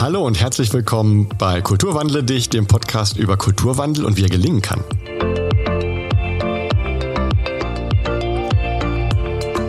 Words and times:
Hallo 0.00 0.26
und 0.26 0.40
herzlich 0.40 0.72
willkommen 0.72 1.28
bei 1.36 1.60
Kulturwandle 1.60 2.24
dich, 2.24 2.48
dem 2.48 2.66
Podcast 2.66 3.18
über 3.18 3.36
Kulturwandel 3.36 4.06
und 4.06 4.16
wie 4.16 4.22
er 4.22 4.30
gelingen 4.30 4.62
kann. 4.62 4.82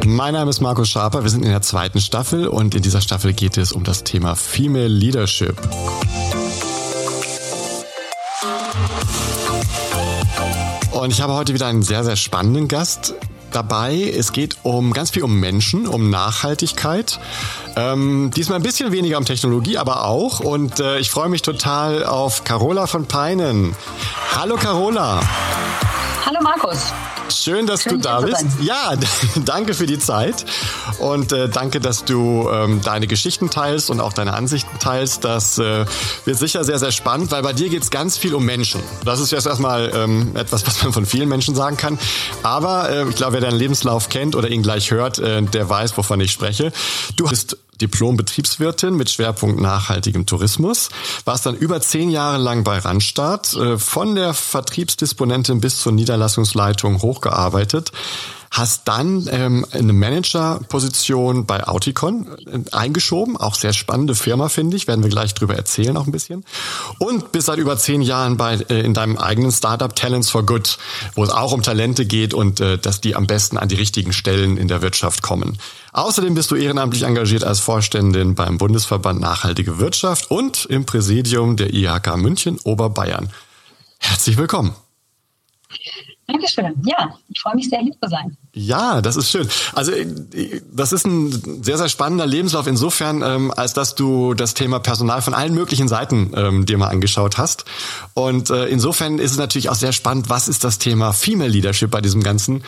Mein 0.05 0.33
Name 0.33 0.49
ist 0.49 0.61
Markus 0.61 0.87
Schaper, 0.87 1.23
wir 1.23 1.29
sind 1.29 1.43
in 1.43 1.49
der 1.49 1.61
zweiten 1.61 1.99
Staffel 1.99 2.47
und 2.47 2.73
in 2.75 2.81
dieser 2.81 3.01
Staffel 3.01 3.33
geht 3.33 3.57
es 3.57 3.73
um 3.73 3.83
das 3.83 4.05
Thema 4.05 4.35
Female 4.35 4.87
Leadership. 4.87 5.57
Und 10.93 11.11
ich 11.11 11.21
habe 11.21 11.33
heute 11.33 11.53
wieder 11.53 11.67
einen 11.67 11.83
sehr, 11.83 12.05
sehr 12.05 12.15
spannenden 12.15 12.69
Gast 12.69 13.15
dabei. 13.51 14.11
Es 14.15 14.31
geht 14.31 14.57
um 14.63 14.93
ganz 14.93 15.11
viel 15.11 15.23
um 15.23 15.39
Menschen, 15.39 15.87
um 15.87 16.09
Nachhaltigkeit. 16.09 17.19
Ähm, 17.75 18.31
diesmal 18.35 18.59
ein 18.59 18.63
bisschen 18.63 18.91
weniger 18.91 19.17
um 19.17 19.25
Technologie, 19.25 19.77
aber 19.77 20.05
auch. 20.05 20.39
Und 20.39 20.79
äh, 20.79 20.99
ich 20.99 21.09
freue 21.09 21.29
mich 21.29 21.41
total 21.41 22.05
auf 22.05 22.43
Carola 22.43 22.87
von 22.87 23.05
Peinen. 23.05 23.75
Hallo 24.35 24.55
Carola. 24.55 25.21
Hallo 26.25 26.39
Markus. 26.41 26.93
Schön, 27.31 27.67
dass 27.67 27.83
Schön, 27.83 27.93
du 27.93 27.97
da 27.99 28.21
bist. 28.21 28.45
Ja, 28.61 28.93
danke 29.45 29.73
für 29.73 29.85
die 29.85 29.99
Zeit 29.99 30.45
und 30.99 31.31
äh, 31.31 31.49
danke, 31.49 31.79
dass 31.79 32.05
du 32.05 32.49
ähm, 32.51 32.81
deine 32.83 33.07
Geschichten 33.07 33.49
teilst 33.49 33.89
und 33.89 33.99
auch 33.99 34.13
deine 34.13 34.33
Ansichten 34.33 34.77
teilst. 34.79 35.23
Das 35.23 35.57
äh, 35.57 35.85
wird 36.25 36.37
sicher 36.37 36.63
sehr, 36.63 36.79
sehr 36.79 36.91
spannend, 36.91 37.31
weil 37.31 37.41
bei 37.41 37.53
dir 37.53 37.69
geht 37.69 37.83
es 37.83 37.89
ganz 37.89 38.17
viel 38.17 38.33
um 38.33 38.45
Menschen. 38.45 38.81
Das 39.05 39.19
ist 39.19 39.31
jetzt 39.31 39.45
erstmal 39.45 39.91
ähm, 39.93 40.35
etwas, 40.35 40.65
was 40.67 40.83
man 40.83 40.93
von 40.93 41.05
vielen 41.05 41.29
Menschen 41.29 41.55
sagen 41.55 41.77
kann. 41.77 41.97
Aber 42.43 42.89
äh, 42.89 43.09
ich 43.09 43.15
glaube, 43.15 43.33
wer 43.33 43.41
deinen 43.41 43.57
Lebenslauf 43.57 44.09
kennt 44.09 44.35
oder 44.35 44.49
ihn 44.49 44.63
gleich 44.63 44.91
hört, 44.91 45.19
äh, 45.19 45.41
der 45.41 45.69
weiß, 45.69 45.97
wovon 45.97 46.19
ich 46.21 46.31
spreche. 46.31 46.71
Du 47.15 47.27
bist 47.27 47.57
Diplom-Betriebswirtin 47.81 48.95
mit 48.95 49.09
Schwerpunkt 49.09 49.59
nachhaltigem 49.59 50.25
Tourismus, 50.25 50.89
warst 51.25 51.45
dann 51.45 51.55
über 51.55 51.81
zehn 51.81 52.09
Jahre 52.09 52.37
lang 52.37 52.63
bei 52.63 52.77
Randstad, 52.77 53.53
äh, 53.55 53.77
von 53.77 54.15
der 54.15 54.33
Vertriebsdisponentin 54.33 55.59
bis 55.59 55.79
zur 55.79 55.91
Niederlassungsleitung 55.91 57.01
hochgearbeitet 57.01 57.91
hast 58.51 58.85
dann 58.89 59.27
ähm, 59.31 59.65
eine 59.71 59.93
Managerposition 59.93 61.45
bei 61.45 61.65
Auticon 61.65 62.27
äh, 62.45 62.59
eingeschoben, 62.75 63.37
auch 63.37 63.55
sehr 63.55 63.71
spannende 63.71 64.13
Firma 64.13 64.49
finde 64.49 64.75
ich, 64.75 64.87
werden 64.87 65.03
wir 65.03 65.09
gleich 65.09 65.33
drüber 65.33 65.55
erzählen 65.55 65.95
auch 65.95 66.05
ein 66.05 66.11
bisschen. 66.11 66.43
Und 66.99 67.31
bist 67.31 67.47
seit 67.47 67.59
über 67.59 67.77
zehn 67.77 68.01
Jahren 68.01 68.35
bei 68.35 68.55
äh, 68.55 68.81
in 68.81 68.93
deinem 68.93 69.17
eigenen 69.17 69.53
Startup 69.53 69.95
Talents 69.95 70.29
for 70.29 70.45
Good, 70.45 70.77
wo 71.15 71.23
es 71.23 71.29
auch 71.29 71.53
um 71.53 71.63
Talente 71.63 72.05
geht 72.05 72.33
und 72.33 72.59
äh, 72.59 72.77
dass 72.77 72.99
die 72.99 73.15
am 73.15 73.25
besten 73.25 73.57
an 73.57 73.69
die 73.69 73.75
richtigen 73.75 74.11
Stellen 74.11 74.57
in 74.57 74.67
der 74.67 74.81
Wirtschaft 74.81 75.21
kommen. 75.21 75.57
Außerdem 75.93 76.35
bist 76.35 76.51
du 76.51 76.55
ehrenamtlich 76.55 77.03
engagiert 77.03 77.45
als 77.45 77.61
Vorständin 77.61 78.35
beim 78.35 78.57
Bundesverband 78.57 79.21
Nachhaltige 79.21 79.79
Wirtschaft 79.79 80.29
und 80.29 80.65
im 80.65 80.85
Präsidium 80.85 81.55
der 81.55 81.73
IHK 81.73 82.17
München 82.17 82.59
Oberbayern. 82.63 83.29
Herzlich 83.99 84.35
willkommen. 84.35 84.75
Dankeschön. 86.31 86.73
Ja, 86.85 87.15
ich 87.29 87.41
freue 87.41 87.55
mich 87.55 87.69
sehr, 87.69 87.79
hier 87.79 87.93
zu 87.93 88.09
sein. 88.09 88.37
Ja, 88.53 89.01
das 89.01 89.15
ist 89.15 89.29
schön. 89.29 89.47
Also 89.73 89.91
das 90.71 90.93
ist 90.93 91.05
ein 91.05 91.63
sehr, 91.63 91.77
sehr 91.77 91.89
spannender 91.89 92.25
Lebenslauf 92.25 92.67
insofern, 92.67 93.21
ähm, 93.21 93.53
als 93.55 93.73
dass 93.73 93.95
du 93.95 94.33
das 94.33 94.53
Thema 94.53 94.79
Personal 94.79 95.21
von 95.21 95.33
allen 95.33 95.53
möglichen 95.53 95.87
Seiten 95.87 96.31
ähm, 96.35 96.65
dir 96.65 96.77
mal 96.77 96.87
angeschaut 96.87 97.37
hast. 97.37 97.65
Und 98.13 98.49
äh, 98.49 98.67
insofern 98.67 99.19
ist 99.19 99.31
es 99.31 99.37
natürlich 99.37 99.69
auch 99.69 99.75
sehr 99.75 99.93
spannend, 99.93 100.29
was 100.29 100.47
ist 100.47 100.63
das 100.63 100.79
Thema 100.79 101.13
Female 101.13 101.49
Leadership 101.49 101.91
bei 101.91 102.01
diesem 102.01 102.23
ganzen 102.23 102.63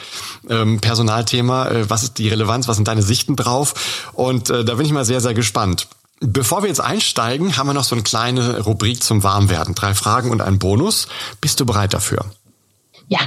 ähm, 0.50 0.80
Personalthema? 0.80 1.68
Äh, 1.70 1.90
was 1.90 2.04
ist 2.04 2.18
die 2.18 2.30
Relevanz? 2.30 2.68
Was 2.68 2.76
sind 2.76 2.88
deine 2.88 3.02
Sichten 3.02 3.36
drauf? 3.36 4.10
Und 4.14 4.50
äh, 4.50 4.66
da 4.66 4.76
bin 4.76 4.86
ich 4.86 4.92
mal 4.92 5.06
sehr, 5.06 5.22
sehr 5.22 5.34
gespannt. 5.34 5.88
Bevor 6.20 6.64
wir 6.64 6.70
jetzt 6.70 6.80
einsteigen, 6.80 7.58
haben 7.58 7.68
wir 7.68 7.74
noch 7.74 7.84
so 7.84 7.96
eine 7.96 8.04
kleine 8.04 8.62
Rubrik 8.62 9.04
zum 9.04 9.24
Warmwerden. 9.24 9.76
Drei 9.76 9.94
Fragen 9.94 10.32
und 10.32 10.42
ein 10.42 10.58
Bonus. 10.58 11.08
Bist 11.42 11.60
du 11.60 11.66
bereit 11.66 11.94
dafür? 11.94 12.26
Ja, 13.10 13.20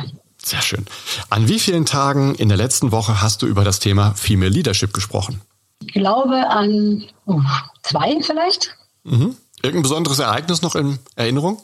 sehr 0.46 0.62
schön. 0.62 0.86
An 1.30 1.48
wie 1.48 1.58
vielen 1.58 1.86
Tagen 1.86 2.34
in 2.34 2.48
der 2.48 2.56
letzten 2.56 2.92
Woche 2.92 3.20
hast 3.22 3.42
du 3.42 3.46
über 3.46 3.64
das 3.64 3.80
Thema 3.80 4.14
Female 4.14 4.50
Leadership 4.50 4.92
gesprochen? 4.92 5.40
Ich 5.84 5.92
glaube 5.92 6.48
an 6.48 7.04
oh, 7.26 7.40
zwei 7.82 8.20
vielleicht. 8.22 8.76
Mhm. 9.04 9.36
Irgendein 9.62 9.82
besonderes 9.82 10.18
Ereignis 10.18 10.62
noch 10.62 10.74
in 10.74 10.98
Erinnerung? 11.16 11.62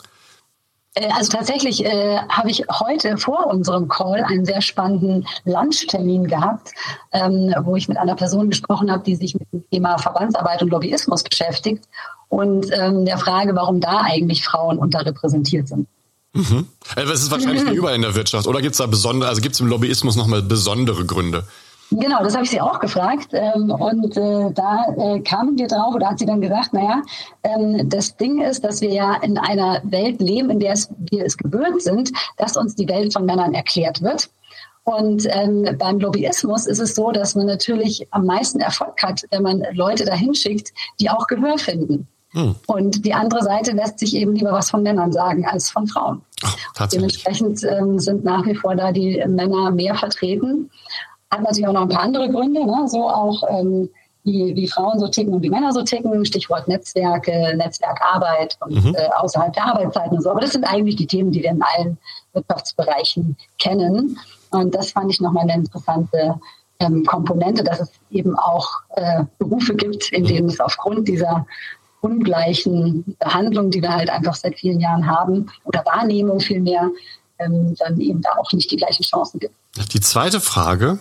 Äh, 0.94 1.08
also 1.16 1.32
tatsächlich 1.32 1.84
äh, 1.84 2.18
habe 2.28 2.50
ich 2.50 2.64
heute 2.70 3.16
vor 3.16 3.46
unserem 3.46 3.88
Call 3.88 4.24
einen 4.24 4.44
sehr 4.44 4.60
spannenden 4.60 5.26
Lunchtermin 5.44 6.26
gehabt, 6.26 6.72
ähm, 7.12 7.54
wo 7.62 7.76
ich 7.76 7.88
mit 7.88 7.98
einer 7.98 8.16
Person 8.16 8.50
gesprochen 8.50 8.90
habe, 8.90 9.04
die 9.04 9.16
sich 9.16 9.34
mit 9.34 9.50
dem 9.52 9.64
Thema 9.70 9.98
Verbandsarbeit 9.98 10.62
und 10.62 10.70
Lobbyismus 10.70 11.22
beschäftigt 11.22 11.84
und 12.28 12.66
ähm, 12.72 13.04
der 13.04 13.18
Frage, 13.18 13.54
warum 13.54 13.80
da 13.80 14.02
eigentlich 14.02 14.44
Frauen 14.44 14.78
unterrepräsentiert 14.78 15.68
sind. 15.68 15.86
Mhm. 16.34 16.66
Das 16.96 17.22
ist 17.22 17.30
wahrscheinlich 17.30 17.66
wie 17.66 17.74
überall 17.74 17.94
in 17.94 18.02
der 18.02 18.14
Wirtschaft. 18.14 18.46
Oder 18.46 18.60
gibt 18.60 18.72
es 18.72 18.78
da 18.78 18.86
besondere, 18.86 19.28
also 19.28 19.40
gibt 19.42 19.54
es 19.54 19.60
im 19.60 19.66
Lobbyismus 19.66 20.16
nochmal 20.16 20.42
besondere 20.42 21.04
Gründe? 21.04 21.44
Genau, 21.90 22.22
das 22.22 22.34
habe 22.34 22.44
ich 22.44 22.50
sie 22.50 22.60
auch 22.60 22.80
gefragt. 22.80 23.28
Ähm, 23.32 23.70
und 23.70 24.16
äh, 24.16 24.50
da 24.52 24.86
äh, 24.96 25.20
kamen 25.20 25.58
wir 25.58 25.68
drauf, 25.68 25.94
oder 25.94 26.08
hat 26.08 26.18
sie 26.18 26.26
dann 26.26 26.40
gesagt, 26.40 26.72
naja, 26.72 27.02
ähm, 27.42 27.88
das 27.88 28.16
Ding 28.16 28.40
ist, 28.40 28.64
dass 28.64 28.80
wir 28.80 28.90
ja 28.90 29.16
in 29.16 29.36
einer 29.36 29.80
Welt 29.84 30.20
leben, 30.20 30.48
in 30.48 30.60
der 30.60 30.72
es, 30.72 30.88
wir 31.10 31.24
es 31.24 31.36
gewöhnt 31.36 31.82
sind, 31.82 32.10
dass 32.38 32.56
uns 32.56 32.74
die 32.74 32.88
Welt 32.88 33.12
von 33.12 33.26
Männern 33.26 33.52
erklärt 33.52 34.00
wird. 34.00 34.30
Und 34.84 35.26
ähm, 35.30 35.76
beim 35.78 36.00
Lobbyismus 36.00 36.66
ist 36.66 36.80
es 36.80 36.94
so, 36.94 37.12
dass 37.12 37.34
man 37.34 37.46
natürlich 37.46 38.06
am 38.10 38.24
meisten 38.24 38.60
Erfolg 38.60 39.00
hat, 39.02 39.22
wenn 39.30 39.42
man 39.42 39.62
Leute 39.74 40.04
dahin 40.04 40.34
schickt, 40.34 40.72
die 40.98 41.10
auch 41.10 41.26
Gehör 41.26 41.58
finden. 41.58 42.08
Hm. 42.32 42.54
Und 42.66 43.04
die 43.04 43.14
andere 43.14 43.42
Seite 43.42 43.72
lässt 43.72 43.98
sich 43.98 44.14
eben 44.16 44.34
lieber 44.34 44.52
was 44.52 44.70
von 44.70 44.82
Männern 44.82 45.12
sagen 45.12 45.46
als 45.46 45.70
von 45.70 45.86
Frauen. 45.86 46.22
Ach, 46.42 46.88
Dementsprechend 46.88 47.62
ähm, 47.64 47.98
sind 47.98 48.24
nach 48.24 48.44
wie 48.46 48.54
vor 48.54 48.74
da 48.74 48.90
die 48.90 49.22
Männer 49.26 49.70
mehr 49.70 49.94
vertreten. 49.94 50.70
Hat 51.30 51.42
natürlich 51.42 51.66
auch 51.66 51.72
noch 51.72 51.82
ein 51.82 51.88
paar 51.88 52.02
andere 52.02 52.30
Gründe, 52.30 52.64
ne? 52.64 52.88
so 52.88 53.08
auch 53.08 53.42
ähm, 53.48 53.88
wie, 54.24 54.54
wie 54.54 54.68
Frauen 54.68 54.98
so 54.98 55.08
ticken 55.08 55.34
und 55.34 55.42
wie 55.42 55.50
Männer 55.50 55.72
so 55.72 55.82
ticken, 55.82 56.24
Stichwort 56.24 56.68
Netzwerke, 56.68 57.54
Netzwerkarbeit 57.56 58.56
und 58.60 58.84
mhm. 58.84 58.94
äh, 58.94 59.08
außerhalb 59.16 59.52
der 59.52 59.66
Arbeitszeiten 59.66 60.16
und 60.16 60.22
so. 60.22 60.30
Aber 60.30 60.40
das 60.40 60.52
sind 60.52 60.64
eigentlich 60.64 60.96
die 60.96 61.06
Themen, 61.06 61.32
die 61.32 61.42
wir 61.42 61.50
in 61.50 61.62
allen 61.62 61.98
Wirtschaftsbereichen 62.32 63.36
kennen. 63.58 64.18
Und 64.50 64.74
das 64.74 64.92
fand 64.92 65.10
ich 65.10 65.20
nochmal 65.20 65.44
eine 65.44 65.54
interessante 65.54 66.38
ähm, 66.78 67.04
Komponente, 67.04 67.64
dass 67.64 67.80
es 67.80 67.90
eben 68.10 68.36
auch 68.38 68.68
äh, 68.90 69.24
Berufe 69.38 69.74
gibt, 69.74 70.12
in 70.12 70.24
denen 70.24 70.48
es 70.48 70.60
aufgrund 70.60 71.08
dieser 71.08 71.46
ungleichen 72.02 73.16
Behandlung, 73.18 73.70
die 73.70 73.80
wir 73.80 73.94
halt 73.94 74.10
einfach 74.10 74.34
seit 74.34 74.58
vielen 74.58 74.80
Jahren 74.80 75.06
haben, 75.06 75.50
oder 75.64 75.84
Wahrnehmung 75.86 76.40
vielmehr, 76.40 76.90
ähm, 77.38 77.74
dann 77.78 77.98
eben 78.00 78.20
da 78.20 78.30
auch 78.38 78.52
nicht 78.52 78.70
die 78.70 78.76
gleichen 78.76 79.04
Chancen 79.04 79.38
gibt. 79.40 79.54
Die 79.92 80.00
zweite 80.00 80.40
Frage, 80.40 80.98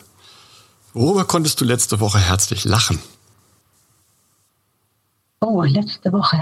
worüber 0.94 1.26
konntest 1.26 1.60
du 1.60 1.66
letzte 1.66 2.00
Woche 2.00 2.20
herzlich 2.20 2.64
lachen? 2.64 3.00
Oh, 5.42 5.64
letzte 5.64 6.14
Woche. 6.14 6.40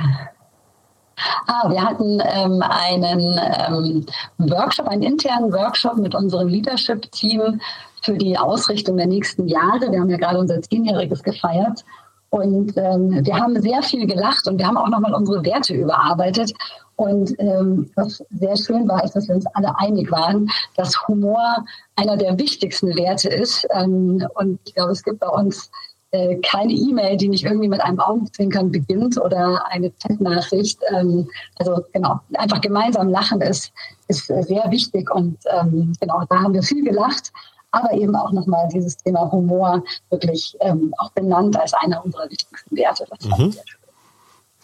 Ah, 1.47 1.69
wir 1.69 1.81
hatten 1.81 2.21
ähm, 2.21 2.61
einen 2.61 3.39
ähm, 3.67 4.05
Workshop, 4.37 4.87
einen 4.87 5.03
internen 5.03 5.51
Workshop 5.53 5.97
mit 5.97 6.15
unserem 6.15 6.49
Leadership-Team 6.49 7.61
für 8.03 8.17
die 8.17 8.37
Ausrichtung 8.37 8.97
der 8.97 9.07
nächsten 9.07 9.47
Jahre. 9.47 9.91
Wir 9.91 9.99
haben 9.99 10.09
ja 10.09 10.17
gerade 10.17 10.37
unser 10.37 10.61
Zehnjähriges 10.61 11.23
gefeiert 11.23 11.83
und 12.29 12.77
ähm, 12.77 13.25
wir 13.25 13.35
haben 13.35 13.59
sehr 13.61 13.81
viel 13.81 14.05
gelacht 14.05 14.47
und 14.47 14.59
wir 14.59 14.67
haben 14.67 14.77
auch 14.77 14.89
nochmal 14.89 15.13
unsere 15.13 15.43
Werte 15.43 15.73
überarbeitet. 15.73 16.53
Und 16.95 17.33
ähm, 17.39 17.89
was 17.95 18.23
sehr 18.29 18.55
schön 18.57 18.87
war, 18.87 19.03
ist, 19.03 19.15
dass 19.15 19.27
wir 19.27 19.35
uns 19.35 19.45
alle 19.53 19.75
einig 19.79 20.11
waren, 20.11 20.49
dass 20.75 21.07
Humor 21.07 21.63
einer 21.95 22.17
der 22.17 22.37
wichtigsten 22.37 22.95
Werte 22.95 23.29
ist. 23.29 23.65
Ähm, 23.73 24.27
und 24.35 24.59
ich 24.65 24.75
glaube, 24.75 24.91
es 24.91 25.03
gibt 25.03 25.19
bei 25.19 25.29
uns 25.29 25.71
äh, 26.11 26.35
keine 26.41 26.73
E-Mail, 26.73 27.17
die 27.17 27.29
nicht 27.29 27.45
irgendwie 27.45 27.69
mit 27.69 27.81
einem 27.81 27.99
Augenzwinkern 27.99 28.71
beginnt 28.71 29.17
oder 29.17 29.65
eine 29.69 29.91
Chat-Nachricht. 29.97 30.79
Ähm, 30.93 31.27
also 31.57 31.83
genau, 31.93 32.19
einfach 32.33 32.61
gemeinsam 32.61 33.09
lachen 33.09 33.41
ist, 33.41 33.71
ist 34.07 34.27
sehr 34.27 34.65
wichtig. 34.69 35.09
Und 35.09 35.37
ähm, 35.59 35.93
genau, 35.99 36.23
da 36.29 36.41
haben 36.41 36.53
wir 36.53 36.63
viel 36.63 36.83
gelacht 36.83 37.31
aber 37.71 37.93
eben 37.93 38.15
auch 38.15 38.31
nochmal 38.31 38.67
dieses 38.73 38.97
Thema 38.97 39.31
Humor 39.31 39.83
wirklich 40.09 40.55
ähm, 40.61 40.93
auch 40.97 41.11
benannt 41.11 41.57
als 41.57 41.73
einer 41.73 42.03
unserer 42.03 42.29
wichtigsten 42.29 42.75
Werte. 42.75 43.05
Mhm. 43.23 43.55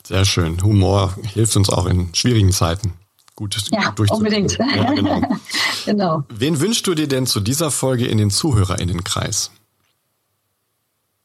Sehr 0.04 0.26
schön. 0.26 0.62
Humor 0.64 1.16
hilft 1.34 1.56
uns 1.56 1.70
auch 1.70 1.86
in 1.88 2.14
schwierigen 2.14 2.52
Zeiten. 2.52 2.94
Gut, 3.36 3.58
ja, 3.70 3.94
unbedingt. 4.12 4.58
Ja, 4.58 4.94
genau. 4.94 5.22
genau. 5.86 6.24
Wen 6.30 6.60
wünschst 6.62 6.88
du 6.88 6.94
dir 6.94 7.08
denn 7.08 7.26
zu 7.28 7.42
dieser 7.42 7.70
Folge 7.70 8.06
in 8.08 8.18
den 8.18 8.30
ZuhörerInnenkreis? 8.30 9.52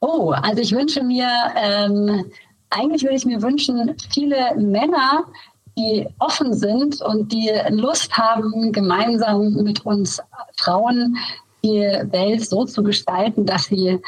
Oh, 0.01 0.31
also 0.31 0.61
ich 0.61 0.73
wünsche 0.73 1.05
mir, 1.05 1.29
ähm, 1.57 2.25
eigentlich 2.71 3.03
würde 3.03 3.17
ich 3.17 3.27
mir 3.27 3.43
wünschen, 3.43 3.95
viele 4.13 4.57
Männer, 4.57 5.25
die 5.79 6.09
offen 6.19 6.53
sind 6.55 7.01
und 7.01 7.33
die 7.33 7.53
Lust 7.69 8.17
haben, 8.17 8.73
gemeinsam 8.73 9.55
mit 9.55 9.87
uns 9.87 10.21
Frauen 10.57 11.17
die 11.63 11.81
Welt 11.81 12.49
so 12.49 12.65
zu 12.65 12.83
gestalten, 12.83 13.47
dass 13.47 13.65
sie 13.65 13.99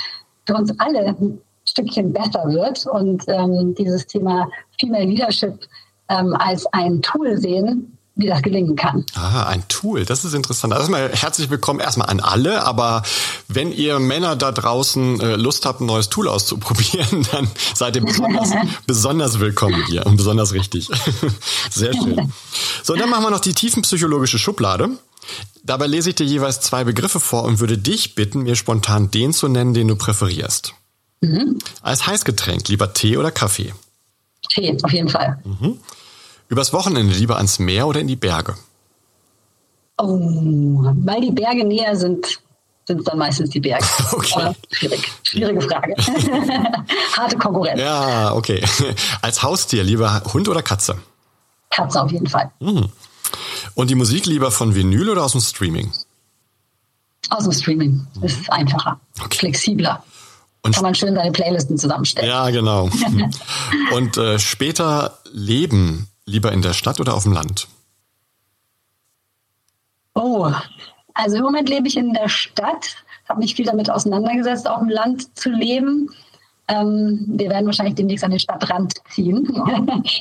für 0.47 0.55
uns 0.55 0.73
alle 0.79 1.17
Stückchen 1.65 2.13
besser 2.13 2.45
wird 2.49 2.87
und 2.87 3.25
ähm, 3.29 3.75
dieses 3.75 4.07
Thema 4.07 4.49
Female 4.79 5.05
Leadership 5.05 5.61
ähm, 6.09 6.35
als 6.35 6.67
ein 6.73 7.01
Tool 7.03 7.39
sehen, 7.39 7.97
wie 8.15 8.27
das 8.27 8.43
gelingen 8.43 8.77
kann. 8.77 9.07
Ah, 9.15 9.45
ein 9.45 9.67
Tool, 9.69 10.05
das 10.05 10.25
ist 10.25 10.35
interessant. 10.35 10.73
Also 10.73 10.83
erstmal 10.83 11.11
herzlich 11.13 11.49
willkommen 11.49 11.81
erstmal 11.81 12.11
an 12.11 12.21
alle, 12.21 12.65
aber 12.67 13.03
wenn 13.49 13.73
ihr 13.73 13.99
Männer 14.01 14.37
da 14.37 14.53
draußen 14.53 15.21
äh, 15.21 15.37
Lust 15.37 15.65
habt, 15.65 15.81
ein 15.81 15.87
neues 15.87 16.11
Tool 16.11 16.29
auszuprobieren, 16.29 17.27
dann 17.33 17.49
seid 17.75 17.97
ihr 17.97 18.05
besonders, 18.05 18.51
besonders 18.87 19.41
willkommen 19.41 19.83
hier 19.87 20.05
und 20.05 20.17
besonders 20.17 20.53
richtig. 20.53 20.89
Sehr 21.71 21.95
schön. 21.95 22.33
So, 22.83 22.95
dann 22.95 23.09
machen 23.09 23.25
wir 23.25 23.31
noch 23.31 23.41
die 23.41 23.55
tiefenpsychologische 23.55 24.39
Schublade. 24.39 24.91
Dabei 25.65 25.87
lese 25.87 26.11
ich 26.11 26.17
dir 26.17 26.27
jeweils 26.27 26.61
zwei 26.61 26.85
Begriffe 26.85 27.21
vor 27.21 27.45
und 27.45 27.61
würde 27.61 27.79
dich 27.79 28.15
bitten, 28.15 28.43
mir 28.43 28.57
spontan 28.57 29.11
den 29.11 29.33
zu 29.33 29.49
nennen, 29.49 29.75
den 29.75 29.89
du 29.89 29.97
präferierst. 29.97 30.75
Mhm. 31.21 31.59
Als 31.83 32.07
Heißgetränk, 32.07 32.69
lieber 32.69 32.93
Tee 32.93 33.17
oder 33.17 33.31
Kaffee? 33.31 33.73
Tee, 34.49 34.77
auf 34.83 34.93
jeden 34.93 35.09
Fall. 35.09 35.39
Mhm. 35.45 35.79
Übers 36.49 36.73
Wochenende 36.73 37.15
lieber 37.15 37.37
ans 37.37 37.59
Meer 37.59 37.87
oder 37.87 38.01
in 38.01 38.09
die 38.09 38.17
Berge? 38.17 38.57
Oh, 39.99 40.19
weil 41.05 41.21
die 41.21 41.31
Berge 41.31 41.65
näher 41.65 41.95
sind, 41.97 42.41
sind 42.87 42.99
es 42.99 43.05
dann 43.05 43.19
meistens 43.19 43.51
die 43.51 43.61
Berge. 43.61 43.87
Okay. 44.13 44.55
schwierig. 44.73 45.13
Schwierige 45.23 45.61
Frage. 45.61 45.95
Harte 47.17 47.39
Konkurrenz. 47.39 47.81
Ja, 47.81 48.35
okay. 48.35 48.63
Als 49.23 49.43
Haustier 49.43 49.85
lieber 49.85 50.23
Hund 50.33 50.49
oder 50.49 50.63
Katze? 50.63 50.99
Katze 51.71 52.03
auf 52.03 52.11
jeden 52.11 52.27
Fall. 52.27 52.51
Mhm. 52.61 52.89
Und 53.75 53.91
die 53.91 53.95
Musik 53.95 54.27
lieber 54.27 54.51
von 54.51 54.75
Vinyl 54.75 55.09
oder 55.09 55.25
aus 55.25 55.33
dem 55.33 55.41
Streaming? 55.41 55.93
Aus 57.31 57.45
dem 57.45 57.53
Streaming. 57.53 58.07
Das 58.21 58.33
ist 58.33 58.53
einfacher, 58.53 59.01
okay. 59.21 59.39
flexibler. 59.39 60.03
Und 60.63 60.75
Kann 60.75 60.85
man 60.85 60.95
schön 60.95 61.15
seine 61.15 61.33
Playlisten 61.33 61.77
zusammenstellen. 61.77 62.29
Ja, 62.29 62.51
genau. 62.51 62.89
Und 63.95 64.17
äh, 64.17 64.39
später 64.39 65.19
leben 65.33 66.09
lieber 66.25 66.53
in 66.53 66.63
der 66.63 66.73
Stadt 66.73 67.01
oder 67.01 67.15
auf 67.15 67.25
dem 67.25 67.33
Land? 67.33 67.67
Oh, 70.15 70.53
also 71.15 71.37
im 71.37 71.43
Moment 71.43 71.69
lebe 71.69 71.89
ich 71.89 71.97
in 71.97 72.13
der 72.13 72.29
Stadt, 72.29 72.97
habe 73.29 73.41
mich 73.41 73.55
viel 73.55 73.65
damit 73.65 73.91
auseinandergesetzt, 73.91 74.69
auf 74.69 74.79
dem 74.79 74.89
Land 74.89 75.37
zu 75.37 75.51
leben. 75.51 76.11
Ähm, 76.73 77.25
wir 77.27 77.51
werden 77.51 77.67
wahrscheinlich 77.67 77.97
demnächst 77.97 78.25
an 78.25 78.31
den 78.31 78.41
Stadtrand 78.41 78.95
ziehen. 79.11 79.47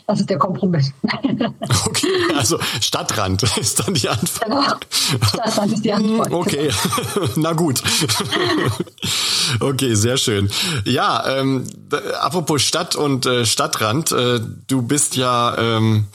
Das 0.07 0.19
ist 0.19 0.29
der 0.29 0.37
Kompromiss. 0.37 0.91
Okay, 1.85 2.35
also 2.35 2.59
Stadtrand 2.79 3.43
ist 3.57 3.79
dann 3.79 3.93
die 3.93 4.09
Antwort. 4.09 4.87
Genau. 5.09 5.25
Stadtrand 5.27 5.73
ist 5.73 5.85
die 5.85 5.93
Antwort. 5.93 6.31
Okay, 6.31 6.69
na 7.35 7.53
gut. 7.53 7.81
Okay, 9.59 9.95
sehr 9.95 10.17
schön. 10.17 10.49
Ja, 10.85 11.23
ähm, 11.39 11.67
apropos 12.19 12.61
Stadt 12.61 12.95
und 12.95 13.25
äh, 13.25 13.45
Stadtrand, 13.45 14.11
äh, 14.11 14.39
du 14.67 14.81
bist 14.81 15.15
ja 15.15 15.57
ähm, 15.57 16.07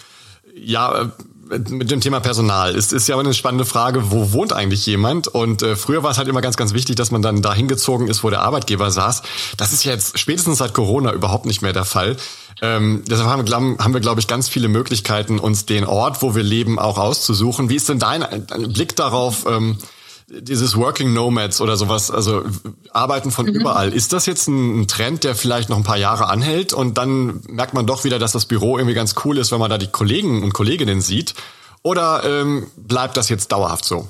ja 0.54 1.02
äh, 1.02 1.08
mit 1.48 1.90
dem 1.90 2.00
Thema 2.00 2.20
Personal. 2.20 2.74
Es 2.74 2.92
ist 2.92 3.08
ja 3.08 3.18
eine 3.18 3.34
spannende 3.34 3.64
Frage, 3.64 4.10
wo 4.10 4.32
wohnt 4.32 4.52
eigentlich 4.52 4.84
jemand? 4.86 5.28
Und 5.28 5.62
äh, 5.62 5.76
früher 5.76 6.02
war 6.02 6.10
es 6.10 6.18
halt 6.18 6.28
immer 6.28 6.40
ganz, 6.40 6.56
ganz 6.56 6.72
wichtig, 6.72 6.96
dass 6.96 7.10
man 7.10 7.22
dann 7.22 7.42
da 7.42 7.54
hingezogen 7.54 8.08
ist, 8.08 8.24
wo 8.24 8.30
der 8.30 8.42
Arbeitgeber 8.42 8.90
saß. 8.90 9.22
Das 9.56 9.72
ist 9.72 9.84
jetzt 9.84 10.18
spätestens 10.18 10.58
seit 10.58 10.74
Corona 10.74 11.12
überhaupt 11.12 11.46
nicht 11.46 11.62
mehr 11.62 11.72
der 11.72 11.84
Fall. 11.84 12.16
Ähm, 12.62 13.02
deshalb 13.06 13.28
haben 13.28 13.46
wir, 13.46 13.54
haben 13.54 13.94
wir, 13.94 14.00
glaube 14.00 14.20
ich, 14.20 14.26
ganz 14.26 14.48
viele 14.48 14.68
Möglichkeiten, 14.68 15.38
uns 15.38 15.66
den 15.66 15.84
Ort, 15.84 16.22
wo 16.22 16.34
wir 16.34 16.42
leben, 16.42 16.78
auch 16.78 16.98
auszusuchen. 16.98 17.68
Wie 17.68 17.76
ist 17.76 17.88
denn 17.88 17.98
dein, 17.98 18.24
dein 18.46 18.72
Blick 18.72 18.96
darauf, 18.96 19.44
ähm, 19.46 19.78
dieses 20.28 20.76
Working 20.76 21.12
Nomads 21.12 21.60
oder 21.60 21.76
sowas, 21.76 22.10
also 22.10 22.44
Arbeiten 22.92 23.30
von 23.30 23.46
mhm. 23.46 23.54
überall. 23.54 23.92
Ist 23.92 24.12
das 24.12 24.26
jetzt 24.26 24.48
ein 24.48 24.88
Trend, 24.88 25.24
der 25.24 25.34
vielleicht 25.34 25.68
noch 25.68 25.76
ein 25.76 25.84
paar 25.84 25.98
Jahre 25.98 26.28
anhält 26.28 26.72
und 26.72 26.98
dann 26.98 27.42
merkt 27.48 27.74
man 27.74 27.86
doch 27.86 28.04
wieder, 28.04 28.18
dass 28.18 28.32
das 28.32 28.46
Büro 28.46 28.76
irgendwie 28.76 28.94
ganz 28.94 29.14
cool 29.24 29.38
ist, 29.38 29.52
wenn 29.52 29.60
man 29.60 29.70
da 29.70 29.78
die 29.78 29.86
Kollegen 29.86 30.42
und 30.42 30.52
Kolleginnen 30.52 31.00
sieht? 31.00 31.34
Oder 31.82 32.22
ähm, 32.24 32.66
bleibt 32.76 33.16
das 33.16 33.28
jetzt 33.28 33.52
dauerhaft 33.52 33.84
so? 33.84 34.08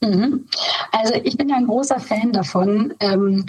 Mhm. 0.00 0.46
Also 0.90 1.14
ich 1.22 1.36
bin 1.36 1.48
ja 1.48 1.56
ein 1.56 1.66
großer 1.66 2.00
Fan 2.00 2.32
davon, 2.32 2.92
ähm, 2.98 3.46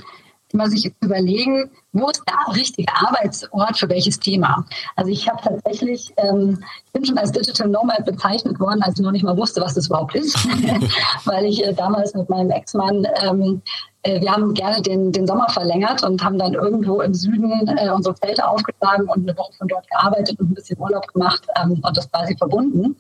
immer 0.56 0.70
sich 0.70 0.92
überlegen, 1.02 1.70
wo 1.94 2.10
ist 2.10 2.24
der 2.28 2.56
richtige 2.56 2.92
Arbeitsort 2.94 3.78
für 3.78 3.90
welches 3.90 4.20
Thema. 4.20 4.66
Also 4.96 5.12
ich 5.12 5.30
habe 5.30 5.42
tatsächlich, 5.42 6.14
ähm, 6.18 6.64
ich 6.86 6.92
bin 6.94 7.06
schon 7.06 7.18
als 7.18 7.32
Digital 7.32 7.68
Nomad 7.68 8.06
bezeichnet 8.06 8.60
worden, 8.60 8.82
als 8.82 8.98
ich 8.98 9.04
noch 9.04 9.12
nicht 9.12 9.24
mal 9.24 9.38
wusste, 9.38 9.62
was 9.62 9.76
das 9.76 9.88
überhaupt 9.88 10.16
ist, 10.16 10.36
weil 11.26 11.46
ich 11.46 11.64
äh, 11.64 11.74
damals 11.74 12.14
mit 12.14 12.30
meinem 12.30 12.50
Ex-Mann 12.50 13.06
ähm, 13.22 13.62
äh, 14.04 14.22
wir 14.22 14.32
haben 14.32 14.54
gerne 14.54 14.82
den, 14.82 15.12
den 15.12 15.26
Sommer 15.28 15.50
verlängert 15.50 16.04
und 16.04 16.24
haben 16.24 16.38
dann 16.38 16.54
irgendwo 16.54 17.02
im 17.02 17.14
Süden 17.14 17.68
äh, 17.68 17.90
unsere 17.90 18.16
Zelte 18.16 18.48
aufgeschlagen 18.48 19.08
und 19.10 19.28
eine 19.28 19.38
Woche 19.38 19.54
von 19.58 19.68
dort 19.68 19.90
gearbeitet 19.90 20.40
und 20.40 20.52
ein 20.52 20.54
bisschen 20.54 20.80
Urlaub 20.80 21.08
gemacht 21.12 21.46
ähm, 21.62 21.82
und 21.82 21.98
das 21.98 22.10
quasi 22.12 22.38
verbunden. 22.38 22.96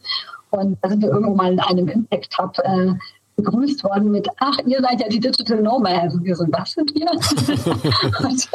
Und 0.49 0.77
da 0.81 0.89
sind 0.89 1.03
wir 1.03 1.09
irgendwo 1.09 1.35
mal 1.35 1.53
in 1.53 1.59
einem 1.59 1.87
Impact 1.87 2.37
Hub 2.37 2.57
äh, 2.59 2.93
begrüßt 3.35 3.83
worden 3.83 4.11
mit, 4.11 4.27
ach, 4.37 4.57
ihr 4.65 4.81
seid 4.81 5.01
ja 5.01 5.07
die 5.09 5.19
Digital 5.19 5.61
Nomads. 5.61 6.15
Und 6.15 6.23
wir 6.23 6.35
so, 6.35 6.45
was 6.49 6.71
sind 6.71 6.93
wir? 6.95 7.09
und, 8.29 8.49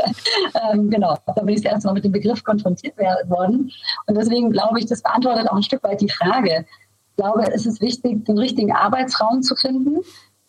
ähm, 0.73 0.91
genau, 0.91 1.17
da 1.27 1.43
bin 1.43 1.55
ich 1.55 1.62
das 1.62 1.73
erste 1.73 1.88
Mal 1.88 1.94
mit 1.94 2.05
dem 2.05 2.12
Begriff 2.12 2.43
konfrontiert 2.43 2.97
worden. 2.99 3.71
Und 4.06 4.15
deswegen 4.17 4.50
glaube 4.50 4.79
ich, 4.79 4.87
das 4.87 5.03
beantwortet 5.03 5.49
auch 5.50 5.56
ein 5.56 5.62
Stück 5.62 5.82
weit 5.82 6.00
die 6.00 6.09
Frage. 6.09 6.65
Ich 7.11 7.17
glaube, 7.17 7.53
es 7.53 7.67
ist 7.67 7.81
wichtig, 7.81 8.25
den 8.25 8.38
richtigen 8.38 8.73
Arbeitsraum 8.73 9.43
zu 9.43 9.55
finden 9.55 9.99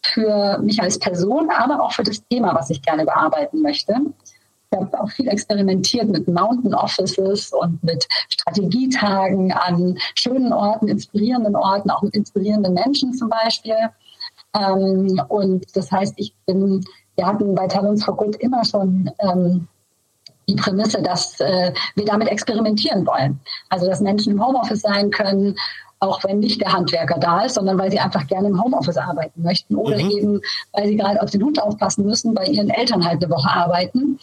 für 0.04 0.58
mich 0.60 0.82
als 0.82 0.98
Person, 0.98 1.50
aber 1.50 1.84
auch 1.84 1.92
für 1.92 2.04
das 2.04 2.26
Thema, 2.30 2.56
was 2.56 2.70
ich 2.70 2.82
gerne 2.82 3.06
bearbeiten 3.06 3.62
möchte. 3.62 3.94
Ich 4.72 4.80
habe 4.80 5.02
auch 5.02 5.12
viel 5.12 5.28
experimentiert 5.28 6.08
mit 6.08 6.30
Mountain 6.30 6.74
Offices 6.74 7.52
und 7.52 7.84
mit 7.84 8.08
Strategietagen 8.30 9.52
an 9.52 9.98
schönen 10.16 10.54
Orten, 10.54 10.88
inspirierenden 10.88 11.58
Orten, 11.58 11.90
auch 11.90 12.02
mit 12.02 12.16
inspirierenden 12.16 12.74
Menschen 12.74 13.14
zum 13.14 13.30
Beispiel. 13.30 13.76
Ähm, 14.56 15.22
und 15.30 15.66
das 15.76 15.92
heißt, 15.92 16.14
ich 16.18 16.34
bin, 16.46 16.84
wir 17.16 17.26
hatten 17.26 17.56
bei 17.56 17.68
Talents 17.68 18.04
for 18.04 18.16
Good 18.18 18.36
immer 18.38 18.64
schon 18.66 19.10
ähm, 19.20 19.68
die 20.48 20.56
Prämisse, 20.56 21.02
dass 21.02 21.40
äh, 21.40 21.72
wir 21.96 22.06
damit 22.06 22.28
experimentieren 22.28 23.06
wollen. 23.06 23.40
Also, 23.70 23.88
dass 23.88 24.02
Menschen 24.02 24.34
im 24.34 24.46
Homeoffice 24.46 24.82
sein 24.82 25.10
können, 25.12 25.56
auch 26.00 26.24
wenn 26.24 26.40
nicht 26.40 26.60
der 26.60 26.74
Handwerker 26.74 27.20
da 27.20 27.46
ist, 27.46 27.56
sondern 27.56 27.78
weil 27.78 27.92
sie 27.92 28.00
einfach 28.00 28.26
gerne 28.28 28.48
im 28.48 28.62
Homeoffice 28.62 28.98
arbeiten 28.98 29.44
möchten 29.44 29.76
oder 29.76 29.98
mhm. 29.98 30.12
eben, 30.12 30.42
weil 30.74 30.88
sie 30.88 30.96
gerade 30.96 31.22
auf 31.22 31.30
den 31.30 31.44
Hund 31.44 31.62
aufpassen 31.62 32.06
müssen, 32.06 32.34
bei 32.34 32.46
ihren 32.46 32.70
Eltern 32.70 33.06
halt 33.06 33.24
eine 33.24 33.32
Woche 33.32 33.50
arbeiten. 33.50 34.18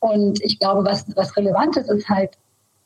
Und 0.00 0.42
ich 0.42 0.58
glaube, 0.58 0.84
was, 0.84 1.06
was 1.16 1.34
relevant 1.36 1.78
ist, 1.78 1.90
ist 1.90 2.08
halt, 2.08 2.32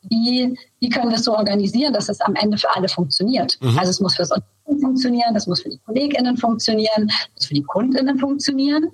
wie, 0.03 0.57
wie 0.79 0.89
können 0.89 1.09
wir 1.09 1.17
es 1.17 1.25
so 1.25 1.35
organisieren, 1.35 1.93
dass 1.93 2.09
es 2.09 2.21
am 2.21 2.35
Ende 2.35 2.57
für 2.57 2.73
alle 2.75 2.87
funktioniert. 2.87 3.57
Mhm. 3.61 3.77
Also 3.77 3.91
es 3.91 3.99
muss 3.99 4.15
für 4.15 4.21
das 4.21 4.31
Unternehmen 4.31 4.81
funktionieren, 4.81 5.33
das 5.33 5.47
muss 5.47 5.61
für 5.61 5.69
die 5.69 5.79
KollegInnen 5.85 6.37
funktionieren, 6.37 7.07
das 7.07 7.29
muss 7.35 7.45
für 7.47 7.53
die 7.53 7.63
KundInnen 7.63 8.19
funktionieren 8.19 8.91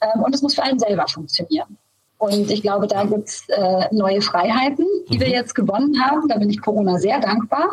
ähm, 0.00 0.22
und 0.22 0.34
es 0.34 0.42
muss 0.42 0.54
für 0.54 0.62
einen 0.62 0.78
selber 0.78 1.06
funktionieren. 1.08 1.76
Und 2.18 2.50
ich 2.50 2.62
glaube, 2.62 2.86
da 2.86 3.04
gibt 3.04 3.28
es 3.28 3.46
äh, 3.48 3.88
neue 3.92 4.22
Freiheiten, 4.22 4.86
die 5.10 5.16
mhm. 5.16 5.20
wir 5.20 5.28
jetzt 5.28 5.54
gewonnen 5.54 6.00
haben. 6.02 6.28
Da 6.28 6.38
bin 6.38 6.48
ich 6.48 6.60
Corona 6.60 6.98
sehr 6.98 7.20
dankbar, 7.20 7.68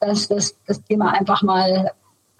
dass 0.00 0.28
das, 0.28 0.56
das 0.66 0.82
Thema 0.84 1.12
einfach 1.12 1.42
mal 1.42 1.90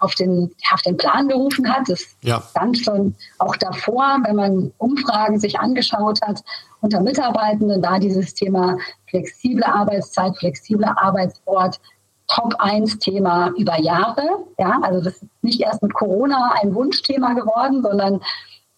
auf 0.03 0.15
den, 0.15 0.51
auf 0.73 0.81
den 0.81 0.97
Plan 0.97 1.27
gerufen 1.27 1.71
hat. 1.71 1.87
Das 1.87 2.15
ja. 2.21 2.41
stand 2.41 2.77
schon 2.77 3.15
auch 3.39 3.55
davor, 3.55 4.19
wenn 4.25 4.35
man 4.35 4.73
Umfragen 4.77 5.39
sich 5.39 5.59
angeschaut 5.59 6.19
hat. 6.21 6.43
Unter 6.81 7.01
Mitarbeitenden 7.01 7.81
war 7.81 7.99
dieses 7.99 8.33
Thema 8.33 8.77
flexible 9.09 9.63
Arbeitszeit, 9.63 10.37
flexibler 10.37 10.95
Arbeitsort 11.01 11.79
Top 12.27 12.55
1 12.59 12.99
Thema 12.99 13.51
über 13.57 13.79
Jahre. 13.79 14.23
Ja, 14.57 14.79
also 14.81 15.01
das 15.01 15.15
ist 15.15 15.25
nicht 15.41 15.61
erst 15.61 15.81
mit 15.81 15.93
Corona 15.93 16.55
ein 16.61 16.73
Wunschthema 16.73 17.33
geworden, 17.33 17.81
sondern 17.83 18.21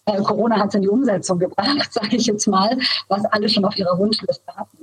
äh, 0.06 0.22
Corona 0.22 0.58
hat 0.58 0.68
es 0.68 0.74
in 0.74 0.82
die 0.82 0.88
Umsetzung 0.88 1.38
gebracht, 1.38 1.88
sage 1.92 2.16
ich 2.16 2.26
jetzt 2.26 2.46
mal, 2.46 2.76
was 3.08 3.24
alle 3.26 3.48
schon 3.48 3.64
auf 3.64 3.76
ihrer 3.76 3.98
Wunschliste 3.98 4.54
hatten. 4.54 4.75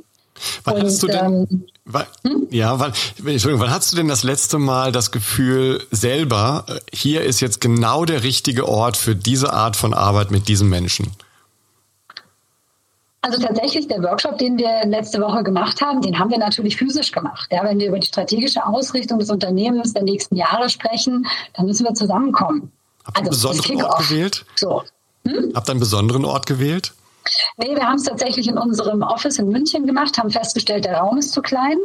Wann 0.63 0.75
und, 0.75 0.83
hast 0.83 1.03
du 1.03 1.07
denn, 1.07 1.25
ähm, 1.25 1.65
wann, 1.85 2.05
hm? 2.23 2.47
ja, 2.49 2.79
wann, 2.79 2.93
Entschuldigung, 3.17 3.59
wann 3.59 3.71
hast 3.71 3.91
du 3.91 3.95
denn 3.95 4.07
das 4.07 4.23
letzte 4.23 4.57
Mal 4.59 4.91
das 4.91 5.11
Gefühl 5.11 5.85
selber, 5.91 6.65
äh, 6.67 6.79
hier 6.93 7.23
ist 7.23 7.39
jetzt 7.39 7.61
genau 7.61 8.05
der 8.05 8.23
richtige 8.23 8.67
Ort 8.67 8.97
für 8.97 9.15
diese 9.15 9.53
Art 9.53 9.75
von 9.75 9.93
Arbeit 9.93 10.31
mit 10.31 10.47
diesen 10.47 10.69
Menschen? 10.69 11.11
Also 13.21 13.39
tatsächlich 13.41 13.87
der 13.87 14.03
Workshop, 14.03 14.37
den 14.37 14.57
wir 14.57 14.85
letzte 14.85 15.21
Woche 15.21 15.43
gemacht 15.43 15.81
haben, 15.81 16.01
den 16.01 16.19
haben 16.19 16.29
wir 16.29 16.37
natürlich 16.37 16.75
physisch 16.75 17.13
gemacht. 17.13 17.47
Ja, 17.51 17.63
wenn 17.63 17.79
wir 17.79 17.87
über 17.87 17.99
die 17.99 18.07
strategische 18.07 18.65
Ausrichtung 18.65 19.17
des 19.17 19.29
Unternehmens 19.29 19.93
der 19.93 20.03
nächsten 20.03 20.35
Jahre 20.35 20.69
sprechen, 20.69 21.25
dann 21.53 21.65
müssen 21.65 21.85
wir 21.85 21.93
zusammenkommen. 21.93 22.73
Habt 23.05 23.19
ihr 23.19 23.29
also, 23.29 23.49
einen 23.49 23.57
besonderen 23.57 23.85
Ort 23.85 24.09
gewählt? 24.09 24.45
So. 24.57 24.83
Hm? 25.25 25.51
Habt 25.55 25.69
ihr 25.69 25.71
einen 25.71 25.79
besonderen 25.79 26.25
Ort 26.25 26.45
gewählt? 26.47 26.93
Nee, 27.57 27.75
wir 27.75 27.87
haben 27.87 27.95
es 27.95 28.03
tatsächlich 28.03 28.47
in 28.47 28.57
unserem 28.57 29.01
Office 29.01 29.39
in 29.39 29.49
München 29.49 29.85
gemacht, 29.85 30.17
haben 30.17 30.29
festgestellt, 30.29 30.85
der 30.85 30.97
Raum 30.97 31.17
ist 31.17 31.31
zu 31.31 31.41
klein. 31.41 31.77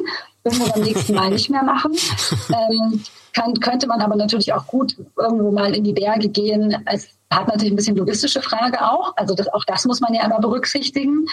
Würden 0.45 0.59
wir 0.61 0.73
beim 0.73 0.83
nächsten 0.83 1.15
Mal 1.15 1.31
nicht 1.31 1.51
mehr 1.51 1.63
machen. 1.63 1.93
Ähm, 2.49 3.03
kann, 3.35 3.55
könnte 3.61 3.87
man 3.87 4.01
aber 4.01 4.17
natürlich 4.17 4.53
auch 4.53 4.67
gut 4.67 4.97
irgendwo 5.17 5.51
mal 5.51 5.75
in 5.75 5.85
die 5.85 5.93
Berge 5.93 6.29
gehen. 6.29 6.75
Es 6.87 7.09
hat 7.31 7.47
natürlich 7.47 7.73
ein 7.73 7.77
bisschen 7.77 7.97
logistische 7.97 8.41
Frage 8.41 8.81
auch. 8.81 9.13
Also 9.17 9.35
das, 9.35 9.49
auch 9.49 9.65
das 9.65 9.85
muss 9.85 10.01
man 10.01 10.15
ja 10.15 10.25
immer 10.25 10.41
berücksichtigen. 10.41 11.27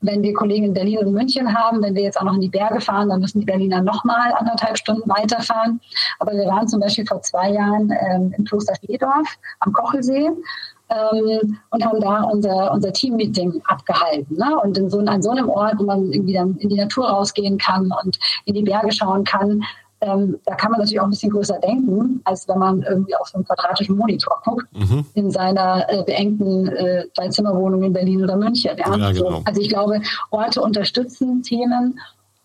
wenn 0.00 0.22
wir 0.22 0.34
Kollegen 0.34 0.66
in 0.66 0.74
Berlin 0.74 0.98
und 0.98 1.12
München 1.12 1.54
haben, 1.54 1.82
wenn 1.82 1.94
wir 1.94 2.02
jetzt 2.02 2.18
auch 2.18 2.24
noch 2.24 2.34
in 2.34 2.40
die 2.40 2.48
Berge 2.48 2.80
fahren, 2.80 3.08
dann 3.08 3.20
müssen 3.20 3.40
die 3.40 3.46
Berliner 3.46 3.82
nochmal 3.82 4.32
anderthalb 4.32 4.78
Stunden 4.78 5.08
weiterfahren. 5.08 5.80
Aber 6.18 6.32
wir 6.32 6.46
waren 6.46 6.66
zum 6.66 6.80
Beispiel 6.80 7.06
vor 7.06 7.22
zwei 7.22 7.50
Jahren 7.50 7.90
ähm, 7.90 8.34
im 8.36 8.44
Kloster 8.44 8.74
Schledorf 8.76 9.28
am 9.60 9.72
Kochelsee 9.72 10.30
ähm, 10.90 11.58
und 11.70 11.84
haben 11.84 12.00
da 12.00 12.22
unser, 12.22 12.72
unser 12.72 12.92
Team-Meeting 12.92 13.62
abgehalten. 13.66 14.36
Ne? 14.36 14.58
Und 14.62 14.76
in 14.78 14.90
so, 14.90 14.98
an 14.98 15.22
so 15.22 15.30
einem 15.30 15.48
Ort, 15.48 15.78
wo 15.78 15.84
man 15.84 16.12
irgendwie 16.12 16.34
dann 16.34 16.56
in 16.56 16.68
die 16.68 16.76
Natur 16.76 17.08
rausgehen 17.08 17.58
kann 17.58 17.92
und 18.04 18.18
in 18.44 18.54
die 18.54 18.62
Berge 18.62 18.92
schauen 18.92 19.24
kann, 19.24 19.62
ähm, 20.00 20.38
da 20.44 20.54
kann 20.54 20.70
man 20.70 20.80
natürlich 20.80 21.00
auch 21.00 21.04
ein 21.04 21.10
bisschen 21.10 21.30
größer 21.30 21.58
denken, 21.60 22.20
als 22.24 22.46
wenn 22.48 22.58
man 22.58 22.82
irgendwie 22.82 23.16
auf 23.16 23.28
so 23.28 23.36
einen 23.36 23.46
quadratischen 23.46 23.96
Monitor 23.96 24.40
guckt, 24.44 24.66
mhm. 24.72 25.06
in 25.14 25.30
seiner 25.30 25.88
äh, 25.88 26.02
beengten 26.02 26.68
äh, 26.68 27.04
Zwei-Zimmer-Wohnung 27.14 27.82
in 27.82 27.92
Berlin 27.92 28.22
oder 28.22 28.36
München. 28.36 28.76
Ja? 28.76 28.96
Ja, 28.96 29.12
genau. 29.12 29.42
Also 29.44 29.60
ich 29.60 29.68
glaube, 29.68 30.00
Orte 30.30 30.60
unterstützen 30.60 31.42
Themen 31.42 31.98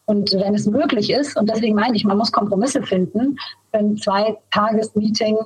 und 0.05 0.31
wenn 0.31 0.55
es 0.55 0.65
möglich 0.65 1.11
ist, 1.11 1.37
und 1.37 1.49
deswegen 1.49 1.75
meine 1.75 1.95
ich, 1.95 2.03
man 2.03 2.17
muss 2.17 2.31
Kompromisse 2.31 2.81
finden, 2.81 3.37
ein 3.73 3.97
Zwei-Tages-Meeting 3.97 5.37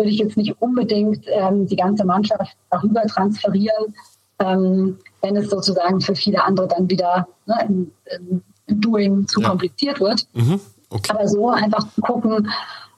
würde 0.00 0.10
ich 0.10 0.18
jetzt 0.18 0.38
nicht 0.38 0.54
unbedingt 0.62 1.26
ähm, 1.26 1.66
die 1.66 1.76
ganze 1.76 2.06
Mannschaft 2.06 2.56
darüber 2.70 3.02
transferieren, 3.02 3.94
ähm, 4.38 4.98
wenn 5.20 5.36
es 5.36 5.50
sozusagen 5.50 6.00
für 6.00 6.14
viele 6.14 6.42
andere 6.42 6.68
dann 6.68 6.88
wieder 6.88 7.28
ne, 7.44 7.54
im, 7.68 7.92
im, 8.18 8.42
Doing 8.80 9.26
zu 9.26 9.40
ja. 9.40 9.48
kompliziert 9.48 10.00
wird. 10.00 10.26
Mhm. 10.32 10.58
Okay. 10.88 11.10
Aber 11.10 11.28
so 11.28 11.50
einfach 11.50 11.86
zu 11.92 12.00
gucken, 12.00 12.48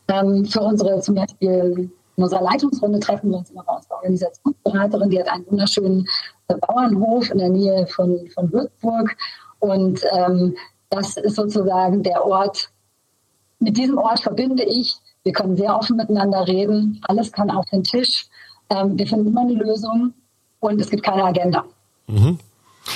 ähm, 0.06 0.44
für 0.44 0.60
unsere 0.60 1.00
zum 1.00 1.16
Beispiel 1.16 1.90
in 2.16 2.22
unserer 2.22 2.42
Leitungsrunde 2.42 3.00
treffen 3.00 3.30
wir 3.30 3.38
uns 3.38 3.50
immer 3.50 3.64
bei 3.64 3.74
unserer 3.74 3.96
Organisationsberaterin, 3.96 5.10
die 5.10 5.18
hat 5.18 5.28
einen 5.28 5.46
wunderschönen 5.50 6.06
äh, 6.46 6.54
Bauernhof 6.54 7.30
in 7.30 7.38
der 7.38 7.48
Nähe 7.48 7.86
von, 7.88 8.28
von 8.32 8.52
Würzburg. 8.52 9.16
Und 9.58 10.02
ähm, 10.12 10.54
das 10.90 11.16
ist 11.16 11.34
sozusagen 11.34 12.02
der 12.04 12.24
Ort, 12.24 12.70
mit 13.58 13.76
diesem 13.76 13.98
Ort 13.98 14.20
verbinde 14.20 14.62
ich 14.62 15.00
wir 15.24 15.32
können 15.32 15.56
sehr 15.56 15.76
offen 15.76 15.96
miteinander 15.96 16.46
reden. 16.46 17.00
Alles 17.08 17.32
kann 17.32 17.50
auf 17.50 17.66
den 17.66 17.84
Tisch. 17.84 18.26
Ähm, 18.70 18.98
wir 18.98 19.06
finden 19.06 19.28
immer 19.28 19.42
eine 19.42 19.54
Lösung 19.54 20.14
und 20.60 20.80
es 20.80 20.90
gibt 20.90 21.02
keine 21.02 21.24
Agenda. 21.24 21.64
Mhm. 22.06 22.38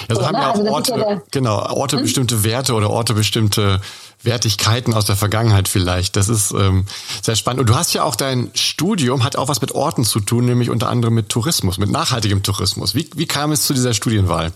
Also 0.08 0.20
so, 0.20 0.26
haben 0.26 0.34
ne? 0.34 0.40
ja 0.40 0.50
auch 0.50 0.54
also 0.54 0.70
Orte, 0.70 0.98
ja 0.98 1.22
genau, 1.30 1.58
Orte 1.58 1.96
hm? 1.96 2.02
bestimmte 2.02 2.42
Werte 2.44 2.74
oder 2.74 2.90
Orte 2.90 3.14
bestimmte 3.14 3.80
Wertigkeiten 4.22 4.94
aus 4.94 5.04
der 5.04 5.14
Vergangenheit 5.16 5.68
vielleicht. 5.68 6.16
Das 6.16 6.28
ist 6.28 6.52
ähm, 6.52 6.86
sehr 7.22 7.36
spannend. 7.36 7.60
Und 7.60 7.68
du 7.68 7.76
hast 7.76 7.94
ja 7.94 8.02
auch 8.02 8.16
dein 8.16 8.50
Studium, 8.54 9.22
hat 9.22 9.36
auch 9.36 9.48
was 9.48 9.60
mit 9.60 9.72
Orten 9.72 10.04
zu 10.04 10.20
tun, 10.20 10.46
nämlich 10.46 10.70
unter 10.70 10.88
anderem 10.88 11.14
mit 11.14 11.28
Tourismus, 11.28 11.78
mit 11.78 11.90
nachhaltigem 11.90 12.42
Tourismus. 12.42 12.94
Wie, 12.94 13.08
wie 13.14 13.26
kam 13.26 13.52
es 13.52 13.66
zu 13.66 13.74
dieser 13.74 13.94
Studienwahl? 13.94 14.52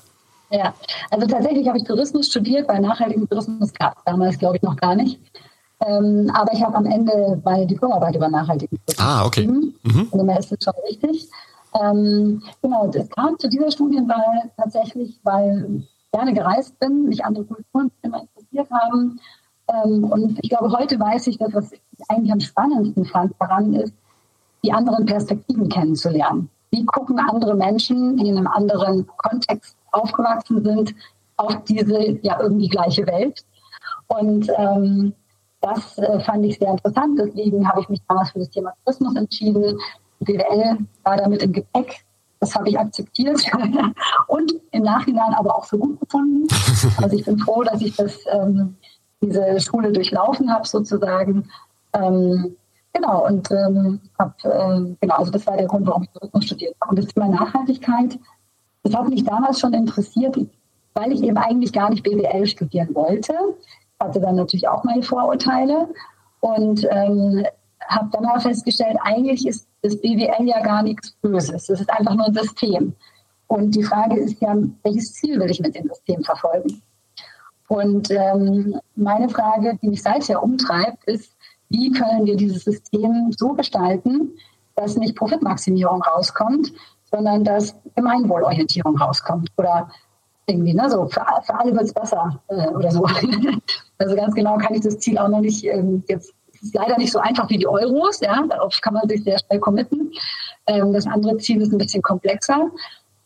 Ja, 0.51 0.75
also 1.11 1.29
tatsächlich 1.29 1.69
habe 1.69 1.79
ich 1.79 1.85
Tourismus 1.85 2.27
studiert, 2.27 2.69
weil 2.69 2.81
nachhaltigen 2.81 3.29
Tourismus 3.29 3.73
gab 3.73 3.97
es 3.99 4.03
damals, 4.05 4.37
glaube 4.37 4.57
ich, 4.57 4.63
noch 4.63 4.77
gar 4.77 4.97
nicht. 4.97 5.21
Ähm, 5.87 6.31
aber 6.35 6.53
ich 6.53 6.63
habe 6.63 6.77
am 6.77 6.87
Ende 6.87 7.41
meine 7.45 7.67
Diplomarbeit 7.67 8.15
über 8.15 8.29
Nachhaltigkeit 8.29 8.81
Ah, 8.99 9.25
okay. 9.25 9.47
Mhm. 9.47 10.09
Also 10.13 10.25
mir 10.25 10.39
ist 10.39 10.53
es 10.53 10.63
schon 10.63 10.75
richtig. 10.87 11.29
Ähm, 11.81 12.43
genau, 12.63 12.91
es 12.93 13.09
kam 13.11 13.39
zu 13.39 13.49
dieser 13.49 13.71
Studienwahl 13.71 14.51
tatsächlich, 14.57 15.19
weil 15.23 15.67
ich 15.79 15.89
gerne 16.13 16.35
gereist 16.35 16.79
bin, 16.81 17.05
mich 17.05 17.25
andere 17.25 17.45
Kulturen 17.45 17.91
immer 18.03 18.23
interessiert 18.23 18.69
haben. 18.71 19.21
Ähm, 19.69 20.05
und 20.05 20.39
ich 20.43 20.51
glaube, 20.51 20.71
heute 20.77 20.99
weiß 20.99 21.29
ich, 21.29 21.39
dass 21.39 21.55
was 21.55 21.73
ich 21.73 21.81
eigentlich 22.09 22.33
am 22.33 22.41
spannendsten 22.41 23.05
fand 23.05 23.33
daran 23.39 23.73
ist, 23.75 23.95
die 24.65 24.73
anderen 24.73 25.07
Perspektiven 25.07 25.69
kennenzulernen. 25.69 26.51
Wie 26.71 26.85
gucken 26.85 27.19
andere 27.19 27.55
Menschen, 27.55 28.17
die 28.17 28.29
in 28.29 28.37
einem 28.37 28.47
anderen 28.47 29.07
Kontext 29.17 29.77
aufgewachsen 29.93 30.63
sind, 30.63 30.95
auf 31.37 31.65
diese 31.65 32.19
ja 32.23 32.39
irgendwie 32.41 32.69
gleiche 32.69 33.07
Welt? 33.07 33.45
Und 34.09 34.51
ähm, 34.59 35.15
das 35.61 35.99
äh, 35.99 36.21
fand 36.21 36.45
ich 36.45 36.59
sehr 36.59 36.71
interessant. 36.71 37.19
Deswegen 37.19 37.69
habe 37.69 37.81
ich 37.81 37.89
mich 37.89 38.01
damals 38.09 38.31
für 38.31 38.39
das 38.39 38.51
Thema 38.51 38.73
Tourismus 38.85 39.17
entschieden. 39.17 39.79
BWL 40.21 40.79
war 41.05 41.17
damit 41.17 41.43
im 41.43 41.53
Gepäck. 41.53 42.05
Das 42.41 42.55
habe 42.55 42.71
ich 42.71 42.79
akzeptiert 42.79 43.43
und 44.29 44.55
im 44.71 44.83
Nachhinein 44.83 45.35
aber 45.35 45.55
auch 45.55 45.65
so 45.65 45.79
gut 45.79 46.01
gefunden. 46.01 46.47
Also 46.97 47.17
ich 47.17 47.27
bin 47.27 47.39
froh, 47.39 47.63
dass 47.63 47.83
ich 47.83 47.95
das, 47.95 48.25
ähm, 48.33 48.77
diese 49.21 49.61
Schule 49.61 49.93
durchlaufen 49.93 50.51
habe 50.51 50.67
sozusagen. 50.67 51.47
Ähm, 51.93 52.57
genau, 52.95 53.27
und 53.27 53.51
ähm, 53.51 54.01
hab, 54.19 54.43
äh, 54.45 54.95
genau, 54.99 55.17
also 55.17 55.31
das 55.31 55.47
war 55.47 55.59
der 55.59 55.67
Grund, 55.67 55.87
warum 55.87 56.05
ich 56.05 56.11
Tourismus 56.11 56.47
studiert 56.47 56.75
habe. 56.81 56.91
Und 56.91 56.99
das 56.99 57.07
Thema 57.13 57.29
Nachhaltigkeit, 57.29 58.19
das 58.83 58.95
hat 58.95 59.09
mich 59.11 59.25
damals 59.25 59.61
schon 59.61 59.75
interessiert, 59.75 60.39
weil 60.95 61.13
ich 61.13 61.23
eben 61.23 61.37
eigentlich 61.37 61.73
gar 61.75 61.91
nicht 61.91 62.03
BWL 62.03 62.47
studieren 62.47 62.95
wollte 62.95 63.35
hatte 64.01 64.21
dann 64.21 64.37
natürlich 64.37 64.67
auch 64.67 64.83
meine 64.85 65.03
Vorurteile 65.03 65.89
und 66.41 66.87
ähm, 66.91 67.45
habe 67.87 68.09
dann 68.13 68.25
mal 68.25 68.41
festgestellt, 68.41 68.97
eigentlich 69.03 69.47
ist 69.47 69.67
das 69.83 70.01
BWL 70.01 70.47
ja 70.47 70.61
gar 70.61 70.83
nichts 70.83 71.13
Böses. 71.23 71.69
Es 71.69 71.81
ist 71.81 71.91
einfach 71.91 72.15
nur 72.15 72.27
ein 72.27 72.35
System. 72.35 72.95
Und 73.47 73.75
die 73.75 73.83
Frage 73.83 74.19
ist 74.19 74.41
ja, 74.41 74.55
welches 74.83 75.15
Ziel 75.15 75.39
will 75.41 75.51
ich 75.51 75.61
mit 75.61 75.75
dem 75.75 75.89
System 75.89 76.23
verfolgen? 76.23 76.83
Und 77.69 78.11
ähm, 78.11 78.81
meine 78.97 79.29
Frage, 79.29 79.79
die 79.83 79.89
mich 79.89 80.03
seither 80.03 80.43
umtreibt, 80.43 81.05
ist, 81.05 81.37
wie 81.69 81.91
können 81.93 82.27
wir 82.27 82.37
dieses 82.37 82.65
System 82.65 83.33
so 83.37 83.53
gestalten, 83.53 84.33
dass 84.75 84.97
nicht 84.97 85.17
Profitmaximierung 85.17 86.03
rauskommt, 86.03 86.73
sondern 87.11 87.45
dass 87.45 87.75
Gemeinwohlorientierung 87.95 88.97
rauskommt 88.97 89.51
oder 89.57 89.91
irgendwie, 90.47 90.75
ne, 90.75 90.91
so 90.91 91.07
für, 91.07 91.25
für 91.43 91.55
alle 91.59 91.73
wird 91.73 91.85
es 91.85 91.93
besser 91.93 92.41
äh, 92.49 92.69
oder 92.69 92.91
so. 92.91 93.05
also 93.99 94.17
ganz 94.17 94.35
genau 94.35 94.57
kann 94.59 94.75
ich 94.75 94.83
das 94.83 94.99
Ziel 94.99 95.19
auch 95.19 95.29
noch 95.29 95.41
nicht 95.41 95.65
ähm, 95.65 96.03
jetzt. 96.09 96.33
Es 96.53 96.63
ist 96.67 96.75
leider 96.75 96.99
nicht 96.99 97.11
so 97.11 97.19
einfach 97.19 97.49
wie 97.49 97.57
die 97.57 97.67
Euros, 97.67 98.21
ja, 98.21 98.45
darauf 98.47 98.79
kann 98.83 98.93
man 98.93 99.09
sich 99.09 99.25
sehr 99.25 99.39
schnell 99.39 99.61
committen. 99.61 100.13
Ähm, 100.67 100.93
das 100.93 101.07
andere 101.07 101.39
Ziel 101.39 101.63
ist 101.63 101.73
ein 101.73 101.79
bisschen 101.79 102.03
komplexer. 102.03 102.71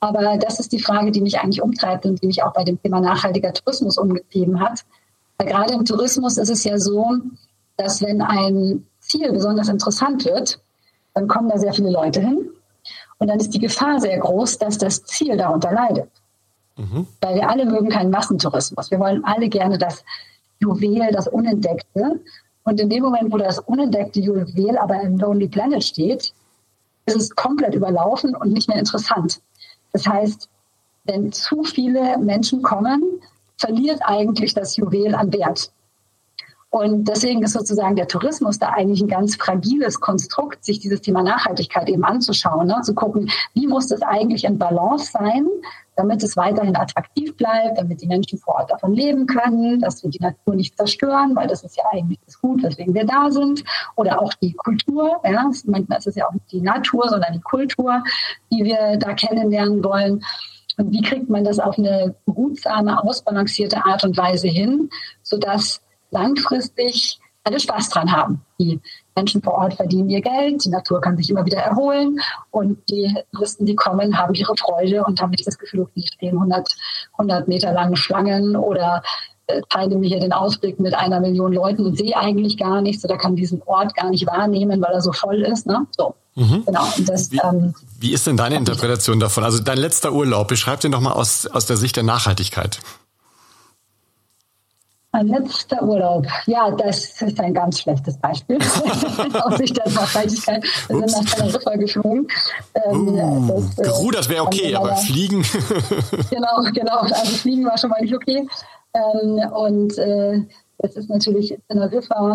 Aber 0.01 0.37
das 0.37 0.61
ist 0.61 0.71
die 0.73 0.81
Frage, 0.81 1.11
die 1.11 1.23
mich 1.23 1.41
eigentlich 1.41 1.63
umtreibt 1.63 2.05
und 2.05 2.23
die 2.23 2.27
mich 2.27 2.43
auch 2.43 2.53
bei 2.53 2.63
dem 2.63 2.81
Thema 2.83 3.01
nachhaltiger 3.01 3.55
Tourismus 3.55 3.97
umgetrieben 3.97 4.61
hat. 4.61 4.85
Weil 5.39 5.49
gerade 5.49 5.73
im 5.73 5.85
Tourismus 5.85 6.37
ist 6.37 6.51
es 6.51 6.63
ja 6.65 6.79
so, 6.79 7.17
dass 7.77 8.03
wenn 8.03 8.21
ein 8.21 8.87
Ziel 9.01 9.33
besonders 9.33 9.69
interessant 9.69 10.25
wird, 10.27 10.61
dann 11.15 11.27
kommen 11.27 11.49
da 11.49 11.59
sehr 11.59 11.73
viele 11.73 11.91
Leute 11.91 12.21
hin. 12.21 12.51
Und 13.19 13.29
dann 13.29 13.41
ist 13.41 13.51
die 13.51 13.59
Gefahr 13.59 13.99
sehr 14.01 14.19
groß, 14.19 14.59
dass 14.59 14.79
das 14.79 15.05
Ziel 15.05 15.37
darunter 15.37 15.73
leidet. 15.73 16.11
Mhm. 16.77 17.07
Weil 17.21 17.37
wir 17.37 17.49
alle 17.49 17.67
mögen 17.67 17.89
keinen 17.89 18.11
Massentourismus. 18.11 18.91
Wir 18.91 18.99
wollen 18.99 19.25
alle 19.25 19.49
gerne 19.49 19.79
das 19.79 20.05
Juwel, 20.61 21.11
das 21.13 21.29
Unentdeckte. 21.29 22.21
Und 22.65 22.81
in 22.81 22.89
dem 22.89 23.03
Moment, 23.03 23.33
wo 23.33 23.39
das 23.39 23.59
unentdeckte 23.59 24.21
Juwel 24.21 24.79
aber 24.79 25.01
im 25.03 25.19
Lonely 25.19 25.49
Planet 25.49 25.85
steht, 25.85 26.33
ist 27.07 27.17
es 27.17 27.31
komplett 27.31 27.75
überlaufen 27.75 28.35
und 28.35 28.53
nicht 28.53 28.69
mehr 28.69 28.79
interessant. 28.79 29.41
Das 29.93 30.07
heißt, 30.07 30.49
wenn 31.05 31.33
zu 31.33 31.63
viele 31.63 32.19
Menschen 32.19 32.63
kommen, 32.63 33.21
verliert 33.59 34.01
eigentlich 34.03 34.55
das 34.55 34.77
Juwel 34.77 35.15
an 35.15 35.33
Wert. 35.33 35.71
Und 36.75 37.05
deswegen 37.05 37.41
ist 37.45 37.53
sozusagen 37.53 37.95
der 37.95 38.09
Tourismus 38.09 38.59
da 38.59 38.71
eigentlich 38.71 39.01
ein 39.01 39.07
ganz 39.07 39.37
fragiles 39.37 40.01
Konstrukt, 40.01 40.65
sich 40.65 40.81
dieses 40.81 41.01
Thema 41.03 41.23
Nachhaltigkeit 41.23 41.89
eben 41.89 42.05
anzuschauen, 42.05 42.67
ne? 42.67 42.81
zu 42.83 42.95
gucken, 42.95 43.31
wie 43.53 43.69
muss 43.69 43.87
das 43.87 44.03
eigentlich 44.03 44.43
in 44.43 44.59
Balance 44.59 45.13
sein, 45.13 45.47
damit 45.95 46.25
es 46.25 46.37
weiterhin 46.37 46.75
attraktiv 46.75 47.37
bleibt, 47.37 47.79
damit 47.79 48.03
die 48.03 48.09
Menschen 48.09 48.41
vor 48.41 48.57
Ort 48.57 48.73
davon 48.73 48.93
leben 48.93 49.27
können, 49.27 49.79
dass 49.79 50.03
wir 50.03 50.11
die 50.11 50.19
Natur 50.19 50.57
nicht 50.57 50.77
zerstören, 50.77 51.37
weil 51.37 51.47
das 51.47 51.63
ist 51.63 51.77
ja 51.77 51.85
eigentlich 51.93 52.19
das 52.27 52.41
Gut, 52.41 52.65
weswegen 52.65 52.93
wir 52.93 53.07
da 53.07 53.31
sind. 53.31 53.63
Oder 53.95 54.21
auch 54.21 54.35
die 54.43 54.55
Kultur, 54.55 55.21
ja, 55.23 55.49
manchmal 55.67 55.99
ist 55.99 56.09
es 56.09 56.17
ja 56.17 56.27
auch 56.27 56.33
nicht 56.33 56.51
die 56.51 56.61
Natur, 56.61 57.09
sondern 57.09 57.35
die 57.35 57.41
Kultur, 57.41 58.03
die 58.51 58.65
wir 58.65 58.97
da 58.99 59.15
kennenlernen 59.15 59.85
wollen. 59.85 60.25
Und 60.77 60.91
wie 60.91 61.03
kriegt 61.03 61.31
man 61.31 61.45
das 61.45 61.61
auf 61.61 61.79
eine 61.79 62.17
behutsame, 62.27 63.01
ausbalancierte 63.01 63.85
Art 63.87 64.03
und 64.03 64.17
Weise 64.17 64.49
hin, 64.49 64.91
sodass 65.23 65.84
langfristig 66.15 67.19
alle 67.45 67.61
Spaß 67.61 67.91
dran 67.91 68.11
haben. 68.11 68.41
Die 68.59 68.81
Menschen 69.15 69.43
vor 69.43 69.55
Ort 69.55 69.75
verdienen 69.75 70.09
ihr 70.09 70.23
Geld, 70.23 70.65
die 70.65 70.71
Natur 70.71 71.01
kann 71.01 71.17
sich 71.17 71.29
immer 71.29 71.45
wieder 71.45 71.59
erholen 71.59 72.19
und 72.51 72.79
die 72.89 73.15
Touristen, 73.33 73.67
die 73.67 73.75
kommen, 73.75 74.19
haben 74.19 74.35
ihre 74.35 74.57
Freude 74.57 75.05
und 75.05 75.21
haben 75.21 75.31
nicht 75.31 75.47
das 75.47 75.59
Gefühl, 75.59 75.87
die 75.95 76.07
stehen 76.07 76.37
100, 76.37 76.75
100 77.13 77.47
Meter 77.47 77.73
langen 77.73 77.97
Schlangen 77.97 78.57
oder 78.57 79.03
äh, 79.47 79.61
teile 79.69 79.97
mir 79.97 80.09
hier 80.09 80.21
den 80.21 80.33
Ausblick 80.33 80.81
mit 80.81 80.95
einer 80.95 81.21
Million 81.21 81.53
Leuten 81.53 81.85
und 81.85 81.99
sehe 81.99 82.17
eigentlich 82.17 82.57
gar 82.57 82.81
nichts 82.81 83.05
oder 83.05 83.19
kann 83.19 83.37
diesen 83.37 83.61
Ort 83.67 83.95
gar 83.95 84.09
nicht 84.09 84.27
wahrnehmen, 84.27 84.81
weil 84.81 84.95
er 84.95 85.03
so 85.03 85.13
voll 85.13 85.43
ist. 85.43 85.67
Ne? 85.67 85.87
So. 85.91 86.15
Mhm. 86.35 86.63
Genau. 86.65 86.87
Das, 87.07 87.31
wie, 87.31 87.41
ähm, 87.45 87.75
wie, 88.01 88.13
ist 88.13 88.27
denn 88.27 88.39
deine 88.39 88.57
Interpretation 88.57 89.21
davon? 89.21 89.45
Also 89.45 89.63
dein 89.63 89.79
letzter 89.79 90.13
Urlaub, 90.13 90.49
beschreib 90.49 90.81
den 90.81 90.93
doch 90.93 91.01
mal 91.01 91.13
aus, 91.13 91.47
aus 91.47 91.67
der 91.67 91.77
Sicht 91.77 91.97
der 91.97 92.05
Nachhaltigkeit. 92.05 92.81
Mein 95.15 95.29
letzter 95.29 95.81
Urlaub. 95.81 96.27
Ja, 96.47 96.73
das 96.73 97.23
ist 97.23 97.39
ein 97.39 97.55
ganz 97.55 97.79
schlechtes 97.79 98.17
Beispiel 98.17 98.59
aus 99.45 99.59
Sicht 99.59 99.77
der 99.77 99.89
Nachhaltigkeit. 99.93 100.65
Wir 100.89 101.07
sind 101.07 101.13
nach 101.13 101.35
Teneriffa 101.37 101.77
geflogen. 101.77 102.27
Ähm, 102.75 103.09
uh, 103.09 103.63
das, 103.77 103.77
gerudert 103.77 104.29
wäre 104.29 104.43
okay, 104.43 104.75
aber 104.75 104.97
fliegen. 104.97 105.43
genau, 106.31 106.63
genau. 106.73 106.99
Also 106.99 107.37
fliegen 107.37 107.65
war 107.65 107.79
schon 107.79 107.91
mal 107.91 108.01
nicht 108.01 108.13
okay. 108.13 108.45
Ähm, 108.93 109.53
und 109.53 109.97
äh, 109.99 110.43
jetzt 110.83 110.97
ist 110.97 111.09
natürlich 111.09 111.57
Teneriffa 111.69 112.35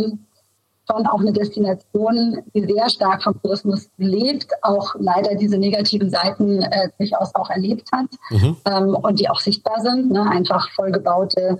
schon 0.89 1.05
auch 1.05 1.19
eine 1.19 1.33
Destination, 1.33 2.41
die 2.53 2.63
sehr 2.63 2.89
stark 2.89 3.23
vom 3.23 3.41
Tourismus 3.41 3.89
lebt, 3.97 4.53
auch 4.61 4.95
leider 4.97 5.35
diese 5.35 5.57
negativen 5.57 6.09
Seiten 6.09 6.61
äh, 6.61 6.89
durchaus 6.97 7.35
auch 7.35 7.49
erlebt 7.49 7.89
hat 7.91 8.07
mhm. 8.29 8.55
ähm, 8.63 8.95
und 8.95 9.19
die 9.19 9.29
auch 9.29 9.41
sichtbar 9.41 9.81
sind. 9.81 10.11
Ne? 10.11 10.21
Einfach 10.21 10.71
vollgebaute 10.71 11.59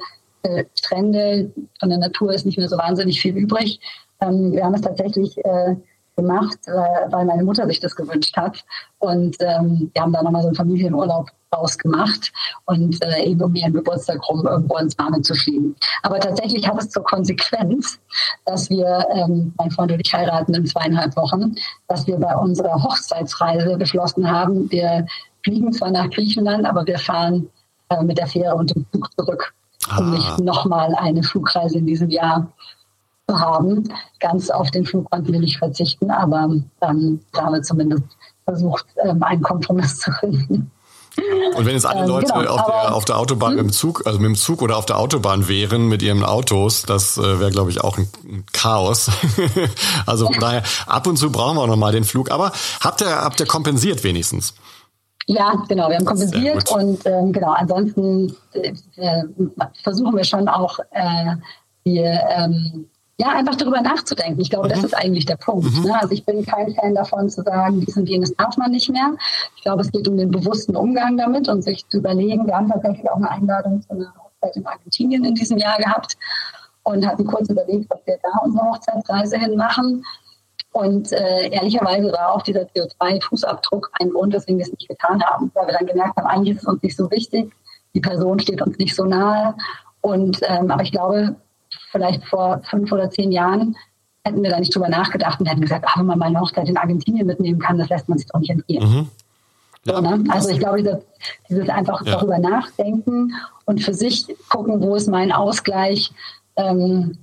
Strände, 0.76 1.52
von 1.80 1.90
der 1.90 1.98
Natur 1.98 2.34
ist 2.34 2.46
nicht 2.46 2.58
mehr 2.58 2.70
so 2.70 2.78
wahnsinnig 2.78 3.22
viel 3.22 3.36
übrig. 3.36 3.80
Ähm, 4.22 4.52
wir 4.52 4.64
haben 4.64 4.74
es 4.74 4.82
tatsächlich 4.82 5.38
äh, 5.44 5.76
gemacht, 6.20 6.60
äh, 6.68 7.12
weil 7.12 7.26
meine 7.26 7.44
Mutter 7.44 7.66
sich 7.68 7.80
das 7.80 7.96
gewünscht 7.96 8.36
hat. 8.36 8.64
Und 9.00 9.38
ähm, 9.40 9.90
wir 9.94 10.02
haben 10.02 10.14
da 10.14 10.22
nochmal 10.22 10.42
so 10.42 10.50
einen 10.50 10.56
Familienurlaub 10.56 11.30
rausgemacht 11.56 12.32
und 12.66 13.04
äh, 13.04 13.24
eben 13.24 13.42
um 13.42 13.56
ihren 13.56 13.74
Geburtstag 13.74 14.20
rum 14.30 14.46
irgendwo 14.46 14.78
ins 14.78 14.98
Warme 15.00 15.22
zu 15.22 15.34
fliegen. 15.34 15.76
Aber 16.04 16.20
tatsächlich 16.20 16.68
hat 16.68 16.80
es 16.80 16.90
zur 16.90 17.04
Konsequenz, 17.04 18.00
dass 18.46 18.70
wir, 18.70 19.06
ähm, 19.14 19.54
mein 19.58 19.72
Freund 19.72 19.92
und 19.92 20.02
ich 20.06 20.14
heiraten 20.14 20.54
in 20.54 20.66
zweieinhalb 20.66 21.16
Wochen, 21.16 21.56
dass 21.88 22.06
wir 22.06 22.18
bei 22.18 22.36
unserer 22.36 22.84
Hochzeitsreise 22.84 23.78
beschlossen 23.78 24.30
haben, 24.30 24.70
wir 24.72 25.08
fliegen 25.44 25.74
zwar 25.74 25.90
nach 25.90 26.10
Griechenland, 26.10 26.66
aber 26.66 26.86
wir 26.86 27.00
fahren 27.00 27.50
äh, 27.90 28.04
mit 28.04 28.18
der 28.20 28.28
Fähre 28.28 28.56
und 28.56 28.76
dem 28.76 28.86
Zug 28.92 29.10
zurück 29.16 29.54
um 29.98 30.12
nicht 30.12 30.28
ah. 30.28 30.42
nochmal 30.42 30.96
eine 30.96 31.24
Flugreise 31.24 31.78
in 31.78 31.86
diesem 31.86 32.10
Jahr 32.10 32.52
zu 33.28 33.40
haben. 33.40 33.84
Ganz 34.20 34.50
auf 34.50 34.72
den 34.72 34.86
Flug 34.86 35.10
konnten 35.10 35.32
wir 35.32 35.40
nicht 35.40 35.58
verzichten, 35.58 36.12
aber 36.12 36.50
da 36.80 36.88
haben 36.88 37.22
wir 37.34 37.62
zumindest 37.62 38.04
versucht, 38.46 38.86
ähm, 39.04 39.22
einen 39.24 39.42
Kompromiss 39.42 40.00
zu 40.00 40.12
finden. 40.12 40.72
Und 41.56 41.66
wenn 41.66 41.74
jetzt 41.74 41.86
alle 41.86 42.02
ähm, 42.02 42.08
Leute 42.08 42.34
genau, 42.34 42.52
auf, 42.52 42.66
der, 42.66 42.96
auf 42.96 43.06
der 43.06 43.18
Autobahn 43.18 43.56
mit 43.56 43.64
dem 43.64 43.72
Zug, 43.72 44.04
also 44.06 44.20
mit 44.20 44.28
dem 44.28 44.36
Zug 44.36 44.62
oder 44.62 44.78
auf 44.78 44.86
der 44.86 44.98
Autobahn 44.98 45.48
wären 45.48 45.88
mit 45.88 46.02
ihren 46.02 46.24
Autos, 46.24 46.84
das 46.84 47.18
äh, 47.18 47.40
wäre, 47.40 47.52
glaube 47.52 47.72
ich, 47.72 47.82
auch 47.82 47.98
ein, 47.98 48.10
Chaos. 48.54 49.10
also 50.06 50.28
von 50.28 50.40
daher, 50.40 50.64
ab 50.86 51.08
und 51.08 51.18
zu 51.18 51.32
brauchen 51.32 51.58
wir 51.58 51.62
auch 51.62 51.68
nochmal 51.68 51.92
den 51.92 52.04
Flug. 52.04 52.32
Aber 52.32 52.52
habt 52.82 53.02
ihr, 53.02 53.10
habt 53.10 53.40
ihr 53.40 53.46
kompensiert 53.46 54.04
wenigstens? 54.04 54.54
Ja, 55.30 55.64
genau, 55.68 55.90
wir 55.90 55.98
haben 55.98 56.06
kompensiert 56.06 56.72
und 56.72 57.06
ähm, 57.06 57.32
genau, 57.32 57.52
ansonsten 57.52 58.36
äh, 58.54 58.74
versuchen 59.84 60.16
wir 60.16 60.24
schon 60.24 60.48
auch 60.48 60.80
äh, 60.90 61.36
die, 61.86 62.00
ähm, 62.00 62.90
ja, 63.20 63.28
einfach 63.28 63.56
darüber 63.56 63.80
nachzudenken. 63.80 64.42
Ich 64.42 64.50
glaube, 64.50 64.68
mhm. 64.68 64.72
das 64.72 64.84
ist 64.84 64.98
eigentlich 64.98 65.28
der 65.28 65.36
Punkt. 65.36 65.72
Mhm. 65.72 65.84
Ne? 65.84 66.02
Also 66.02 66.16
ich 66.16 66.26
bin 66.26 66.44
kein 66.44 66.74
Fan 66.74 66.96
davon 66.96 67.30
zu 67.30 67.44
sagen, 67.44 67.80
dies 67.86 67.96
und 67.96 68.10
jenes 68.10 68.36
darf 68.38 68.58
man 68.58 68.72
nicht 68.72 68.90
mehr. 68.90 69.14
Ich 69.56 69.62
glaube, 69.62 69.84
es 69.84 69.92
geht 69.92 70.08
um 70.08 70.18
den 70.18 70.32
bewussten 70.32 70.76
Umgang 70.76 71.16
damit 71.16 71.48
und 71.48 71.62
sich 71.62 71.88
zu 71.90 71.98
überlegen. 71.98 72.48
Wir 72.48 72.56
haben 72.56 72.72
tatsächlich 72.72 73.08
auch 73.12 73.18
eine 73.18 73.30
Einladung 73.30 73.84
zu 73.84 73.92
einer 73.92 74.12
Hochzeit 74.18 74.56
in 74.56 74.66
Argentinien 74.66 75.26
in 75.26 75.36
diesem 75.36 75.60
Jahr 75.60 75.78
gehabt 75.78 76.18
und 76.82 77.06
hatten 77.06 77.28
kurz 77.28 77.48
überlegt, 77.50 77.94
ob 77.94 78.02
wir 78.08 78.18
da 78.24 78.30
unsere 78.44 78.66
Hochzeitsreise 78.66 79.38
hin 79.38 79.56
machen. 79.56 80.04
Und 80.80 81.12
äh, 81.12 81.50
ehrlicherweise 81.50 82.10
war 82.14 82.34
auch 82.34 82.42
dieser 82.42 82.62
CO2-Fußabdruck 82.62 83.90
ein 84.00 84.12
Grund, 84.12 84.34
weswegen 84.34 84.60
wir 84.60 84.66
es 84.66 84.72
nicht 84.72 84.88
getan 84.88 85.22
haben, 85.22 85.52
weil 85.54 85.68
wir 85.68 85.74
dann 85.74 85.86
gemerkt 85.86 86.16
haben, 86.16 86.26
eigentlich 86.26 86.56
ist 86.56 86.62
es 86.62 86.70
uns 86.70 86.82
nicht 86.82 86.96
so 86.96 87.12
wichtig, 87.12 87.52
die 87.94 88.00
Person 88.00 88.40
steht 88.40 88.62
uns 88.62 88.78
nicht 88.78 88.96
so 88.96 89.04
nahe. 89.04 89.56
Und 90.00 90.40
ähm, 90.44 90.72
aber 90.72 90.82
ich 90.82 90.94
glaube, 90.94 91.36
vielleicht 91.92 92.24
vor 92.28 92.62
fünf 92.70 92.94
oder 92.94 93.10
zehn 93.10 93.34
Jahren 93.34 93.76
hätten 94.24 94.42
wir 94.42 94.52
da 94.52 94.58
nicht 94.58 94.74
drüber 94.74 94.88
nachgedacht 94.88 95.42
und 95.42 95.48
hätten 95.48 95.60
gesagt, 95.60 95.84
ach, 95.86 95.98
wenn 95.98 96.06
man 96.06 96.18
mal 96.18 96.28
eine 96.28 96.40
Hochzeit 96.40 96.70
in 96.70 96.78
Argentinien 96.78 97.28
mitnehmen 97.28 97.60
kann, 97.60 97.78
das 97.78 97.90
lässt 97.90 98.08
man 98.08 98.18
sich 98.18 98.28
doch 98.28 98.40
nicht 98.40 98.52
entgehen. 98.52 98.90
Mhm. 98.90 99.08
Ja. 99.84 99.96
So, 99.96 100.02
ne? 100.02 100.24
Also 100.30 100.48
ich 100.48 100.60
glaube, 100.60 100.78
dieses, 100.78 101.00
dieses 101.50 101.68
einfach 101.68 102.06
ja. 102.06 102.14
darüber 102.14 102.40
nachdenken 102.40 103.34
und 103.66 103.84
für 103.84 103.94
sich 103.94 104.28
gucken, 104.48 104.82
wo 104.82 104.96
ist 104.96 105.10
mein 105.10 105.34
Ausgleich, 105.34 106.14
ähm, 106.56 107.18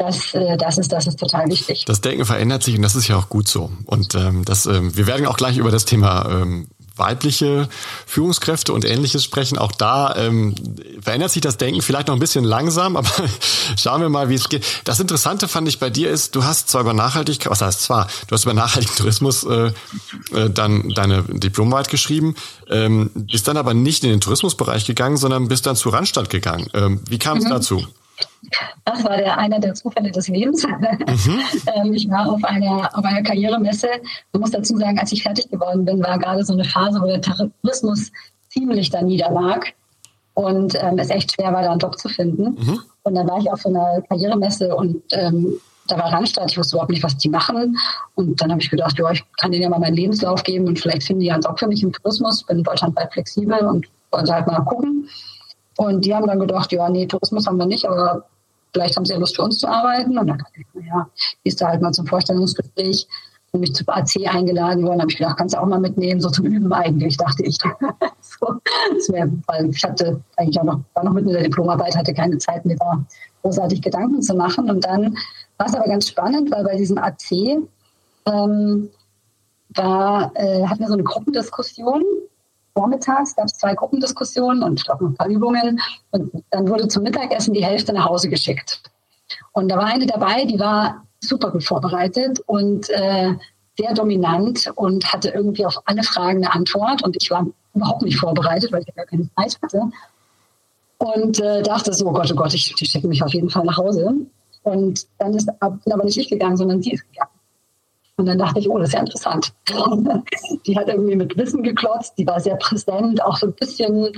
das, 0.00 0.34
äh, 0.34 0.56
das, 0.56 0.78
ist, 0.78 0.90
das 0.90 1.06
ist 1.06 1.18
total 1.18 1.48
wichtig. 1.48 1.84
Das 1.84 2.00
Denken 2.00 2.24
verändert 2.24 2.62
sich 2.62 2.74
und 2.74 2.82
das 2.82 2.96
ist 2.96 3.08
ja 3.08 3.16
auch 3.16 3.28
gut 3.28 3.48
so. 3.48 3.70
Und 3.84 4.14
ähm, 4.14 4.44
das, 4.44 4.66
ähm, 4.66 4.96
wir 4.96 5.06
werden 5.06 5.26
auch 5.26 5.36
gleich 5.36 5.58
über 5.58 5.70
das 5.70 5.84
Thema 5.84 6.26
ähm, 6.30 6.68
weibliche 6.96 7.68
Führungskräfte 8.06 8.72
und 8.72 8.84
ähnliches 8.84 9.24
sprechen. 9.24 9.58
Auch 9.58 9.72
da 9.72 10.14
ähm, 10.16 10.54
verändert 11.00 11.30
sich 11.30 11.42
das 11.42 11.56
Denken 11.56 11.82
vielleicht 11.82 12.08
noch 12.08 12.14
ein 12.14 12.20
bisschen 12.20 12.44
langsam, 12.44 12.96
aber 12.96 13.10
schauen 13.76 14.00
wir 14.00 14.08
mal, 14.08 14.28
wie 14.30 14.34
es 14.34 14.48
geht. 14.48 14.64
Das 14.84 15.00
Interessante 15.00 15.48
fand 15.48 15.68
ich 15.68 15.78
bei 15.78 15.90
dir 15.90 16.10
ist, 16.10 16.34
du 16.34 16.44
hast 16.44 16.70
zwar 16.70 16.80
über 16.80 16.94
Nachhaltigkeit, 16.94 17.50
was 17.50 17.60
heißt 17.60 17.82
zwar, 17.82 18.08
du 18.26 18.34
hast 18.34 18.44
über 18.44 18.54
nachhaltigen 18.54 18.96
Tourismus 18.96 19.44
äh, 19.44 19.72
äh, 20.34 20.50
dann 20.50 20.88
deine 20.90 21.22
Diplomarbeit 21.22 21.88
geschrieben, 21.88 22.34
ähm, 22.68 23.10
bist 23.14 23.48
dann 23.48 23.56
aber 23.58 23.74
nicht 23.74 24.02
in 24.04 24.10
den 24.10 24.20
Tourismusbereich 24.20 24.86
gegangen, 24.86 25.16
sondern 25.16 25.48
bist 25.48 25.66
dann 25.66 25.76
zu 25.76 25.90
Randstadt 25.90 26.30
gegangen. 26.30 26.68
Ähm, 26.74 27.00
wie 27.08 27.18
kam 27.18 27.38
es 27.38 27.44
mhm. 27.44 27.50
dazu? 27.50 27.86
Das 28.84 29.04
war 29.04 29.16
der, 29.16 29.38
einer 29.38 29.60
der 29.60 29.74
Zufälle 29.74 30.10
des 30.10 30.28
Lebens. 30.28 30.66
Mhm. 30.66 31.40
Ähm, 31.74 31.92
ich 31.92 32.08
war 32.08 32.28
auf 32.30 32.42
einer, 32.44 32.90
auf 32.96 33.04
einer 33.04 33.22
Karrieremesse. 33.22 33.88
Man 34.32 34.40
muss 34.40 34.50
dazu 34.50 34.76
sagen, 34.76 34.98
als 34.98 35.12
ich 35.12 35.22
fertig 35.22 35.50
geworden 35.50 35.84
bin, 35.84 36.02
war 36.02 36.18
gerade 36.18 36.44
so 36.44 36.52
eine 36.52 36.64
Phase, 36.64 37.00
wo 37.00 37.06
der 37.06 37.20
Tourismus 37.20 38.10
ziemlich 38.48 38.90
da 38.90 39.02
niederlag 39.02 39.66
und 40.34 40.74
ähm, 40.82 40.98
es 40.98 41.10
echt 41.10 41.34
schwer 41.34 41.52
war, 41.52 41.62
da 41.62 41.70
einen 41.70 41.80
Job 41.80 41.98
zu 41.98 42.08
finden. 42.08 42.56
Mhm. 42.58 42.80
Und 43.02 43.14
dann 43.14 43.28
war 43.28 43.38
ich 43.38 43.50
auf 43.50 43.62
so 43.62 43.68
einer 43.68 44.02
Karrieremesse 44.08 44.74
und 44.74 45.02
ähm, 45.12 45.60
da 45.86 45.98
war 45.98 46.12
Randstadt, 46.12 46.50
ich 46.50 46.58
wusste 46.58 46.76
überhaupt 46.76 46.90
nicht, 46.90 47.02
was 47.02 47.16
die 47.16 47.28
machen. 47.28 47.76
Und 48.14 48.40
dann 48.40 48.50
habe 48.50 48.60
ich 48.60 48.70
gedacht, 48.70 48.98
ja, 48.98 49.10
ich 49.10 49.24
kann 49.38 49.50
denen 49.50 49.64
ja 49.64 49.68
mal 49.68 49.80
meinen 49.80 49.96
Lebenslauf 49.96 50.42
geben 50.42 50.66
und 50.66 50.78
vielleicht 50.78 51.02
finden 51.02 51.20
die 51.20 51.26
ja 51.26 51.34
einen 51.34 51.42
Job 51.42 51.58
für 51.58 51.66
mich 51.66 51.82
im 51.82 51.92
Tourismus. 51.92 52.40
Ich 52.40 52.46
bin 52.46 52.62
deutschlandweit 52.62 53.12
flexibel 53.12 53.58
und 53.66 53.86
wollte 54.12 54.32
halt 54.32 54.46
mal 54.46 54.60
gucken. 54.60 55.08
Und 55.80 56.04
die 56.04 56.14
haben 56.14 56.26
dann 56.26 56.38
gedacht, 56.38 56.70
ja, 56.72 56.90
nee, 56.90 57.06
Tourismus 57.06 57.46
haben 57.46 57.56
wir 57.56 57.64
nicht, 57.64 57.86
aber 57.86 58.26
vielleicht 58.74 58.96
haben 58.96 59.06
sie 59.06 59.14
ja 59.14 59.18
Lust 59.18 59.36
für 59.36 59.44
uns 59.44 59.56
zu 59.56 59.66
arbeiten. 59.66 60.18
Und 60.18 60.26
dann 60.26 60.36
dachte 60.36 60.52
ich, 60.60 60.66
naja, 60.74 61.08
ist 61.42 61.58
da 61.58 61.68
halt 61.68 61.80
mal 61.80 61.90
zum 61.90 62.06
Vorstellungsgespräch 62.06 63.08
und 63.52 63.60
mich 63.60 63.74
zum 63.74 63.88
AC 63.88 64.28
eingeladen 64.28 64.84
worden, 64.84 65.00
habe 65.00 65.10
ich 65.10 65.16
gedacht, 65.16 65.38
kannst 65.38 65.54
du 65.54 65.58
auch 65.58 65.64
mal 65.64 65.80
mitnehmen, 65.80 66.20
so 66.20 66.28
zum 66.28 66.44
Üben 66.44 66.70
eigentlich, 66.70 67.16
dachte 67.16 67.44
ich. 67.44 67.56
so, 68.20 68.60
wär, 69.08 69.30
weil 69.46 69.70
ich 69.70 69.82
hatte 69.82 70.20
eigentlich 70.36 70.60
auch 70.60 70.64
noch, 70.64 70.80
war 70.92 71.04
noch 71.04 71.14
mitten 71.14 71.28
in 71.28 71.34
der 71.34 71.44
Diplomarbeit, 71.44 71.96
hatte 71.96 72.12
keine 72.12 72.36
Zeit, 72.36 72.66
mir 72.66 72.76
da 72.76 73.02
großartig 73.40 73.80
Gedanken 73.80 74.20
zu 74.20 74.34
machen. 74.34 74.68
Und 74.68 74.84
dann 74.84 75.16
war 75.56 75.66
es 75.66 75.74
aber 75.74 75.86
ganz 75.86 76.08
spannend, 76.08 76.50
weil 76.50 76.62
bei 76.62 76.76
diesem 76.76 76.98
AC 76.98 77.32
ähm, 78.26 78.90
war, 79.70 80.30
äh, 80.34 80.66
hatten 80.66 80.80
wir 80.80 80.88
so 80.88 80.92
eine 80.92 81.04
Gruppendiskussion 81.04 82.04
vormittags 82.74 83.36
gab 83.36 83.46
es 83.46 83.54
zwei 83.54 83.74
Gruppendiskussionen 83.74 84.62
und 84.62 84.78
ich 84.78 84.84
glaube 84.84 85.04
noch 85.04 85.10
ein 85.10 85.16
paar 85.16 85.28
Übungen. 85.28 85.80
Und 86.10 86.44
dann 86.50 86.68
wurde 86.68 86.88
zum 86.88 87.02
Mittagessen 87.02 87.54
die 87.54 87.64
Hälfte 87.64 87.92
nach 87.92 88.06
Hause 88.08 88.28
geschickt. 88.28 88.82
Und 89.52 89.68
da 89.68 89.76
war 89.76 89.86
eine 89.86 90.06
dabei, 90.06 90.44
die 90.44 90.58
war 90.58 91.04
super 91.20 91.50
gut 91.50 91.64
vorbereitet 91.64 92.40
und 92.46 92.88
äh, 92.90 93.34
sehr 93.78 93.94
dominant 93.94 94.70
und 94.74 95.12
hatte 95.12 95.30
irgendwie 95.30 95.64
auf 95.64 95.80
alle 95.84 96.02
Fragen 96.02 96.38
eine 96.38 96.52
Antwort. 96.52 97.02
Und 97.02 97.16
ich 97.20 97.30
war 97.30 97.46
überhaupt 97.74 98.02
nicht 98.02 98.18
vorbereitet, 98.18 98.72
weil 98.72 98.82
ich 98.86 98.94
gar 98.94 99.06
keine 99.06 99.28
Zeit 99.36 99.58
hatte. 99.62 99.90
Und 100.98 101.40
äh, 101.40 101.62
dachte 101.62 101.92
so, 101.92 102.08
oh 102.08 102.12
Gott, 102.12 102.30
oh 102.32 102.36
Gott, 102.36 102.52
ich, 102.52 102.74
die 102.74 102.86
schicken 102.86 103.08
mich 103.08 103.22
auf 103.22 103.32
jeden 103.32 103.48
Fall 103.48 103.64
nach 103.64 103.78
Hause. 103.78 104.14
Und 104.62 105.06
dann 105.18 105.34
ist 105.34 105.48
aber 105.60 106.04
nicht 106.04 106.18
ich 106.18 106.28
gegangen, 106.28 106.56
sondern 106.56 106.82
sie 106.82 106.92
ist 106.92 107.10
gegangen. 107.10 107.30
Und 108.20 108.26
dann 108.26 108.36
dachte 108.36 108.60
ich, 108.60 108.68
oh, 108.68 108.78
das 108.78 108.88
ist 108.88 108.94
ja 108.94 109.00
interessant. 109.00 109.54
die 110.66 110.76
hat 110.76 110.88
irgendwie 110.88 111.16
mit 111.16 111.38
Wissen 111.38 111.62
geklotzt, 111.62 112.18
die 112.18 112.26
war 112.26 112.38
sehr 112.38 112.56
präsent, 112.56 113.24
auch 113.24 113.38
so 113.38 113.46
ein 113.46 113.54
bisschen, 113.54 114.12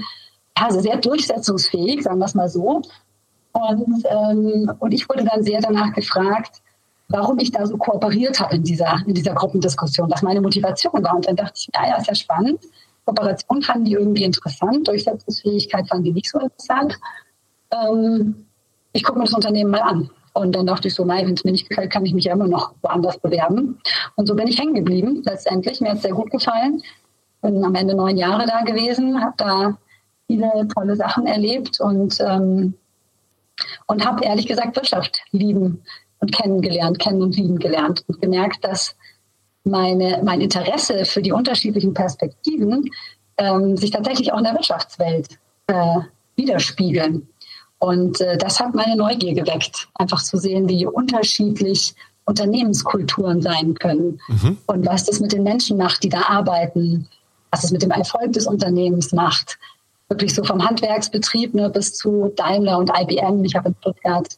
ja, 0.59 0.71
sehr 0.73 0.97
durchsetzungsfähig, 0.97 2.03
sagen 2.03 2.19
wir 2.19 2.27
es 2.27 2.35
mal 2.35 2.49
so. 2.49 2.83
Und, 3.53 4.05
ähm, 4.11 4.73
und 4.81 4.93
ich 4.93 5.09
wurde 5.09 5.25
dann 5.25 5.45
sehr 5.45 5.61
danach 5.61 5.93
gefragt, 5.93 6.63
warum 7.11 7.39
ich 7.39 7.53
da 7.53 7.65
so 7.65 7.77
kooperiert 7.77 8.41
habe 8.41 8.57
in 8.57 8.65
dieser, 8.65 9.01
in 9.07 9.15
dieser 9.15 9.35
Gruppendiskussion, 9.35 10.11
was 10.11 10.23
meine 10.23 10.41
Motivation 10.41 11.05
war. 11.05 11.15
Und 11.15 11.29
dann 11.29 11.37
dachte 11.37 11.53
ich, 11.55 11.69
ja, 11.73 11.87
ja, 11.87 11.97
ist 11.99 12.09
ja 12.09 12.15
spannend. 12.17 12.59
Kooperation 13.05 13.63
fanden 13.63 13.85
die 13.85 13.93
irgendwie 13.93 14.25
interessant, 14.25 14.89
Durchsetzungsfähigkeit 14.89 15.87
fanden 15.89 16.05
die 16.05 16.13
nicht 16.13 16.29
so 16.29 16.41
interessant. 16.41 16.99
Ähm, 17.71 18.47
ich 18.93 19.05
gucke 19.05 19.21
mir 19.21 19.27
das 19.27 19.35
Unternehmen 19.35 19.71
mal 19.71 19.83
an. 19.83 20.11
Und 20.35 20.55
dann 20.55 20.67
dachte 20.67 20.89
ich 20.89 20.95
so, 20.95 21.05
nein, 21.05 21.27
wenn 21.27 21.35
es 21.35 21.45
mir 21.45 21.53
nicht 21.53 21.69
gefällt, 21.69 21.93
kann 21.93 22.07
ich 22.07 22.15
mich 22.15 22.25
ja 22.25 22.33
immer 22.33 22.49
noch 22.49 22.75
woanders 22.83 23.19
bewerben. 23.19 23.79
Und 24.17 24.27
so 24.27 24.35
bin 24.35 24.49
ich 24.49 24.59
hängen 24.59 24.75
geblieben 24.75 25.23
letztendlich. 25.25 25.81
Mir 25.81 25.91
hat 25.91 25.97
es 25.97 26.03
sehr 26.03 26.15
gut 26.15 26.31
gefallen. 26.31 26.83
Bin 27.43 27.65
am 27.65 27.75
Ende 27.75 27.95
neun 27.95 28.17
Jahre 28.17 28.47
da 28.47 28.63
gewesen, 28.63 29.21
habe 29.21 29.35
da 29.37 29.79
viele 30.27 30.69
tolle 30.75 30.97
Sachen 30.97 31.27
erlebt 31.27 31.81
und, 31.81 32.19
ähm, 32.21 32.75
und 33.87 34.07
habe 34.07 34.25
ehrlich 34.25 34.47
gesagt 34.47 34.77
Wirtschaft 34.77 35.21
lieben 35.33 35.83
und 36.21 36.33
kennengelernt, 36.33 36.99
kennen 36.99 37.21
und 37.21 37.37
lieben 37.37 37.59
gelernt 37.59 38.05
und 38.07 38.21
gemerkt, 38.23 38.65
dass 38.65 38.97
meine, 39.65 40.23
mein 40.25 40.41
Interesse 40.41 41.05
für 41.05 41.21
die 41.21 41.33
unterschiedlichen 41.33 41.93
Perspektiven 41.93 42.89
ähm, 43.37 43.77
sich 43.77 43.91
tatsächlich 43.91 44.33
auch 44.33 44.39
in 44.39 44.45
der 44.45 44.55
Wirtschaftswelt 44.55 45.39
äh, 45.67 46.01
widerspiegeln. 46.37 47.29
Und 47.83 48.21
äh, 48.21 48.39
das 48.39 48.61
hat 48.61 48.77
meine 48.77 48.95
Neugier 48.95 49.35
geweckt, 49.35 49.89
einfach 49.95 50.23
zu 50.23 50.37
sehen, 50.37 50.69
wie 50.69 50.87
unterschiedlich 50.87 51.97
Unternehmenskulturen 52.27 53.43
sein 53.43 53.75
können 53.75 54.21
mhm. 54.29 54.57
und 54.67 54.87
was 54.87 55.07
das 55.07 55.19
mit 55.19 55.33
den 55.33 55.43
Menschen 55.43 55.79
macht, 55.79 56.05
die 56.05 56.09
da 56.09 56.21
arbeiten, 56.29 57.09
was 57.51 57.65
es 57.65 57.73
mit 57.73 57.83
dem 57.83 57.91
Erfolg 57.91 58.35
des 58.35 58.47
Unternehmens 58.47 59.11
macht. 59.11 59.59
Wirklich 60.09 60.33
so 60.33 60.45
vom 60.45 60.65
Handwerksbetrieb 60.65 61.55
ne, 61.55 61.71
bis 61.71 61.95
zu 61.95 62.33
Daimler 62.37 62.79
und 62.79 62.93
IBM. 62.97 63.45
Ich 63.45 63.57
habe 63.57 63.71
in 63.71 63.75
Stuttgart 63.81 64.29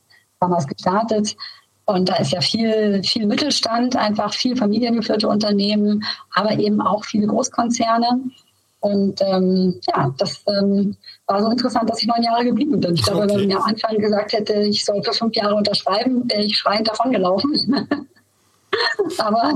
damals 0.41 0.67
gestartet. 0.67 1.37
Und 1.85 2.09
da 2.09 2.17
ist 2.17 2.33
ja 2.33 2.41
viel, 2.41 3.03
viel 3.05 3.27
Mittelstand, 3.27 3.95
einfach 3.95 4.33
viel 4.33 4.57
familiengeführte 4.57 5.29
Unternehmen, 5.29 6.03
aber 6.33 6.53
eben 6.53 6.81
auch 6.81 7.05
viele 7.05 7.27
Großkonzerne. 7.27 8.23
Und 8.85 9.19
ähm, 9.23 9.81
ja, 9.89 10.13
das 10.19 10.43
ähm, 10.47 10.95
war 11.27 11.43
so 11.43 11.49
interessant, 11.49 11.89
dass 11.89 12.03
ich 12.03 12.07
neun 12.07 12.23
Jahre 12.23 12.45
geblieben 12.45 12.79
bin. 12.81 12.95
Ich 12.95 13.03
glaube, 13.03 13.23
okay. 13.23 13.31
wenn 13.31 13.37
man 13.39 13.47
mir 13.47 13.57
am 13.57 13.63
Anfang 13.63 13.97
gesagt 13.97 14.35
hätte, 14.35 14.53
ich 14.61 14.85
soll 14.85 15.03
für 15.03 15.15
fünf 15.15 15.35
Jahre 15.35 15.55
unterschreiben, 15.55 16.23
wäre 16.29 16.43
ich 16.43 16.59
schreiend 16.59 16.87
davongelaufen. 16.87 17.73
Aber 19.19 19.55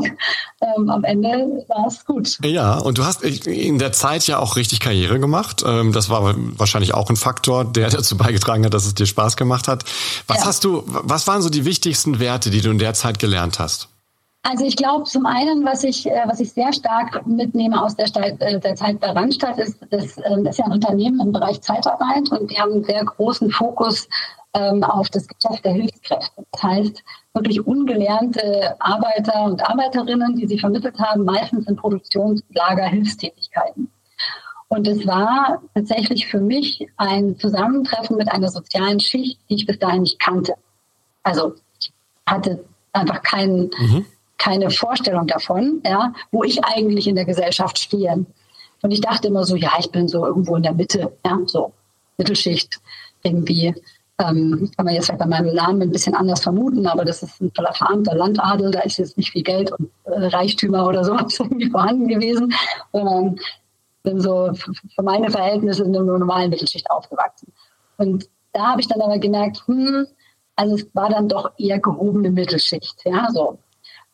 ähm, 0.62 0.88
am 0.88 1.04
Ende 1.04 1.28
war 1.68 1.88
es 1.88 2.06
gut. 2.06 2.38
Ja, 2.42 2.78
und 2.78 2.96
du 2.96 3.04
hast 3.04 3.22
in 3.22 3.78
der 3.78 3.92
Zeit 3.92 4.26
ja 4.26 4.38
auch 4.38 4.56
richtig 4.56 4.80
Karriere 4.80 5.20
gemacht. 5.20 5.62
Ähm, 5.66 5.92
das 5.92 6.08
war 6.08 6.34
wahrscheinlich 6.56 6.94
auch 6.94 7.10
ein 7.10 7.16
Faktor, 7.16 7.66
der 7.66 7.90
dazu 7.90 8.16
beigetragen 8.16 8.64
hat, 8.64 8.72
dass 8.72 8.86
es 8.86 8.94
dir 8.94 9.04
Spaß 9.04 9.36
gemacht 9.36 9.68
hat. 9.68 9.84
Was 10.26 10.38
ja. 10.38 10.46
hast 10.46 10.64
du, 10.64 10.84
was 10.86 11.26
waren 11.26 11.42
so 11.42 11.50
die 11.50 11.66
wichtigsten 11.66 12.18
Werte, 12.18 12.48
die 12.48 12.62
du 12.62 12.70
in 12.70 12.78
der 12.78 12.94
Zeit 12.94 13.18
gelernt 13.18 13.58
hast? 13.58 13.88
Also 14.42 14.64
ich 14.64 14.76
glaube, 14.76 15.04
zum 15.04 15.26
einen, 15.26 15.64
was 15.64 15.84
ich, 15.84 16.06
äh, 16.06 16.22
was 16.26 16.40
ich 16.40 16.52
sehr 16.52 16.72
stark 16.72 17.26
mitnehme 17.26 17.82
aus 17.82 17.96
der, 17.96 18.06
Zeit, 18.06 18.40
äh, 18.40 18.58
der 18.58 18.76
Zeit 18.76 19.00
bei 19.00 19.10
Randstadt, 19.10 19.58
ist, 19.58 19.78
das, 19.90 20.16
ähm, 20.24 20.46
ist 20.46 20.58
ja 20.58 20.64
ein 20.64 20.72
Unternehmen 20.72 21.20
im 21.20 21.32
Bereich 21.32 21.60
Zeitarbeit 21.60 22.30
und 22.30 22.48
wir 22.48 22.58
haben 22.58 22.72
einen 22.72 22.84
sehr 22.84 23.04
großen 23.04 23.50
Fokus 23.50 24.08
ähm, 24.54 24.82
auf 24.84 25.08
das 25.10 25.26
Geschäft 25.26 25.64
der 25.64 25.72
Hilfskräfte. 25.72 26.44
Das 26.52 26.62
heißt, 26.62 27.04
wirklich 27.34 27.66
ungelernte 27.66 28.74
Arbeiter 28.80 29.42
und 29.44 29.60
Arbeiterinnen, 29.68 30.36
die 30.36 30.46
sie 30.46 30.58
vermittelt 30.58 30.98
haben, 30.98 31.24
meistens 31.24 31.66
in 31.66 31.76
Produktionslager 31.76 32.86
Hilfstätigkeiten. 32.86 33.90
Und 34.68 34.86
es 34.86 35.06
war 35.06 35.62
tatsächlich 35.74 36.26
für 36.26 36.40
mich 36.40 36.86
ein 36.96 37.38
Zusammentreffen 37.38 38.16
mit 38.16 38.30
einer 38.30 38.48
sozialen 38.48 39.00
Schicht, 39.00 39.38
die 39.48 39.56
ich 39.56 39.66
bis 39.66 39.78
dahin 39.78 40.02
nicht 40.02 40.20
kannte. 40.20 40.54
Also 41.22 41.54
ich 41.80 41.92
hatte 42.26 42.64
einfach 42.92 43.22
keinen, 43.22 43.70
mhm 43.78 44.06
keine 44.38 44.70
Vorstellung 44.70 45.26
davon, 45.26 45.82
ja, 45.84 46.12
wo 46.30 46.44
ich 46.44 46.64
eigentlich 46.64 47.06
in 47.06 47.16
der 47.16 47.24
Gesellschaft 47.24 47.78
stehe. 47.78 48.24
Und 48.80 48.90
ich 48.90 49.00
dachte 49.00 49.28
immer 49.28 49.44
so, 49.44 49.56
ja, 49.56 49.72
ich 49.78 49.90
bin 49.90 50.08
so 50.08 50.24
irgendwo 50.24 50.56
in 50.56 50.62
der 50.62 50.74
Mitte, 50.74 51.12
ja, 51.26 51.38
so 51.46 51.72
Mittelschicht 52.16 52.80
irgendwie. 53.22 53.74
Ähm, 54.20 54.70
kann 54.76 54.84
man 54.84 54.94
jetzt 54.94 55.06
vielleicht 55.06 55.20
bei 55.20 55.26
meinem 55.26 55.54
Namen 55.54 55.82
ein 55.82 55.92
bisschen 55.92 56.14
anders 56.14 56.40
vermuten, 56.40 56.86
aber 56.88 57.04
das 57.04 57.22
ist 57.22 57.40
ein 57.40 57.52
verarmter 57.54 58.16
Landadel, 58.16 58.72
da 58.72 58.80
ist 58.80 58.98
jetzt 58.98 59.16
nicht 59.16 59.30
viel 59.30 59.44
Geld 59.44 59.70
und 59.70 59.90
äh, 60.04 60.26
Reichtümer 60.26 60.86
oder 60.86 61.04
sowas 61.04 61.38
irgendwie 61.38 61.70
vorhanden 61.70 62.08
gewesen, 62.08 62.52
sondern 62.92 63.38
bin 64.02 64.20
so 64.20 64.52
für 64.54 65.02
meine 65.02 65.30
Verhältnisse 65.30 65.84
in 65.84 65.94
einer 65.94 66.18
normalen 66.18 66.50
Mittelschicht 66.50 66.90
aufgewachsen. 66.90 67.52
Und 67.96 68.28
da 68.52 68.68
habe 68.68 68.80
ich 68.80 68.88
dann 68.88 69.00
aber 69.00 69.18
gemerkt, 69.18 69.62
hm, 69.66 70.06
also 70.56 70.74
es 70.74 70.86
war 70.94 71.10
dann 71.10 71.28
doch 71.28 71.52
eher 71.56 71.78
gehobene 71.78 72.30
Mittelschicht, 72.30 72.96
ja, 73.04 73.28
so 73.32 73.58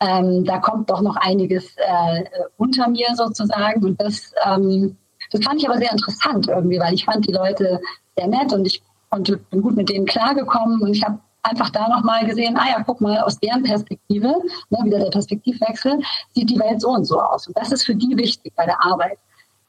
ähm, 0.00 0.44
da 0.44 0.58
kommt 0.58 0.90
doch 0.90 1.00
noch 1.00 1.16
einiges 1.16 1.76
äh, 1.76 2.24
unter 2.56 2.88
mir 2.88 3.08
sozusagen. 3.14 3.84
Und 3.84 4.00
das, 4.00 4.32
ähm, 4.44 4.96
das 5.30 5.44
fand 5.44 5.60
ich 5.60 5.68
aber 5.68 5.78
sehr 5.78 5.92
interessant 5.92 6.48
irgendwie, 6.48 6.78
weil 6.78 6.94
ich 6.94 7.04
fand 7.04 7.26
die 7.26 7.32
Leute 7.32 7.80
sehr 8.16 8.28
nett 8.28 8.52
und 8.52 8.66
ich 8.66 8.82
konnte, 9.10 9.36
bin 9.36 9.62
gut 9.62 9.76
mit 9.76 9.88
denen 9.88 10.06
klargekommen 10.06 10.80
und 10.82 10.94
ich 10.94 11.04
habe 11.04 11.18
einfach 11.44 11.70
da 11.70 11.88
nochmal 11.88 12.26
gesehen, 12.26 12.56
ah 12.56 12.68
ja, 12.68 12.82
guck 12.84 13.00
mal, 13.00 13.18
aus 13.20 13.38
deren 13.38 13.62
Perspektive, 13.62 14.28
ne, 14.70 14.78
wieder 14.82 14.98
der 14.98 15.10
Perspektivwechsel, 15.10 16.00
sieht 16.34 16.50
die 16.50 16.58
Welt 16.58 16.80
so 16.80 16.88
und 16.88 17.04
so 17.04 17.20
aus. 17.20 17.46
Und 17.46 17.56
das 17.56 17.70
ist 17.70 17.84
für 17.84 17.94
die 17.94 18.16
wichtig 18.16 18.52
bei 18.56 18.64
der 18.64 18.82
Arbeit. 18.82 19.18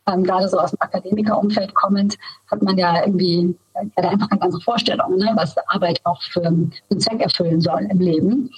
Ähm, 0.08 0.24
gerade 0.24 0.48
so 0.48 0.60
aus 0.60 0.72
dem 0.72 0.82
Akademikerumfeld 0.82 1.74
kommend, 1.74 2.18
hat 2.50 2.62
man 2.62 2.78
ja 2.78 3.04
irgendwie 3.04 3.56
ja, 3.74 4.10
einfach 4.10 4.30
ganz 4.30 4.42
andere 4.42 4.62
Vorstellungen, 4.62 5.18
ne, 5.18 5.32
was 5.36 5.56
Arbeit 5.68 6.00
auch 6.06 6.22
für 6.22 6.46
einen 6.46 6.72
Zweck 7.00 7.22
erfüllen 7.22 7.60
soll 7.60 7.88
im 7.90 8.00
Leben. 8.00 8.52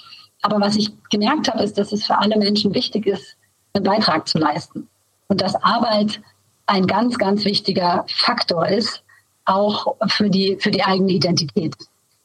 Aber 0.48 0.64
was 0.64 0.76
ich 0.76 0.90
gemerkt 1.10 1.46
habe, 1.52 1.62
ist, 1.62 1.76
dass 1.76 1.92
es 1.92 2.06
für 2.06 2.16
alle 2.16 2.38
Menschen 2.38 2.72
wichtig 2.72 3.06
ist, 3.06 3.36
einen 3.74 3.84
Beitrag 3.84 4.26
zu 4.26 4.38
leisten. 4.38 4.88
Und 5.26 5.42
dass 5.42 5.62
Arbeit 5.62 6.22
ein 6.64 6.86
ganz, 6.86 7.18
ganz 7.18 7.44
wichtiger 7.44 8.06
Faktor 8.08 8.66
ist, 8.66 9.02
auch 9.44 9.94
für 10.06 10.30
die, 10.30 10.56
für 10.58 10.70
die 10.70 10.82
eigene 10.82 11.12
Identität. 11.12 11.76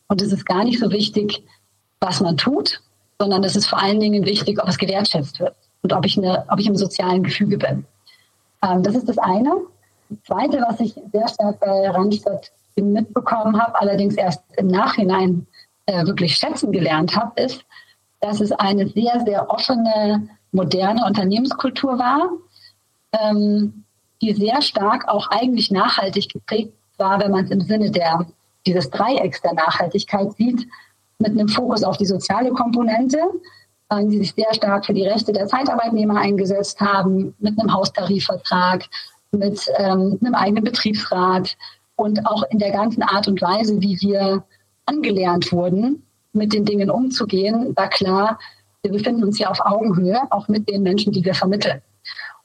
Und 0.07 0.21
es 0.21 0.31
ist 0.31 0.45
gar 0.45 0.63
nicht 0.63 0.79
so 0.79 0.89
wichtig, 0.89 1.43
was 1.99 2.21
man 2.21 2.37
tut, 2.37 2.81
sondern 3.19 3.43
es 3.43 3.57
ist 3.57 3.65
vor 3.65 3.81
allen 3.81 3.99
Dingen 3.99 4.25
wichtig, 4.25 4.61
ob 4.63 4.69
es 4.69 4.77
gewertschätzt 4.77 5.41
wird 5.41 5.55
und 5.81 5.91
ob 5.91 6.05
ich, 6.05 6.17
eine, 6.17 6.45
ob 6.47 6.59
ich 6.61 6.67
im 6.67 6.77
sozialen 6.77 7.23
Gefüge 7.23 7.57
bin. 7.57 7.85
Ähm, 8.61 8.83
das 8.83 8.95
ist 8.95 9.09
das 9.09 9.17
eine. 9.17 9.51
Das 10.09 10.23
Zweite, 10.23 10.63
was 10.65 10.79
ich 10.79 10.95
sehr 11.11 11.27
stark 11.27 11.59
bei 11.59 11.89
Randstadt 11.89 12.53
mitbekommen 12.77 13.61
habe, 13.61 13.81
allerdings 13.81 14.15
erst 14.15 14.41
im 14.55 14.67
Nachhinein 14.67 15.45
äh, 15.87 16.05
wirklich 16.05 16.37
schätzen 16.37 16.71
gelernt 16.71 17.17
habe, 17.17 17.41
ist, 17.41 17.65
dass 18.23 18.39
es 18.39 18.53
eine 18.53 18.87
sehr, 18.87 19.21
sehr 19.25 19.49
offene, 19.49 20.29
moderne 20.53 21.05
Unternehmenskultur 21.05 21.99
war, 21.99 22.29
ähm, 23.11 23.83
die 24.21 24.33
sehr 24.33 24.61
stark 24.61 25.09
auch 25.09 25.27
eigentlich 25.29 25.71
nachhaltig 25.71 26.31
geprägt 26.31 26.73
war, 26.97 27.19
wenn 27.19 27.31
man 27.31 27.43
es 27.43 27.51
im 27.51 27.59
Sinne 27.61 27.91
der, 27.91 28.25
dieses 28.65 28.89
Dreiecks 28.89 29.41
der 29.41 29.53
Nachhaltigkeit 29.53 30.31
sieht, 30.37 30.65
mit 31.19 31.31
einem 31.31 31.49
Fokus 31.49 31.83
auf 31.83 31.97
die 31.97 32.05
soziale 32.05 32.51
Komponente, 32.51 33.19
äh, 33.89 34.05
die 34.05 34.19
sich 34.19 34.33
sehr 34.33 34.53
stark 34.53 34.85
für 34.85 34.93
die 34.93 35.05
Rechte 35.05 35.33
der 35.33 35.47
Zeitarbeitnehmer 35.47 36.17
eingesetzt 36.17 36.79
haben, 36.79 37.35
mit 37.39 37.59
einem 37.59 37.73
Haustarifvertrag, 37.73 38.85
mit 39.31 39.69
ähm, 39.79 40.17
einem 40.21 40.35
eigenen 40.35 40.63
Betriebsrat 40.63 41.57
und 41.97 42.25
auch 42.25 42.43
in 42.51 42.59
der 42.59 42.71
ganzen 42.71 43.03
Art 43.03 43.27
und 43.27 43.41
Weise, 43.41 43.81
wie 43.81 43.99
wir 43.99 44.45
angelernt 44.85 45.51
wurden, 45.51 46.03
mit 46.33 46.53
den 46.53 46.65
Dingen 46.65 46.89
umzugehen, 46.89 47.75
war 47.75 47.89
klar, 47.89 48.39
wir 48.81 48.91
befinden 48.91 49.23
uns 49.23 49.39
ja 49.39 49.49
auf 49.49 49.61
Augenhöhe, 49.61 50.19
auch 50.29 50.47
mit 50.47 50.69
den 50.69 50.83
Menschen, 50.83 51.13
die 51.13 51.23
wir 51.23 51.33
vermitteln. 51.33 51.81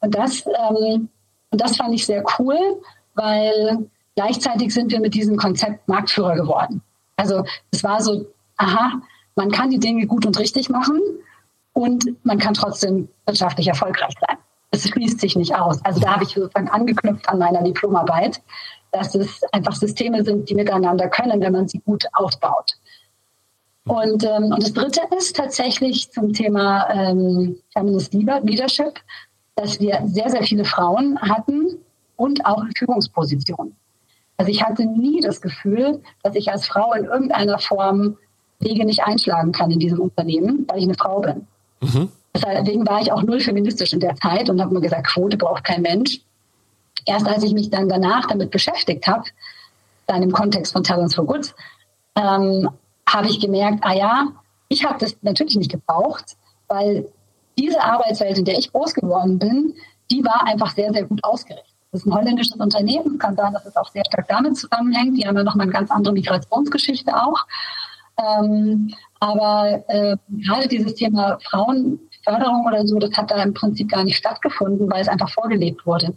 Und 0.01 0.15
das, 0.15 0.47
ähm, 0.47 1.09
und 1.51 1.61
das 1.61 1.77
fand 1.77 1.95
ich 1.95 2.07
sehr 2.07 2.23
cool, 2.39 2.57
weil 3.15 3.89
gleichzeitig 4.15 4.73
sind 4.73 4.93
wir 4.93 5.01
mit 5.01 5.15
diesem 5.15 5.37
Konzept 5.37 5.89
Marktführer 5.89 6.37
geworden. 6.37 6.83
Also 7.17 7.45
es 7.73 7.83
war 7.83 8.01
so, 8.01 8.27
aha, 8.57 9.01
man 9.35 9.51
kann 9.51 9.71
die 9.71 9.81
Dinge 9.81 10.07
gut 10.07 10.27
und 10.27 10.39
richtig 10.39 10.69
machen 10.69 11.01
und 11.73 12.05
man 12.25 12.39
kann 12.39 12.55
trotzdem 12.55 13.09
wirtschaftlich 13.27 13.69
erfolgreich 13.69 14.15
sein. 14.21 14.37
Es 14.71 14.89
schließt 14.89 15.21
sich 15.21 15.35
nicht 15.35 15.55
aus. 15.55 15.85
Also 15.85 16.01
da 16.01 16.15
habe 16.15 16.25
ich 16.25 16.31
sozusagen 16.31 16.69
angeknüpft 16.69 17.29
an 17.29 17.39
meiner 17.39 17.63
Diplomarbeit, 17.63 18.41
dass 18.93 19.15
es 19.15 19.43
einfach 19.53 19.75
Systeme 19.75 20.25
sind, 20.25 20.49
die 20.49 20.55
miteinander 20.55 21.09
können, 21.09 21.41
wenn 21.41 21.53
man 21.53 21.69
sie 21.69 21.81
gut 21.81 22.05
aufbaut. 22.13 22.73
Und, 23.89 24.25
ähm, 24.25 24.45
und 24.45 24.63
das 24.63 24.73
Dritte 24.73 25.01
ist 25.17 25.37
tatsächlich 25.37 26.11
zum 26.13 26.33
Thema 26.33 26.89
ähm, 26.91 27.57
Feminist 27.73 28.13
Leadership, 28.13 29.01
dass 29.57 29.81
wir 29.81 30.03
sehr, 30.07 30.31
sehr 30.31 30.43
viele 30.43 30.65
Frauen 30.65 31.19
hatten 31.21 31.79
und 32.17 32.45
auch 32.45 32.63
in 32.63 32.73
Führungspositionen. 32.77 33.75
Also 34.37 34.53
ich 34.53 34.63
hatte 34.63 34.85
nie 34.85 35.21
das 35.21 35.41
Gefühl, 35.41 36.01
dass 36.23 36.35
ich 36.37 36.51
als 36.51 36.67
Frau 36.67 36.93
in 36.93 37.07
irgendeiner 37.07 37.59
Form 37.59 38.17
Wege 38.61 38.85
nicht 38.85 39.03
einschlagen 39.03 39.53
kann 39.53 39.71
in 39.71 39.79
diesem 39.79 40.01
Unternehmen, 40.01 40.65
weil 40.69 40.79
ich 40.79 40.85
eine 40.85 40.95
Frau 40.95 41.21
bin. 41.21 41.47
Mhm. 41.81 42.11
Deswegen 42.35 42.87
war 42.87 43.01
ich 43.01 43.11
auch 43.11 43.23
null 43.23 43.41
feministisch 43.41 43.93
in 43.93 44.01
der 44.01 44.15
Zeit 44.17 44.49
und 44.49 44.61
habe 44.61 44.75
mir 44.75 44.81
gesagt, 44.81 45.09
Quote 45.09 45.37
braucht 45.37 45.65
kein 45.65 45.83
Mensch. 45.83 46.21
Erst 47.07 47.27
als 47.27 47.43
ich 47.43 47.53
mich 47.53 47.71
dann 47.71 47.89
danach 47.89 48.27
damit 48.27 48.51
beschäftigt 48.51 49.07
habe, 49.07 49.25
dann 50.07 50.23
im 50.23 50.33
Kontext 50.33 50.73
von 50.73 50.85
Talents 50.85 51.15
for 51.15 51.27
Good, 51.27 51.55
ähm, 52.17 52.69
habe 53.15 53.29
ich 53.29 53.41
gemerkt, 53.41 53.81
ah 53.83 53.95
ja, 53.95 54.29
ich 54.69 54.85
habe 54.85 54.99
das 54.99 55.17
natürlich 55.23 55.57
nicht 55.57 55.71
gebraucht, 55.71 56.37
weil 56.69 57.11
diese 57.59 57.83
Arbeitswelt, 57.83 58.39
in 58.39 58.45
der 58.45 58.59
ich 58.59 58.73
groß 58.73 58.95
geworden 58.95 59.39
bin, 59.39 59.75
die 60.11 60.25
war 60.25 60.47
einfach 60.47 60.71
sehr, 60.71 60.93
sehr 60.93 61.05
gut 61.05 61.23
ausgerichtet. 61.25 61.75
Das 61.91 62.03
ist 62.03 62.07
ein 62.07 62.15
holländisches 62.15 62.57
Unternehmen, 62.57 63.19
kann 63.19 63.35
sein, 63.35 63.53
dass 63.53 63.65
es 63.65 63.77
auch 63.77 63.89
sehr 63.91 64.05
stark 64.07 64.29
damit 64.29 64.57
zusammenhängt. 64.57 65.17
Die 65.17 65.27
haben 65.27 65.37
ja 65.37 65.43
nochmal 65.43 65.65
eine 65.65 65.73
ganz 65.73 65.91
andere 65.91 66.13
Migrationsgeschichte 66.13 67.17
auch. 67.17 67.47
Ähm, 68.19 68.95
aber 69.21 69.85
äh, 69.89 70.17
gerade 70.29 70.69
dieses 70.69 70.95
Thema 70.95 71.39
Frauenförderung 71.51 72.67
oder 72.67 72.87
so, 72.87 72.99
das 72.99 73.17
hat 73.17 73.31
da 73.31 73.43
im 73.43 73.55
Prinzip 73.55 73.89
gar 73.89 74.05
nicht 74.05 74.17
stattgefunden, 74.17 74.91
weil 74.91 75.01
es 75.01 75.09
einfach 75.09 75.31
vorgelebt 75.31 75.87
wurde. 75.87 76.15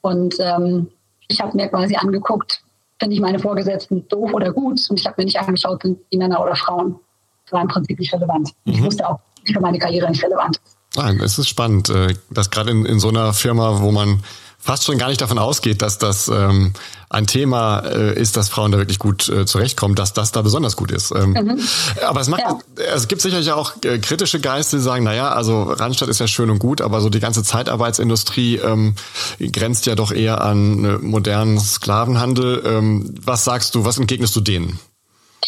Und 0.00 0.36
ähm, 0.40 0.90
ich 1.28 1.40
habe 1.40 1.56
mir 1.56 1.68
quasi 1.68 1.96
angeguckt, 1.96 2.62
finde 3.00 3.14
ich 3.14 3.20
meine 3.20 3.38
Vorgesetzten 3.38 4.06
doof 4.08 4.32
oder 4.32 4.52
gut. 4.52 4.80
Und 4.88 5.00
ich 5.00 5.06
habe 5.06 5.16
mir 5.18 5.24
nicht 5.24 5.40
angeschaut, 5.40 5.82
sind 5.82 5.98
die 6.12 6.18
Männer 6.18 6.40
oder 6.40 6.54
Frauen. 6.54 6.96
Das 7.44 7.52
war 7.52 7.62
im 7.62 7.68
Prinzip 7.68 7.98
nicht 7.98 8.12
relevant. 8.12 8.50
Mhm. 8.64 8.74
Ich 8.74 8.82
wusste 8.82 9.08
auch, 9.08 9.18
für 9.44 9.60
meine 9.60 9.78
Karriere 9.78 10.08
nicht 10.10 10.22
relevant 10.22 10.60
ist. 10.64 10.76
Nein, 10.96 11.20
es 11.20 11.38
ist 11.38 11.48
spannend, 11.48 11.88
äh, 11.88 12.14
dass 12.30 12.50
gerade 12.50 12.70
in, 12.70 12.84
in 12.84 13.00
so 13.00 13.08
einer 13.08 13.32
Firma, 13.32 13.80
wo 13.80 13.90
man 13.90 14.22
fast 14.60 14.84
schon 14.84 14.98
gar 14.98 15.08
nicht 15.08 15.20
davon 15.20 15.38
ausgeht, 15.38 15.82
dass 15.82 15.98
das 15.98 16.28
ähm, 16.28 16.72
ein 17.08 17.26
Thema 17.26 17.80
äh, 17.80 18.14
ist, 18.14 18.36
dass 18.36 18.48
Frauen 18.48 18.70
da 18.70 18.78
wirklich 18.78 18.98
gut 18.98 19.28
äh, 19.28 19.44
zurechtkommen, 19.46 19.96
dass 19.96 20.12
das 20.12 20.30
da 20.30 20.42
besonders 20.42 20.76
gut 20.76 20.92
ist. 20.92 21.12
Ähm, 21.12 21.30
mhm. 21.30 21.60
Aber 22.06 22.20
es 22.20 22.28
macht, 22.28 22.42
ja. 22.42 22.58
es 22.94 23.08
gibt 23.08 23.22
sicherlich 23.22 23.50
auch 23.50 23.72
äh, 23.84 23.98
kritische 23.98 24.38
Geister, 24.38 24.76
die 24.76 24.82
sagen, 24.82 25.04
naja, 25.04 25.32
also 25.32 25.62
Randstadt 25.62 26.08
ist 26.08 26.20
ja 26.20 26.28
schön 26.28 26.50
und 26.50 26.60
gut, 26.60 26.82
aber 26.82 27.00
so 27.00 27.08
die 27.08 27.18
ganze 27.18 27.42
Zeitarbeitsindustrie 27.42 28.56
ähm, 28.56 28.94
grenzt 29.40 29.86
ja 29.86 29.96
doch 29.96 30.12
eher 30.12 30.42
an 30.42 30.84
äh, 30.84 30.98
modernen 30.98 31.58
Sklavenhandel. 31.58 32.62
Ähm, 32.64 33.14
was 33.24 33.44
sagst 33.44 33.74
du, 33.74 33.84
was 33.84 33.98
entgegnest 33.98 34.36
du 34.36 34.40
denen? 34.40 34.78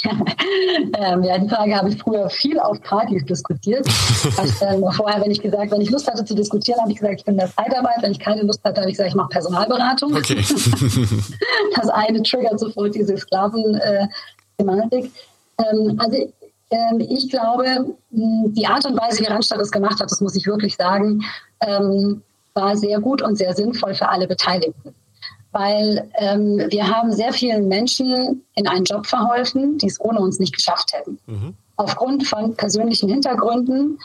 ähm, 0.98 1.22
ja, 1.22 1.38
die 1.38 1.48
Frage 1.48 1.76
habe 1.76 1.88
ich 1.90 1.98
früher 1.98 2.28
viel 2.28 2.58
auf 2.58 2.80
Partys 2.82 3.24
diskutiert. 3.24 3.86
also, 4.36 4.64
ähm, 4.64 4.84
vorher, 4.92 5.22
wenn 5.22 5.30
ich 5.30 5.40
gesagt, 5.40 5.70
wenn 5.70 5.80
ich 5.80 5.90
Lust 5.90 6.08
hatte 6.10 6.24
zu 6.24 6.34
diskutieren, 6.34 6.80
habe 6.80 6.90
ich 6.90 6.98
gesagt, 6.98 7.20
ich 7.20 7.24
bin 7.24 7.34
in 7.34 7.40
der 7.40 7.50
Zeitarbeit. 7.54 7.96
Wenn 8.00 8.12
ich 8.12 8.18
keine 8.18 8.42
Lust 8.42 8.62
hatte, 8.64 8.80
habe 8.80 8.90
ich 8.90 8.96
gesagt, 8.96 9.10
ich 9.10 9.14
mache 9.16 9.28
Personalberatung. 9.28 10.14
Okay. 10.14 10.36
das 11.76 11.88
eine 11.88 12.22
triggert 12.22 12.58
sofort 12.58 12.94
diese 12.94 13.16
Sklaven-Thematik. 13.16 15.04
Äh, 15.04 15.64
ähm, 15.64 16.00
also 16.00 16.32
ähm, 16.70 17.00
ich 17.00 17.28
glaube, 17.30 17.94
die 18.10 18.66
Art 18.66 18.84
und 18.86 18.98
Weise, 18.98 19.20
wie 19.20 19.26
Randstadt 19.26 19.60
das 19.60 19.70
gemacht 19.70 20.00
hat, 20.00 20.10
das 20.10 20.20
muss 20.20 20.34
ich 20.34 20.46
wirklich 20.46 20.74
sagen, 20.76 21.22
ähm, 21.60 22.22
war 22.54 22.76
sehr 22.76 23.00
gut 23.00 23.22
und 23.22 23.36
sehr 23.36 23.54
sinnvoll 23.54 23.94
für 23.94 24.08
alle 24.08 24.26
Beteiligten 24.26 24.94
weil 25.52 26.10
ähm, 26.14 26.66
wir 26.70 26.88
haben 26.88 27.12
sehr 27.12 27.32
vielen 27.32 27.68
Menschen 27.68 28.42
in 28.54 28.66
einen 28.66 28.84
Job 28.84 29.06
verholfen, 29.06 29.78
die 29.78 29.86
es 29.86 30.00
ohne 30.00 30.18
uns 30.20 30.38
nicht 30.38 30.54
geschafft 30.54 30.92
hätten. 30.92 31.18
Mhm. 31.26 31.54
Aufgrund 31.76 32.26
von 32.26 32.54
persönlichen 32.54 33.08
Hintergründen, 33.08 33.98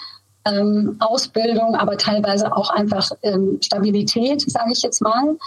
ähm, 0.45 0.97
Ausbildung, 0.99 1.75
aber 1.75 1.97
teilweise 1.97 2.55
auch 2.55 2.69
einfach 2.69 3.11
ähm, 3.23 3.59
Stabilität, 3.63 4.41
sage 4.49 4.71
ich 4.71 4.81
jetzt 4.81 5.01
mal. 5.01 5.37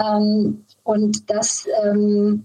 Ähm, 0.00 0.64
und 0.82 1.30
das 1.30 1.66
ähm, 1.82 2.44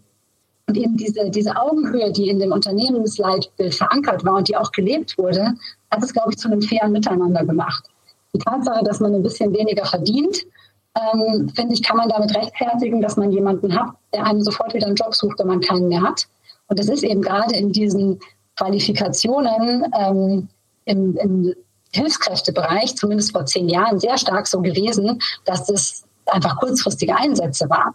und 0.70 0.78
eben 0.78 0.98
diese, 0.98 1.32
diese 1.32 1.56
Augenhöhe, 1.56 2.12
die 2.12 2.30
in 2.30 2.38
dem 2.38 2.52
Unternehmensleitbild 2.52 3.74
verankert 3.74 4.24
war 4.24 4.36
und 4.36 4.48
die 4.48 4.56
auch 4.56 4.72
gelebt 4.72 5.18
wurde, 5.18 5.56
hat 5.90 6.04
es, 6.04 6.14
glaube 6.14 6.30
ich, 6.30 6.38
zu 6.38 6.48
einem 6.48 6.62
fairen 6.62 6.92
Miteinander 6.92 7.44
gemacht. 7.44 7.86
Die 8.36 8.38
Tatsache, 8.38 8.84
dass 8.84 9.00
man 9.00 9.16
ein 9.16 9.24
bisschen 9.24 9.52
weniger 9.52 9.84
verdient, 9.86 10.46
ähm, 10.96 11.50
finde 11.56 11.74
ich, 11.74 11.84
kann 11.84 11.98
man 11.98 12.10
damit 12.10 12.36
rechtfertigen, 12.36 13.02
dass 13.02 13.18
man 13.18 13.32
jemanden 13.32 13.74
hat, 13.76 13.92
der 14.14 14.26
einem 14.26 14.42
sofort 14.42 14.74
wieder 14.74 14.88
einen 14.88 14.96
Job 14.96 15.14
sucht, 15.14 15.40
wenn 15.40 15.48
man 15.48 15.62
keinen 15.62 15.88
mehr 15.88 16.02
hat. 16.02 16.28
Und 16.68 16.80
das 16.80 16.88
ist 16.88 17.04
eben 17.04 17.22
gerade 17.22 17.56
in 17.56 17.72
diesen 17.72 18.20
Qualifikationen 18.58 19.86
ähm, 19.98 20.50
im, 20.86 21.16
im 21.18 21.56
Hilfskräftebereich, 21.94 22.96
zumindest 22.96 23.32
vor 23.32 23.46
zehn 23.46 23.70
Jahren, 23.70 24.00
sehr 24.00 24.18
stark 24.18 24.48
so 24.48 24.62
gewesen, 24.62 25.20
dass 25.46 25.66
das 25.66 26.04
einfach 26.28 26.58
kurzfristige 26.58 27.16
Einsätze 27.16 27.70
waren. 27.70 27.94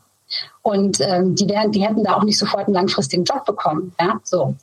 Und 0.62 1.00
ähm, 1.00 1.35
die, 1.35 1.48
werden, 1.48 1.70
die 1.70 1.85
hätten 1.85 2.02
da 2.02 2.14
auch 2.14 2.24
nicht 2.24 2.38
sofort 2.38 2.66
einen 2.66 2.74
langfristigen 2.74 3.24
Job 3.24 3.44
bekommen. 3.44 3.94
Ja? 4.00 4.18
So. 4.24 4.54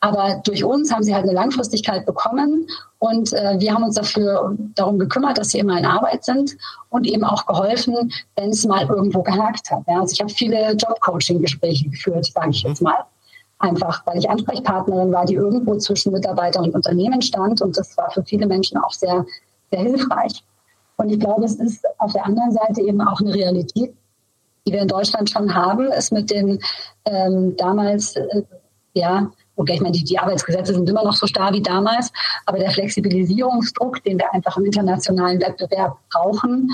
Aber 0.00 0.40
durch 0.44 0.64
uns 0.64 0.90
haben 0.92 1.02
sie 1.02 1.14
halt 1.14 1.24
eine 1.24 1.34
Langfristigkeit 1.34 2.06
bekommen 2.06 2.66
und 2.98 3.34
äh, 3.34 3.58
wir 3.58 3.74
haben 3.74 3.84
uns 3.84 3.96
dafür 3.96 4.56
darum 4.74 4.98
gekümmert, 4.98 5.36
dass 5.36 5.50
sie 5.50 5.58
immer 5.58 5.78
in 5.78 5.84
Arbeit 5.84 6.24
sind 6.24 6.56
und 6.88 7.06
eben 7.06 7.22
auch 7.22 7.44
geholfen, 7.44 8.10
wenn 8.36 8.48
es 8.48 8.64
mal 8.64 8.86
irgendwo 8.86 9.22
gehakt 9.22 9.70
hat. 9.70 9.82
Ja? 9.86 10.00
Also 10.00 10.12
ich 10.14 10.20
habe 10.20 10.30
viele 10.30 10.72
Job-Coaching-Gespräche 10.72 11.90
geführt, 11.90 12.24
sage 12.24 12.50
ich 12.50 12.62
jetzt 12.62 12.80
mal. 12.80 13.04
Einfach, 13.58 14.06
weil 14.06 14.18
ich 14.18 14.30
Ansprechpartnerin 14.30 15.12
war, 15.12 15.26
die 15.26 15.34
irgendwo 15.34 15.76
zwischen 15.76 16.12
Mitarbeiter 16.12 16.62
und 16.62 16.74
Unternehmen 16.74 17.20
stand 17.20 17.60
und 17.60 17.76
das 17.76 17.94
war 17.98 18.10
für 18.10 18.24
viele 18.24 18.46
Menschen 18.46 18.78
auch 18.78 18.92
sehr, 18.92 19.26
sehr 19.70 19.80
hilfreich. 19.80 20.42
Und 20.96 21.10
ich 21.10 21.20
glaube, 21.20 21.44
es 21.44 21.56
ist 21.56 21.84
auf 21.98 22.14
der 22.14 22.24
anderen 22.24 22.52
Seite 22.52 22.80
eben 22.80 23.02
auch 23.02 23.20
eine 23.20 23.34
Realität, 23.34 23.94
die 24.66 24.72
wir 24.72 24.80
in 24.80 24.88
Deutschland 24.88 25.28
schon 25.28 25.54
haben, 25.54 25.92
ist 25.92 26.10
mit 26.10 26.30
den 26.30 26.58
ähm, 27.04 27.54
damals, 27.56 28.16
äh, 28.16 28.42
ja, 28.94 29.30
okay, 29.60 29.74
ich 29.74 29.80
meine, 29.80 29.92
die, 29.92 30.04
die 30.04 30.18
Arbeitsgesetze 30.18 30.74
sind 30.74 30.88
immer 30.88 31.04
noch 31.04 31.12
so 31.12 31.26
starr 31.26 31.52
wie 31.52 31.62
damals, 31.62 32.10
aber 32.46 32.58
der 32.58 32.70
Flexibilisierungsdruck, 32.70 34.02
den 34.04 34.18
wir 34.18 34.32
einfach 34.32 34.56
im 34.56 34.64
internationalen 34.64 35.40
Wettbewerb 35.40 35.98
brauchen, 36.10 36.70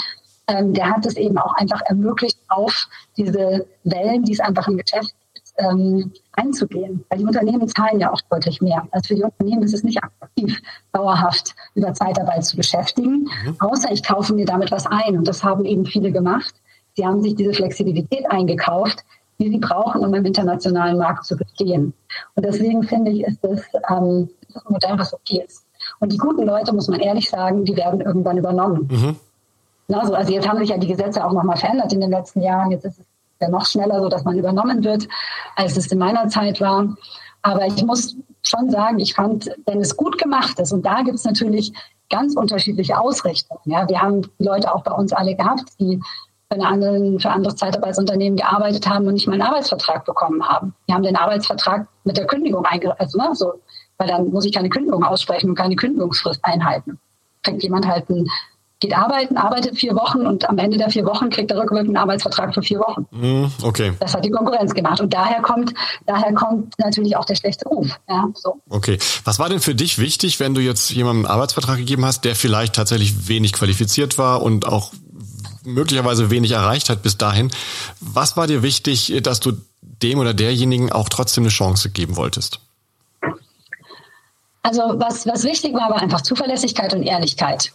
ähm, 0.49 0.73
der 0.73 0.91
hat 0.91 1.05
es 1.05 1.17
eben 1.17 1.37
auch 1.39 1.55
einfach 1.55 1.81
ermöglicht, 1.87 2.39
auf 2.49 2.89
diese 3.17 3.67
Wellen, 3.85 4.23
die 4.23 4.33
es 4.33 4.41
einfach 4.41 4.69
im 4.69 4.77
Geschäft 4.77 5.15
gibt, 5.35 5.53
ähm, 5.59 6.13
einzugehen. 6.33 7.05
Weil 7.09 7.19
die 7.19 7.25
Unternehmen 7.25 7.69
zahlen 7.69 7.99
ja 7.99 8.13
auch 8.13 8.21
deutlich 8.31 8.61
mehr. 8.61 8.87
Also 8.93 9.09
für 9.09 9.15
die 9.17 9.23
Unternehmen 9.25 9.65
ist 9.65 9.75
es 9.75 9.83
nicht 9.83 10.03
attraktiv, 10.03 10.61
dauerhaft 10.93 11.55
über 11.75 11.93
Zeitarbeit 11.95 12.45
zu 12.45 12.57
beschäftigen, 12.57 13.29
mhm. 13.45 13.57
außer 13.59 13.91
ich 13.91 14.05
kaufe 14.05 14.33
mir 14.35 14.47
damit 14.47 14.71
was 14.71 14.87
ein. 14.87 15.19
Und 15.19 15.27
das 15.27 15.43
haben 15.43 15.65
eben 15.65 15.85
viele 15.85 16.13
gemacht. 16.13 16.55
Sie 16.97 17.05
haben 17.05 17.21
sich 17.23 17.35
diese 17.35 17.53
Flexibilität 17.53 18.31
eingekauft, 18.31 19.05
die 19.39 19.51
sie 19.51 19.59
brauchen, 19.59 20.05
um 20.05 20.15
im 20.15 20.25
internationalen 20.25 20.99
Markt 20.99 21.25
zu 21.25 21.37
bestehen. 21.37 21.93
Und 22.35 22.45
deswegen 22.45 22.83
finde 22.83 23.11
ich, 23.11 23.25
ist 23.25 23.43
das, 23.43 23.61
ähm, 23.91 24.31
das 24.53 24.67
ein 24.67 24.73
Modell, 24.73 24.99
was 24.99 25.15
okay 25.15 25.43
ist. 25.47 25.65
Und 26.01 26.13
die 26.13 26.19
guten 26.19 26.45
Leute, 26.45 26.75
muss 26.75 26.89
man 26.89 27.01
ehrlich 27.01 27.29
sagen, 27.29 27.65
die 27.65 27.77
werden 27.77 28.01
irgendwann 28.01 28.39
übernommen. 28.39 28.89
Mhm. 28.91 29.17
Also, 29.95 30.15
also 30.15 30.33
jetzt 30.33 30.49
haben 30.49 30.59
sich 30.59 30.71
ja 30.71 30.79
die 30.79 30.89
Gesetze 30.89 31.25
auch 31.25 31.33
nochmal 31.33 31.57
verändert 31.57 31.93
in 31.93 32.01
den 32.01 32.11
letzten 32.11 32.43
Jahren. 32.43 32.71
Jetzt 32.71 32.85
ist 32.85 32.99
es 32.99 33.07
ja 33.41 33.49
noch 33.49 33.67
schneller 33.67 34.01
so, 34.01 34.09
dass 34.09 34.25
man 34.25 34.37
übernommen 34.37 34.83
wird, 34.83 35.07
als 35.55 35.77
es 35.77 35.87
in 35.93 35.99
meiner 35.99 36.29
Zeit 36.29 36.61
war. 36.61 36.97
Aber 37.43 37.67
ich 37.67 37.85
muss 37.85 38.17
schon 38.43 38.71
sagen, 38.71 38.99
ich 38.99 39.15
fand, 39.15 39.51
wenn 39.67 39.81
es 39.81 39.97
gut 39.97 40.19
gemacht 40.19 40.59
ist, 40.59 40.73
und 40.73 40.85
da 40.85 41.03
gibt 41.03 41.17
es 41.17 41.25
natürlich 41.25 41.73
ganz 42.11 42.37
unterschiedliche 42.37 42.99
Ausrichtungen. 42.99 43.61
Ja, 43.65 43.89
wir 43.89 44.01
haben 44.01 44.23
die 44.23 44.45
Leute 44.45 44.75
auch 44.75 44.83
bei 44.83 44.93
uns 44.93 45.13
alle 45.13 45.35
gehabt, 45.35 45.65
die 45.81 46.01
für, 46.53 46.65
anderen, 46.65 47.19
für 47.19 47.31
andere 47.31 47.55
Zeitarbeitsunternehmen 47.55 48.37
gearbeitet 48.37 48.89
haben 48.89 49.07
und 49.07 49.15
nicht 49.15 49.27
mal 49.27 49.35
einen 49.35 49.43
Arbeitsvertrag 49.43 50.05
bekommen 50.05 50.47
haben. 50.49 50.75
Die 50.89 50.95
haben 50.95 51.03
den 51.03 51.17
Arbeitsvertrag 51.17 51.89
mit 52.05 52.17
der 52.17 52.27
Kündigung 52.27 52.65
eingereicht, 52.65 53.01
also, 53.01 53.19
ne, 53.19 53.31
so, 53.35 53.55
weil 53.99 54.09
dann 54.09 54.31
muss 54.31 54.45
ich 54.45 54.53
keine 54.53 54.69
Kündigung 54.69 55.05
aussprechen 55.05 55.51
und 55.51 55.57
keine 55.57 55.77
Kündigungsfrist 55.77 56.45
einhalten. 56.45 56.99
Kriegt 57.43 57.63
jemand 57.63 57.87
halt 57.87 58.09
einen, 58.11 58.29
geht 58.79 58.97
arbeiten, 58.97 59.37
arbeitet 59.39 59.77
vier 59.77 59.97
Wochen 59.97 60.27
und 60.27 60.49
am 60.49 60.59
Ende 60.59 60.77
der 60.77 60.91
vier 60.91 61.07
Wochen 61.07 61.31
kriegt 61.31 61.51
er 61.51 61.59
rückwirkend 61.59 61.89
einen 61.89 61.97
Arbeitsvertrag 61.97 62.55
für 62.55 62.63
vier 62.63 62.79
Wochen. 62.79 63.07
Mm, 63.11 63.47
okay. 63.63 63.95
Das 63.99 64.15
hat 64.15 64.25
die 64.25 64.31
Konkurrenz 64.31 64.75
gemacht 64.75 65.01
und 65.01 65.15
daher 65.15 65.41
kommt, 65.41 65.73
daher 66.07 66.33
kommt 66.35 66.75
natürlich 66.79 67.17
auch 67.17 67.25
der 67.25 67.37
schlechte 67.37 67.67
Ruf. 67.69 67.89
Ja, 68.09 68.29
so. 68.35 68.61
Okay. 68.69 68.99
Was 69.25 69.39
war 69.39 69.49
denn 69.49 69.61
für 69.61 69.75
dich 69.75 69.99
wichtig, 69.99 70.39
wenn 70.41 70.55
du 70.55 70.61
jetzt 70.61 70.91
jemandem 70.91 71.25
einen 71.25 71.35
Arbeitsvertrag 71.35 71.79
gegeben 71.79 72.05
hast, 72.05 72.25
der 72.25 72.37
vielleicht 72.37 72.75
tatsächlich 72.75 73.29
wenig 73.29 73.55
qualifiziert 73.55 74.19
war 74.19 74.43
und 74.43 74.69
auch 74.69 74.93
möglicherweise 75.67 76.31
wenig 76.31 76.53
erreicht 76.53 76.89
hat 76.89 77.03
bis 77.03 77.19
dahin. 77.19 77.51
Was 78.01 78.37
war 78.37 78.47
dir 78.47 78.63
wichtig, 78.63 79.21
dass 79.23 79.41
du 79.41 79.53
dem 79.81 80.19
oder 80.19 80.35
derjenigen 80.35 80.93
auch 80.93 81.09
trotzdem 81.09 81.45
eine 81.45 81.51
Chance 81.51 81.91
geben 81.91 82.17
wolltest? 82.17 82.61
Also 84.63 84.83
was, 84.97 85.27
was 85.27 85.45
wichtig 85.45 85.75
war, 85.75 85.91
war 85.91 86.03
einfach 86.03 86.23
Zuverlässigkeit 86.23 86.93
und 86.93 87.03
Ehrlichkeit. 87.03 87.73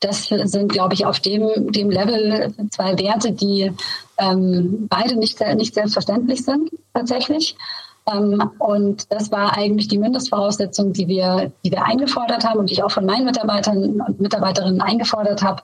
Das 0.00 0.26
sind, 0.26 0.72
glaube 0.72 0.94
ich, 0.94 1.06
auf 1.06 1.20
dem, 1.20 1.72
dem 1.72 1.90
Level 1.90 2.52
zwei 2.70 2.98
Werte, 2.98 3.32
die 3.32 3.72
ähm, 4.18 4.86
beide 4.88 5.16
nicht, 5.16 5.40
nicht 5.54 5.74
selbstverständlich 5.74 6.44
sind, 6.44 6.70
tatsächlich. 6.92 7.56
Ähm, 8.10 8.50
und 8.58 9.10
das 9.10 9.30
war 9.32 9.56
eigentlich 9.56 9.88
die 9.88 9.98
Mindestvoraussetzung, 9.98 10.92
die 10.92 11.08
wir, 11.08 11.52
die 11.64 11.70
wir 11.70 11.84
eingefordert 11.84 12.44
haben 12.44 12.60
und 12.60 12.70
die 12.70 12.74
ich 12.74 12.82
auch 12.82 12.90
von 12.90 13.06
meinen 13.06 13.24
Mitarbeitern 13.24 14.00
und 14.00 14.20
Mitarbeiterinnen 14.20 14.82
eingefordert 14.82 15.42
habe, 15.42 15.62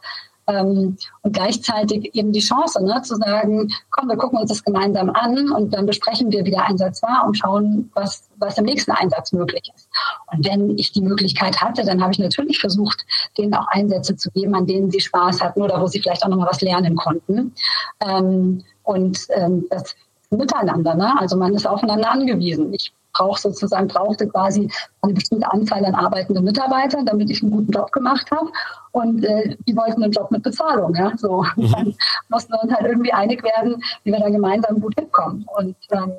ähm, 0.51 0.97
und 1.23 1.33
gleichzeitig 1.33 2.15
eben 2.15 2.33
die 2.33 2.41
Chance 2.41 2.83
ne, 2.85 3.01
zu 3.03 3.17
sagen, 3.17 3.73
komm, 3.91 4.09
wir 4.09 4.17
gucken 4.17 4.39
uns 4.39 4.51
das 4.51 4.65
gemeinsam 4.65 5.11
an 5.11 5.51
und 5.53 5.73
dann 5.73 5.87
besprechen 5.87 6.31
wir, 6.33 6.45
wie 6.45 6.51
der 6.51 6.67
Einsatz 6.67 7.03
war 7.03 7.25
und 7.27 7.37
schauen, 7.37 7.91
was, 7.95 8.29
was 8.39 8.59
im 8.59 8.65
nächsten 8.65 8.93
Einsatz 8.93 9.33
möglich 9.33 9.71
ist. 9.75 9.89
Und 10.33 10.47
wenn 10.47 10.77
ich 10.79 10.93
die 10.93 11.03
Möglichkeit 11.03 11.61
hatte, 11.61 11.85
dann 11.85 12.03
habe 12.03 12.13
ich 12.13 12.19
natürlich 12.19 12.59
versucht, 12.59 13.05
denen 13.39 13.55
auch 13.55 13.69
Einsätze 13.69 14.17
zu 14.17 14.31
geben, 14.31 14.55
an 14.55 14.67
denen 14.67 14.91
sie 14.91 15.01
Spaß 15.01 15.41
hatten 15.43 15.63
oder 15.63 15.81
wo 15.81 15.87
sie 15.87 16.01
vielleicht 16.01 16.25
auch 16.25 16.29
nochmal 16.29 16.49
was 16.49 16.61
lernen 16.61 16.97
konnten. 16.97 17.55
Ähm, 18.01 18.65
und 18.83 19.27
ähm, 19.31 19.67
das 19.71 19.95
Miteinander, 20.31 20.95
ne? 20.95 21.13
also 21.19 21.37
man 21.37 21.55
ist 21.55 21.67
aufeinander 21.67 22.11
angewiesen. 22.11 22.73
Ich 22.73 22.93
brauche 23.21 23.41
sozusagen, 23.41 23.89
brauchte 23.89 24.27
quasi 24.29 24.71
eine 25.03 25.13
bestimmte 25.13 25.51
Anzahl 25.53 25.85
an 25.85 25.95
arbeitenden 25.95 26.45
Mitarbeitern, 26.45 27.05
damit 27.05 27.31
ich 27.31 27.43
einen 27.43 27.53
guten 27.53 27.71
Job 27.71 27.93
gemacht 27.93 28.31
habe. 28.31 28.51
Und 28.93 29.25
äh, 29.25 29.57
die 29.67 29.77
wollten 29.77 30.03
einen 30.03 30.13
Job 30.13 30.31
mit 30.31 30.43
Bezahlung. 30.43 30.95
Ja? 30.95 31.13
So. 31.17 31.45
Mhm. 31.57 31.71
Dann 31.71 31.95
mussten 32.29 32.53
wir 32.53 32.63
uns 32.63 32.73
halt 32.73 32.87
irgendwie 32.87 33.13
einig 33.13 33.43
werden, 33.43 33.83
wie 34.05 34.13
wir 34.13 34.21
da 34.21 34.31
gemeinsam 34.31 34.81
gut 34.81 34.95
hinkommen. 34.99 35.47
Und, 35.57 35.77
ähm, 35.91 36.13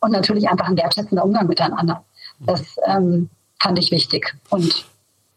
und 0.00 0.12
natürlich 0.12 0.48
einfach 0.48 0.68
ein 0.68 0.76
wertschätzender 0.76 1.24
Umgang 1.24 1.48
miteinander. 1.48 2.04
Das 2.40 2.76
ähm, 2.86 3.30
fand 3.60 3.78
ich 3.78 3.90
wichtig. 3.90 4.34
Und 4.50 4.86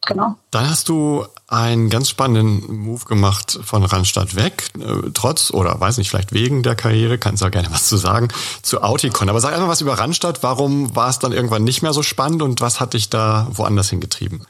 genau. 0.07 0.35
Dann 0.49 0.69
hast 0.69 0.89
du 0.89 1.25
einen 1.47 1.89
ganz 1.89 2.09
spannenden 2.09 2.77
Move 2.77 3.05
gemacht 3.05 3.59
von 3.63 3.83
Randstadt 3.83 4.35
weg, 4.35 4.69
äh, 4.79 5.11
trotz 5.13 5.51
oder 5.51 5.79
weiß 5.79 5.97
nicht, 5.97 6.09
vielleicht 6.09 6.33
wegen 6.33 6.63
der 6.63 6.75
Karriere, 6.75 7.17
kannst 7.17 7.41
du 7.41 7.45
auch 7.45 7.51
gerne 7.51 7.69
was 7.71 7.87
zu 7.87 7.97
sagen, 7.97 8.29
zu 8.63 8.81
Auticon. 8.81 9.29
Aber 9.29 9.39
sag 9.39 9.53
einfach 9.53 9.67
was 9.67 9.81
über 9.81 9.93
Randstadt. 9.93 10.41
Warum 10.41 10.95
war 10.95 11.09
es 11.09 11.19
dann 11.19 11.31
irgendwann 11.31 11.63
nicht 11.63 11.83
mehr 11.83 11.93
so 11.93 12.01
spannend 12.01 12.41
und 12.41 12.59
was 12.61 12.79
hat 12.79 12.93
dich 12.93 13.09
da 13.09 13.47
woanders 13.51 13.89
hingetrieben? 13.89 14.45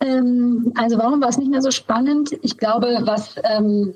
Ähm, 0.00 0.72
also 0.76 0.98
warum 0.98 1.20
war 1.20 1.28
es 1.28 1.38
nicht 1.38 1.50
mehr 1.50 1.62
so 1.62 1.70
spannend? 1.70 2.30
Ich 2.42 2.56
glaube, 2.58 2.98
was, 3.02 3.34
ähm, 3.44 3.94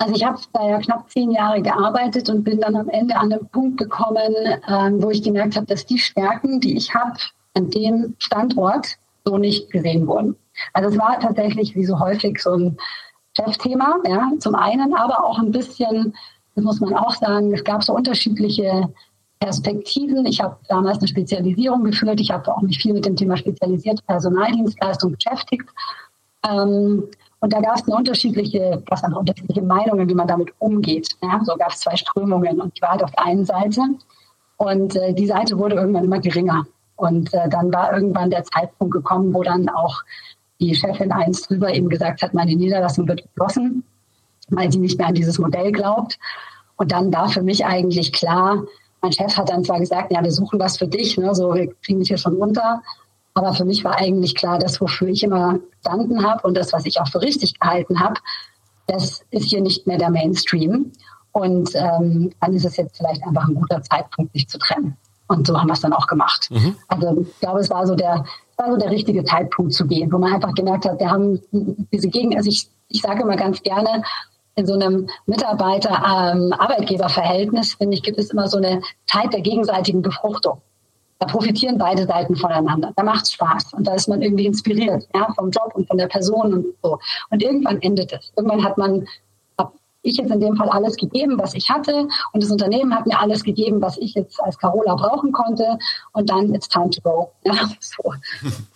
Also 0.00 0.14
ich 0.14 0.24
habe 0.24 0.38
da 0.52 0.68
ja 0.68 0.78
knapp 0.78 1.10
zehn 1.10 1.32
Jahre 1.32 1.60
gearbeitet 1.60 2.28
und 2.28 2.44
bin 2.44 2.60
dann 2.60 2.76
am 2.76 2.88
Ende 2.88 3.16
an 3.16 3.30
den 3.30 3.48
Punkt 3.48 3.78
gekommen, 3.78 4.32
ähm, 4.68 5.02
wo 5.02 5.10
ich 5.10 5.22
gemerkt 5.22 5.56
habe, 5.56 5.66
dass 5.66 5.86
die 5.86 5.98
Stärken, 5.98 6.60
die 6.60 6.76
ich 6.76 6.94
habe, 6.94 7.18
an 7.58 7.70
dem 7.70 8.14
Standort 8.18 8.96
so 9.24 9.36
nicht 9.36 9.70
gesehen 9.70 10.06
wurden. 10.06 10.36
Also 10.72 10.90
es 10.90 10.98
war 10.98 11.18
tatsächlich 11.20 11.74
wie 11.74 11.84
so 11.84 11.98
häufig 11.98 12.40
so 12.40 12.54
ein 12.54 12.78
Chefthema, 13.36 13.96
ja, 14.06 14.30
zum 14.38 14.54
einen, 14.54 14.94
aber 14.94 15.24
auch 15.24 15.38
ein 15.38 15.52
bisschen, 15.52 16.14
das 16.54 16.64
muss 16.64 16.80
man 16.80 16.94
auch 16.94 17.14
sagen, 17.14 17.52
es 17.52 17.62
gab 17.62 17.82
so 17.84 17.94
unterschiedliche 17.94 18.88
Perspektiven. 19.38 20.26
Ich 20.26 20.40
habe 20.40 20.56
damals 20.68 20.98
eine 20.98 21.08
Spezialisierung 21.08 21.84
geführt. 21.84 22.20
Ich 22.20 22.30
habe 22.30 22.52
auch 22.52 22.62
mich 22.62 22.78
viel 22.78 22.94
mit 22.94 23.06
dem 23.06 23.14
Thema 23.14 23.36
spezialisierte 23.36 24.02
Personaldienstleistung 24.04 25.12
beschäftigt. 25.12 25.68
Ähm, 26.48 27.04
und 27.40 27.52
da 27.52 27.60
gab 27.60 27.76
es 27.76 27.82
unterschiedliche, 27.82 28.82
unterschiedliche 29.14 29.62
Meinungen, 29.62 30.08
wie 30.08 30.14
man 30.14 30.26
damit 30.26 30.52
umgeht. 30.58 31.08
Ja, 31.22 31.40
so 31.44 31.54
gab 31.56 31.70
es 31.70 31.80
zwei 31.80 31.94
Strömungen 31.94 32.60
und 32.60 32.72
ich 32.74 32.82
war 32.82 32.90
halt 32.90 33.04
auf 33.04 33.12
der 33.12 33.26
einen 33.26 33.44
Seite 33.44 33.82
und 34.56 34.96
äh, 34.96 35.14
die 35.14 35.26
Seite 35.26 35.56
wurde 35.56 35.76
irgendwann 35.76 36.04
immer 36.04 36.18
geringer. 36.18 36.66
Und 36.98 37.32
äh, 37.32 37.48
dann 37.48 37.72
war 37.72 37.94
irgendwann 37.94 38.28
der 38.28 38.42
Zeitpunkt 38.42 38.92
gekommen, 38.92 39.32
wo 39.32 39.42
dann 39.44 39.68
auch 39.68 40.02
die 40.60 40.74
Chefin 40.74 41.12
eins 41.12 41.42
drüber 41.42 41.72
eben 41.72 41.88
gesagt 41.88 42.22
hat, 42.22 42.34
meine 42.34 42.56
Niederlassung 42.56 43.06
wird 43.06 43.22
geschlossen, 43.22 43.84
weil 44.48 44.70
sie 44.72 44.80
nicht 44.80 44.98
mehr 44.98 45.06
an 45.06 45.14
dieses 45.14 45.38
Modell 45.38 45.70
glaubt. 45.70 46.18
Und 46.76 46.90
dann 46.90 47.12
war 47.14 47.28
für 47.28 47.42
mich 47.42 47.64
eigentlich 47.64 48.12
klar, 48.12 48.64
mein 49.00 49.12
Chef 49.12 49.36
hat 49.36 49.48
dann 49.48 49.64
zwar 49.64 49.78
gesagt, 49.78 50.10
ja, 50.10 50.22
wir 50.24 50.32
suchen 50.32 50.58
was 50.58 50.76
für 50.76 50.88
dich, 50.88 51.16
ne, 51.16 51.32
so 51.36 51.54
wir 51.54 51.72
kriegen 51.82 52.00
dich 52.00 52.08
hier 52.08 52.18
schon 52.18 52.34
runter. 52.34 52.82
Aber 53.34 53.54
für 53.54 53.64
mich 53.64 53.84
war 53.84 53.96
eigentlich 53.96 54.34
klar, 54.34 54.58
das, 54.58 54.80
wofür 54.80 55.06
ich 55.06 55.22
immer 55.22 55.60
gestanden 55.70 56.24
habe 56.24 56.44
und 56.44 56.56
das, 56.56 56.72
was 56.72 56.84
ich 56.84 57.00
auch 57.00 57.06
für 57.06 57.20
richtig 57.20 57.60
gehalten 57.60 58.00
habe, 58.00 58.16
das 58.88 59.24
ist 59.30 59.44
hier 59.44 59.60
nicht 59.60 59.86
mehr 59.86 59.98
der 59.98 60.10
Mainstream. 60.10 60.90
Und 61.30 61.70
ähm, 61.76 62.32
dann 62.40 62.54
ist 62.54 62.64
es 62.64 62.76
jetzt 62.76 62.96
vielleicht 62.96 63.22
einfach 63.24 63.46
ein 63.46 63.54
guter 63.54 63.80
Zeitpunkt, 63.82 64.32
sich 64.32 64.48
zu 64.48 64.58
trennen. 64.58 64.96
Und 65.28 65.46
so 65.46 65.56
haben 65.58 65.68
wir 65.68 65.74
es 65.74 65.80
dann 65.80 65.92
auch 65.92 66.06
gemacht. 66.06 66.48
Mhm. 66.50 66.76
Also 66.88 67.20
ich 67.20 67.40
glaube, 67.40 67.60
es 67.60 67.68
war 67.70 67.86
so 67.86 67.94
der, 67.94 68.24
war 68.56 68.72
so 68.72 68.78
der 68.78 68.90
richtige 68.90 69.22
Zeitpunkt 69.24 69.72
zu 69.72 69.86
gehen, 69.86 70.12
wo 70.12 70.18
man 70.18 70.32
einfach 70.32 70.54
gemerkt 70.54 70.86
hat, 70.86 70.98
wir 70.98 71.10
haben 71.10 71.40
diese 71.92 72.08
Gegend, 72.08 72.34
also 72.36 72.48
ich, 72.48 72.68
ich 72.88 73.02
sage 73.02 73.22
immer 73.22 73.36
ganz 73.36 73.62
gerne, 73.62 74.02
in 74.56 74.66
so 74.66 74.74
einem 74.74 75.08
Mitarbeiter-Arbeitgeber-Verhältnis, 75.26 77.74
finde 77.74 77.94
ich, 77.94 78.02
gibt 78.02 78.18
es 78.18 78.30
immer 78.30 78.48
so 78.48 78.58
eine 78.58 78.82
Zeit 79.06 79.32
der 79.32 79.42
gegenseitigen 79.42 80.02
Befruchtung. 80.02 80.60
Da 81.20 81.26
profitieren 81.26 81.78
beide 81.78 82.06
Seiten 82.06 82.34
voneinander. 82.34 82.92
Da 82.96 83.04
macht 83.04 83.24
es 83.24 83.30
Spaß 83.32 83.74
und 83.74 83.86
da 83.86 83.94
ist 83.94 84.08
man 84.08 84.20
irgendwie 84.22 84.46
inspiriert, 84.46 85.06
ja, 85.14 85.32
vom 85.34 85.50
Job 85.50 85.72
und 85.74 85.86
von 85.86 85.98
der 85.98 86.08
Person 86.08 86.54
und 86.54 86.66
so. 86.82 86.98
Und 87.30 87.42
irgendwann 87.42 87.80
endet 87.82 88.12
es. 88.12 88.32
Irgendwann 88.36 88.64
hat 88.64 88.78
man 88.78 89.06
ich 90.02 90.16
jetzt 90.16 90.30
in 90.30 90.40
dem 90.40 90.56
Fall 90.56 90.68
alles 90.68 90.96
gegeben, 90.96 91.38
was 91.38 91.54
ich 91.54 91.68
hatte. 91.68 92.06
Und 92.32 92.42
das 92.42 92.50
Unternehmen 92.50 92.94
hat 92.94 93.06
mir 93.06 93.18
alles 93.18 93.42
gegeben, 93.42 93.80
was 93.80 93.98
ich 93.98 94.14
jetzt 94.14 94.40
als 94.42 94.58
Carola 94.58 94.94
brauchen 94.94 95.32
konnte. 95.32 95.78
Und 96.12 96.30
dann 96.30 96.54
it's 96.54 96.68
time 96.68 96.90
to 96.90 97.00
go. 97.02 97.30
Ja, 97.44 97.54
so. 97.80 98.12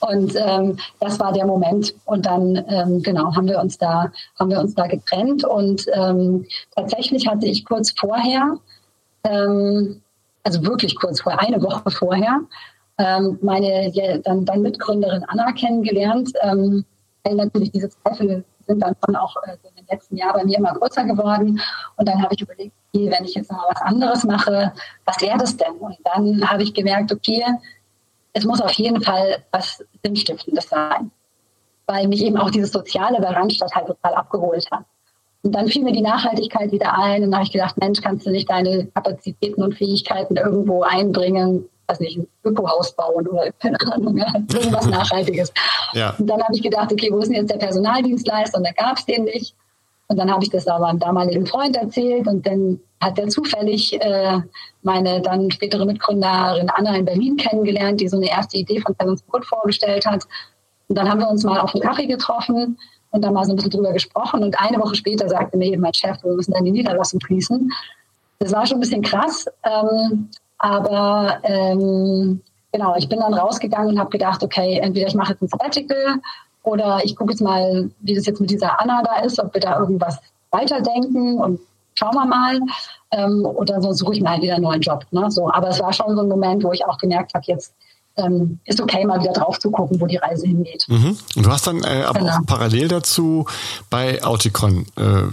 Und 0.00 0.34
ähm, 0.36 0.78
das 1.00 1.20
war 1.20 1.32
der 1.32 1.46
Moment. 1.46 1.94
Und 2.04 2.26
dann 2.26 2.64
ähm, 2.68 3.02
genau 3.02 3.34
haben 3.34 3.46
wir 3.46 3.60
uns 3.60 3.78
da 3.78 4.10
haben 4.38 4.50
wir 4.50 4.60
uns 4.60 4.74
da 4.74 4.86
getrennt. 4.86 5.44
Und 5.44 5.86
ähm, 5.92 6.46
tatsächlich 6.74 7.28
hatte 7.28 7.46
ich 7.46 7.64
kurz 7.64 7.92
vorher, 7.98 8.56
ähm, 9.24 10.00
also 10.42 10.64
wirklich 10.64 10.96
kurz 10.96 11.20
vorher, 11.20 11.40
eine 11.40 11.62
Woche 11.62 11.90
vorher, 11.90 12.40
ähm, 12.98 13.38
meine 13.42 13.92
dann, 14.24 14.44
dann 14.44 14.62
Mitgründerin 14.62 15.24
Anna 15.28 15.52
kennengelernt. 15.52 16.32
Weil 17.24 17.34
natürlich 17.36 17.70
diese 17.70 17.88
Zweifel 17.88 18.44
sind 18.66 18.80
dann 18.80 18.96
schon 19.04 19.16
auch 19.16 19.36
äh, 19.44 19.56
in 19.68 19.76
den 19.76 19.86
letzten 19.90 20.16
Jahren 20.16 20.34
bei 20.34 20.44
mir 20.44 20.58
immer 20.58 20.74
größer 20.74 21.04
geworden. 21.04 21.60
Und 21.96 22.08
dann 22.08 22.22
habe 22.22 22.34
ich 22.34 22.42
überlegt, 22.42 22.74
okay, 22.92 23.10
wenn 23.10 23.24
ich 23.24 23.34
jetzt 23.34 23.50
mal 23.50 23.64
was 23.68 23.82
anderes 23.82 24.24
mache, 24.24 24.72
was 25.04 25.20
wäre 25.20 25.38
das 25.38 25.56
denn? 25.56 25.74
Und 25.74 25.96
dann 26.04 26.48
habe 26.50 26.62
ich 26.62 26.74
gemerkt, 26.74 27.12
okay, 27.12 27.44
es 28.32 28.44
muss 28.44 28.60
auf 28.60 28.72
jeden 28.72 29.02
Fall 29.02 29.42
was 29.50 29.84
Sinnstiftendes 30.02 30.68
sein. 30.68 31.10
Weil 31.86 32.08
mich 32.08 32.22
eben 32.22 32.38
auch 32.38 32.50
dieses 32.50 32.72
Soziale 32.72 33.20
bei 33.20 33.28
Randstadt 33.28 33.74
halt 33.74 33.86
total 33.86 34.14
abgeholt 34.14 34.70
hat. 34.70 34.84
Und 35.42 35.52
dann 35.52 35.66
fiel 35.66 35.82
mir 35.82 35.92
die 35.92 36.02
Nachhaltigkeit 36.02 36.70
wieder 36.70 36.96
ein 36.96 37.24
und 37.24 37.30
dann 37.32 37.40
habe 37.40 37.44
ich 37.44 37.52
gedacht, 37.52 37.76
Mensch, 37.78 38.00
kannst 38.00 38.24
du 38.26 38.30
nicht 38.30 38.48
deine 38.48 38.86
Kapazitäten 38.86 39.62
und 39.62 39.74
Fähigkeiten 39.74 40.36
irgendwo 40.36 40.84
einbringen, 40.84 41.68
weiß 41.92 42.00
nicht, 42.00 42.18
ein 42.18 42.26
Ökohaus 42.44 42.92
bauen 42.92 43.26
oder 43.26 43.52
keine 43.52 43.78
Ahnung, 43.92 44.16
irgendwas 44.18 44.86
Nachhaltiges. 44.90 45.52
Ja. 45.92 46.14
Und 46.18 46.26
dann 46.26 46.42
habe 46.42 46.54
ich 46.54 46.62
gedacht, 46.62 46.92
okay, 46.92 47.10
wo 47.12 47.18
ist 47.18 47.28
denn 47.28 47.36
jetzt 47.36 47.50
der 47.50 47.58
Personaldienstleister? 47.58 48.58
Und 48.58 48.66
da 48.66 48.72
gab 48.72 48.96
es 48.96 49.06
den 49.06 49.24
nicht. 49.24 49.54
Und 50.08 50.18
dann 50.18 50.30
habe 50.30 50.42
ich 50.42 50.50
das 50.50 50.66
aber 50.66 50.88
einem 50.88 50.98
damaligen 50.98 51.46
Freund 51.46 51.76
erzählt 51.76 52.26
und 52.26 52.46
dann 52.46 52.78
hat 53.00 53.18
er 53.18 53.28
zufällig 53.28 53.98
äh, 54.00 54.40
meine 54.82 55.22
dann 55.22 55.50
spätere 55.50 55.86
Mitgründerin 55.86 56.68
Anna 56.68 56.96
in 56.96 57.04
Berlin 57.04 57.36
kennengelernt, 57.36 58.00
die 58.00 58.08
so 58.08 58.18
eine 58.18 58.28
erste 58.28 58.58
Idee 58.58 58.80
von 58.80 58.94
Good 59.30 59.46
vorgestellt 59.46 60.04
hat. 60.04 60.24
Und 60.88 60.98
dann 60.98 61.08
haben 61.08 61.20
wir 61.20 61.28
uns 61.30 61.44
mal 61.44 61.58
auf 61.60 61.74
einen 61.74 61.82
Kaffee 61.82 62.06
getroffen 62.06 62.78
und 63.10 63.22
dann 63.22 63.32
mal 63.32 63.44
so 63.44 63.52
ein 63.52 63.56
bisschen 63.56 63.70
drüber 63.70 63.92
gesprochen. 63.92 64.42
Und 64.42 64.58
eine 64.60 64.78
Woche 64.78 64.94
später 64.94 65.28
sagte 65.28 65.56
mir 65.56 65.72
eben 65.72 65.80
mein 65.80 65.94
Chef, 65.94 66.22
wir 66.22 66.34
müssen 66.34 66.52
dann 66.52 66.64
die 66.64 66.72
Niederlassung 66.72 67.20
schließen. 67.24 67.72
Das 68.38 68.52
war 68.52 68.66
schon 68.66 68.78
ein 68.78 68.80
bisschen 68.80 69.02
krass. 69.02 69.46
Ähm, 69.64 70.28
aber 70.62 71.40
ähm, 71.42 72.40
genau, 72.70 72.94
ich 72.96 73.08
bin 73.08 73.18
dann 73.18 73.34
rausgegangen 73.34 73.88
und 73.88 73.98
habe 73.98 74.10
gedacht, 74.10 74.44
okay, 74.44 74.78
entweder 74.78 75.08
ich 75.08 75.14
mache 75.14 75.32
jetzt 75.32 75.42
ein 75.42 75.48
Sabbatical 75.48 76.20
oder 76.62 77.00
ich 77.02 77.16
gucke 77.16 77.32
jetzt 77.32 77.40
mal, 77.40 77.90
wie 78.00 78.14
das 78.14 78.26
jetzt 78.26 78.40
mit 78.40 78.48
dieser 78.48 78.80
Anna 78.80 79.02
da 79.02 79.24
ist, 79.24 79.40
ob 79.40 79.52
wir 79.54 79.60
da 79.60 79.76
irgendwas 79.80 80.18
weiterdenken 80.52 81.40
und 81.40 81.58
schauen 81.94 82.14
wir 82.14 82.26
mal. 82.26 82.60
Ähm, 83.10 83.44
oder 83.44 83.82
sonst 83.82 83.98
suche 83.98 84.14
ich 84.14 84.20
mir 84.20 84.30
halt 84.30 84.42
wieder 84.42 84.54
einen 84.54 84.62
neuen 84.62 84.80
Job. 84.80 85.04
Ne? 85.10 85.28
So, 85.32 85.50
aber 85.52 85.68
es 85.68 85.80
war 85.80 85.92
schon 85.92 86.14
so 86.14 86.22
ein 86.22 86.28
Moment, 86.28 86.62
wo 86.62 86.70
ich 86.72 86.86
auch 86.86 86.96
gemerkt 86.96 87.34
habe, 87.34 87.44
jetzt 87.48 87.74
ähm, 88.16 88.60
ist 88.64 88.80
okay, 88.80 89.04
mal 89.04 89.20
wieder 89.20 89.32
drauf 89.32 89.58
zu 89.58 89.72
gucken, 89.72 90.00
wo 90.00 90.06
die 90.06 90.18
Reise 90.18 90.46
hingeht. 90.46 90.86
Mhm. 90.86 91.18
Und 91.34 91.44
du 91.44 91.50
hast 91.50 91.66
dann 91.66 91.82
äh, 91.82 92.04
aber 92.06 92.20
genau. 92.20 92.32
auch 92.34 92.46
parallel 92.46 92.86
dazu 92.86 93.46
bei 93.90 94.22
Auticon 94.22 94.86
äh, 94.96 95.24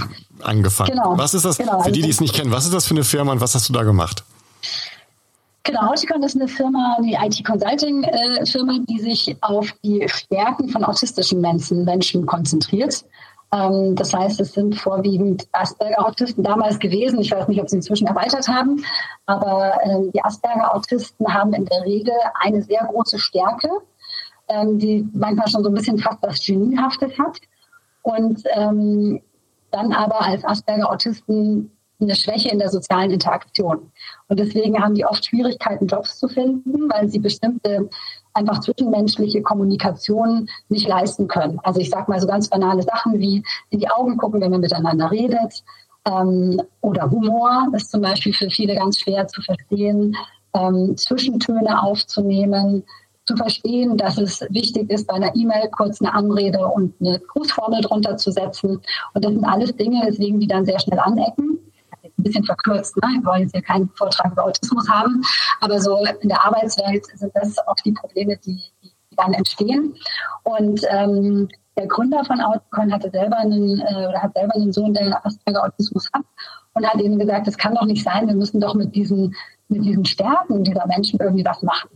angefangen. 0.41 0.93
Genau. 0.93 1.17
Was 1.19 1.35
ist 1.35 1.45
das, 1.45 1.59
genau. 1.59 1.81
für 1.81 1.91
die, 1.91 2.01
die 2.01 2.09
es 2.09 2.19
nicht 2.19 2.33
kennen, 2.33 2.51
was 2.51 2.65
ist 2.65 2.73
das 2.73 2.87
für 2.87 2.95
eine 2.95 3.03
Firma 3.03 3.31
und 3.31 3.41
was 3.41 3.53
hast 3.53 3.69
du 3.69 3.73
da 3.73 3.83
gemacht? 3.83 4.23
Genau, 5.69 5.91
Auticon 5.91 6.23
ist 6.23 6.35
eine 6.35 6.47
Firma, 6.47 6.97
eine 6.97 7.27
IT-Consulting-Firma, 7.27 8.73
äh, 8.73 8.79
die 8.89 8.99
sich 9.01 9.37
auf 9.41 9.71
die 9.83 10.03
Stärken 10.09 10.67
von 10.69 10.83
autistischen 10.83 11.41
Menschen, 11.41 11.85
Menschen 11.85 12.25
konzentriert. 12.25 13.05
Ähm, 13.51 13.95
das 13.95 14.11
heißt, 14.11 14.39
es 14.39 14.53
sind 14.53 14.73
vorwiegend 14.79 15.47
Asperger-Autisten 15.51 16.43
damals 16.43 16.79
gewesen. 16.79 17.21
Ich 17.21 17.31
weiß 17.31 17.47
nicht, 17.47 17.61
ob 17.61 17.69
sie 17.69 17.75
inzwischen 17.75 18.07
erweitert 18.07 18.47
haben, 18.47 18.83
aber 19.27 19.79
ähm, 19.83 20.11
die 20.11 20.23
Asperger-Autisten 20.23 21.31
haben 21.31 21.53
in 21.53 21.65
der 21.65 21.85
Regel 21.85 22.15
eine 22.41 22.63
sehr 22.63 22.89
große 22.91 23.19
Stärke, 23.19 23.69
ähm, 24.47 24.79
die 24.79 25.07
manchmal 25.13 25.49
schon 25.49 25.63
so 25.63 25.69
ein 25.69 25.75
bisschen 25.75 25.99
fast 25.99 26.17
was 26.23 26.43
Geniehaftes 26.43 27.11
hat. 27.19 27.37
Und 28.01 28.43
dann 28.45 29.93
aber 29.93 30.21
als 30.21 30.43
Asperger-Autisten 30.43 31.69
eine 32.01 32.15
Schwäche 32.15 32.49
in 32.49 32.59
der 32.59 32.69
sozialen 32.69 33.11
Interaktion. 33.11 33.91
Und 34.27 34.39
deswegen 34.39 34.81
haben 34.81 34.95
die 34.95 35.05
oft 35.05 35.25
Schwierigkeiten, 35.25 35.87
Jobs 35.87 36.17
zu 36.17 36.27
finden, 36.27 36.89
weil 36.89 37.09
sie 37.09 37.19
bestimmte 37.19 37.89
einfach 38.33 38.61
zwischenmenschliche 38.61 39.41
Kommunikation 39.41 40.47
nicht 40.69 40.87
leisten 40.87 41.27
können. 41.27 41.59
Also 41.63 41.79
ich 41.81 41.89
sage 41.89 42.09
mal 42.09 42.19
so 42.19 42.27
ganz 42.27 42.47
banale 42.47 42.83
Sachen 42.83 43.19
wie 43.19 43.43
in 43.69 43.79
die 43.79 43.89
Augen 43.89 44.17
gucken, 44.17 44.41
wenn 44.41 44.51
man 44.51 44.61
miteinander 44.61 45.11
redet. 45.11 45.63
Ähm, 46.05 46.61
oder 46.81 47.11
Humor 47.11 47.67
ist 47.75 47.91
zum 47.91 48.01
Beispiel 48.01 48.33
für 48.33 48.49
viele 48.49 48.75
ganz 48.75 48.99
schwer 48.99 49.27
zu 49.27 49.41
verstehen. 49.41 50.15
Ähm, 50.53 50.95
Zwischentöne 50.95 51.83
aufzunehmen, 51.83 52.83
zu 53.25 53.35
verstehen, 53.35 53.97
dass 53.97 54.17
es 54.17 54.41
wichtig 54.49 54.89
ist, 54.89 55.05
bei 55.05 55.13
einer 55.15 55.35
E-Mail 55.35 55.69
kurz 55.69 56.01
eine 56.01 56.13
Anrede 56.13 56.65
und 56.65 56.95
eine 56.99 57.19
Grußformel 57.19 57.81
drunter 57.81 58.17
zu 58.17 58.31
setzen. 58.31 58.81
Und 59.13 59.25
das 59.25 59.33
sind 59.33 59.45
alles 59.45 59.75
Dinge, 59.75 60.01
weswegen 60.05 60.39
die 60.39 60.47
dann 60.47 60.65
sehr 60.65 60.79
schnell 60.79 60.99
anecken 60.99 61.59
ein 62.19 62.23
bisschen 62.23 62.43
verkürzt. 62.43 62.95
Ne? 62.97 63.09
Wir 63.19 63.25
wollen 63.25 63.41
jetzt 63.41 63.53
hier 63.53 63.61
keinen 63.61 63.89
Vortrag 63.89 64.31
über 64.31 64.45
Autismus 64.45 64.87
haben, 64.89 65.21
aber 65.61 65.79
so 65.79 66.05
in 66.21 66.29
der 66.29 66.45
Arbeitswelt 66.45 67.05
sind 67.15 67.31
das 67.35 67.55
oft 67.67 67.83
die 67.85 67.93
Probleme, 67.93 68.37
die, 68.37 68.61
die 68.83 68.91
dann 69.17 69.33
entstehen. 69.33 69.95
Und 70.43 70.81
ähm, 70.89 71.47
der 71.77 71.87
Gründer 71.87 72.23
von 72.25 72.41
Outcon 72.41 72.91
hatte 72.91 73.09
selber 73.09 73.37
einen 73.37 73.79
äh, 73.79 74.07
oder 74.07 74.21
hat 74.21 74.33
selber 74.33 74.55
einen 74.55 74.73
Sohn, 74.73 74.93
der 74.93 75.25
Asperger 75.25 75.63
Autismus 75.63 76.09
hat 76.13 76.23
und 76.73 76.85
hat 76.85 77.01
ihnen 77.01 77.19
gesagt, 77.19 77.47
das 77.47 77.57
kann 77.57 77.75
doch 77.75 77.85
nicht 77.85 78.03
sein, 78.03 78.27
wir 78.27 78.35
müssen 78.35 78.59
doch 78.59 78.75
mit 78.75 78.95
diesen 78.95 79.35
mit 79.69 79.85
diesen 79.85 80.03
Stärken 80.03 80.63
dieser 80.63 80.87
Menschen 80.87 81.19
irgendwie 81.19 81.45
was 81.45 81.61
machen. 81.61 81.89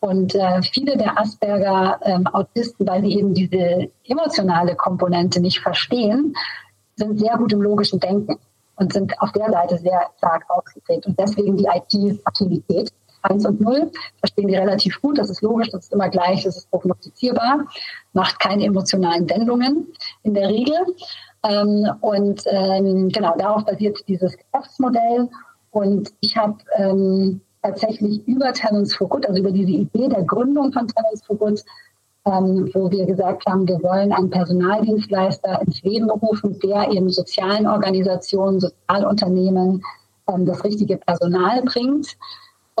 Und 0.00 0.34
äh, 0.34 0.62
viele 0.62 0.96
der 0.96 1.18
Asperger-Autisten, 1.18 2.86
ähm, 2.86 2.92
weil 2.92 3.02
sie 3.02 3.16
eben 3.16 3.34
diese 3.34 3.88
emotionale 4.04 4.74
Komponente 4.74 5.40
nicht 5.40 5.60
verstehen, 5.60 6.34
sind 6.96 7.20
sehr 7.20 7.36
gut 7.36 7.52
im 7.52 7.62
logischen 7.62 8.00
Denken 8.00 8.36
und 8.80 8.92
sind 8.92 9.20
auf 9.20 9.30
der 9.32 9.50
Seite 9.50 9.78
sehr 9.78 10.10
stark 10.16 10.44
ausgeprägt. 10.48 11.06
Und 11.06 11.18
deswegen 11.20 11.56
die 11.56 11.66
IT-Affinität. 11.66 12.90
1 13.22 13.44
und 13.44 13.60
0 13.60 13.92
verstehen 14.18 14.48
die 14.48 14.54
relativ 14.54 14.98
gut, 15.02 15.18
das 15.18 15.28
ist 15.28 15.42
logisch, 15.42 15.68
das 15.70 15.84
ist 15.84 15.92
immer 15.92 16.08
gleich, 16.08 16.44
das 16.44 16.56
ist 16.56 16.70
prognostizierbar, 16.70 17.66
macht 18.14 18.40
keine 18.40 18.64
emotionalen 18.64 19.28
Wendungen 19.28 19.88
in 20.22 20.32
der 20.32 20.48
Regel. 20.48 20.78
Ähm, 21.42 21.86
und 22.00 22.42
ähm, 22.46 23.10
genau 23.10 23.36
darauf 23.36 23.66
basiert 23.66 23.98
dieses 24.08 24.36
Geschäftsmodell. 24.38 25.28
Und 25.70 26.14
ich 26.20 26.34
habe 26.34 26.56
ähm, 26.76 27.42
tatsächlich 27.62 28.26
über 28.26 28.54
Talents 28.54 28.94
for 28.94 29.08
Good, 29.08 29.26
also 29.26 29.40
über 29.40 29.52
diese 29.52 29.70
Idee 29.70 30.08
der 30.08 30.22
Gründung 30.22 30.72
von 30.72 30.88
Talents 30.88 31.24
for 31.26 31.36
Good, 31.36 31.62
ähm, 32.30 32.70
wo 32.74 32.90
wir 32.90 33.06
gesagt 33.06 33.44
haben, 33.46 33.66
wir 33.66 33.82
wollen 33.82 34.12
einen 34.12 34.30
Personaldienstleister 34.30 35.60
ins 35.62 35.82
Leben 35.82 36.10
rufen, 36.10 36.58
der 36.60 36.90
eben 36.90 37.10
sozialen 37.10 37.66
Organisationen, 37.66 38.60
Sozialunternehmen 38.60 39.82
ähm, 40.28 40.46
das 40.46 40.64
richtige 40.64 40.96
Personal 40.96 41.62
bringt. 41.62 42.16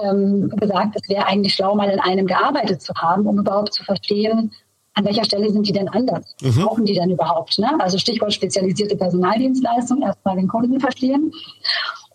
Ähm, 0.02 0.48
gesagt, 0.56 0.96
es 0.96 1.08
wäre 1.08 1.26
eigentlich 1.26 1.54
schlau, 1.54 1.74
mal 1.74 1.90
in 1.90 2.00
einem 2.00 2.26
gearbeitet 2.26 2.80
zu 2.80 2.94
haben, 2.94 3.26
um 3.26 3.38
überhaupt 3.38 3.74
zu 3.74 3.84
verstehen, 3.84 4.52
an 4.94 5.04
welcher 5.04 5.24
Stelle 5.24 5.50
sind 5.50 5.66
die 5.66 5.72
denn 5.72 5.88
anders? 5.88 6.34
Mhm. 6.42 6.62
Brauchen 6.62 6.84
die 6.84 6.94
denn 6.94 7.10
überhaupt? 7.10 7.58
Ne? 7.58 7.68
Also 7.78 7.98
Stichwort 7.98 8.32
spezialisierte 8.32 8.96
Personaldienstleistung, 8.96 10.02
erstmal 10.02 10.36
den 10.36 10.48
Kunden 10.48 10.80
verstehen. 10.80 11.32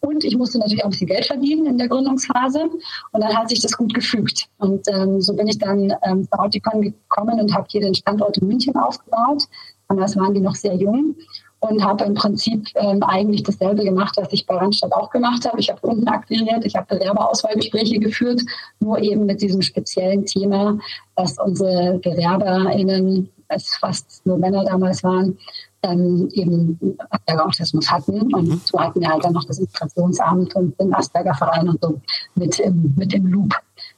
Und 0.05 0.23
ich 0.23 0.37
musste 0.37 0.59
natürlich 0.59 0.83
auch 0.83 0.87
ein 0.87 0.91
bisschen 0.91 1.07
Geld 1.07 1.25
verdienen 1.25 1.65
in 1.65 1.77
der 1.77 1.87
Gründungsphase. 1.87 2.63
Und 3.11 3.23
dann 3.23 3.35
hat 3.35 3.49
sich 3.49 3.61
das 3.61 3.75
gut 3.75 3.93
gefügt. 3.93 4.47
Und 4.57 4.87
ähm, 4.87 5.21
so 5.21 5.35
bin 5.35 5.47
ich 5.47 5.57
dann 5.57 5.93
ähm, 6.03 6.27
zur 6.29 6.39
Auticon 6.39 6.81
gekommen 6.81 7.39
und 7.39 7.53
habe 7.53 7.65
hier 7.69 7.81
den 7.81 7.95
Standort 7.95 8.37
in 8.37 8.47
München 8.47 8.75
aufgebaut. 8.75 9.43
Damals 9.87 10.15
waren 10.15 10.33
die 10.33 10.41
noch 10.41 10.55
sehr 10.55 10.75
jung 10.75 11.15
und 11.59 11.83
habe 11.83 12.03
im 12.03 12.13
Prinzip 12.13 12.67
ähm, 12.75 13.01
eigentlich 13.03 13.43
dasselbe 13.43 13.83
gemacht, 13.83 14.15
was 14.17 14.31
ich 14.31 14.45
bei 14.45 14.55
Randstadt 14.55 14.93
auch 14.93 15.09
gemacht 15.09 15.45
habe. 15.45 15.59
Ich 15.59 15.69
habe 15.69 15.81
Kunden 15.81 16.07
akquiriert, 16.07 16.65
ich 16.65 16.75
habe 16.75 16.95
Bewerberauswahlgespräche 16.95 17.99
geführt, 17.99 18.41
nur 18.79 18.99
eben 18.99 19.25
mit 19.25 19.41
diesem 19.41 19.61
speziellen 19.61 20.25
Thema, 20.25 20.77
dass 21.15 21.37
unsere 21.39 21.99
BewerberInnen, 21.99 23.29
es 23.47 23.75
fast 23.75 24.25
nur 24.25 24.37
Männer 24.37 24.65
damals 24.65 25.03
waren, 25.03 25.37
ähm, 25.85 26.29
eben 26.33 26.97
Asperger-Autismus 27.09 27.89
hatten. 27.89 28.33
Und 28.33 28.47
mhm. 28.47 28.61
so 28.63 28.79
hatten 28.79 29.01
wir 29.01 29.09
halt 29.09 29.23
dann 29.23 29.33
noch 29.33 29.45
das 29.45 29.59
Integrationsamt 29.59 30.55
und 30.55 30.79
den 30.79 30.93
Asperger-Verein 30.93 31.69
und 31.69 31.81
so 31.81 32.01
mit 32.35 32.59
im, 32.59 32.93
mit 32.95 33.13
im 33.13 33.27
Loop 33.27 33.53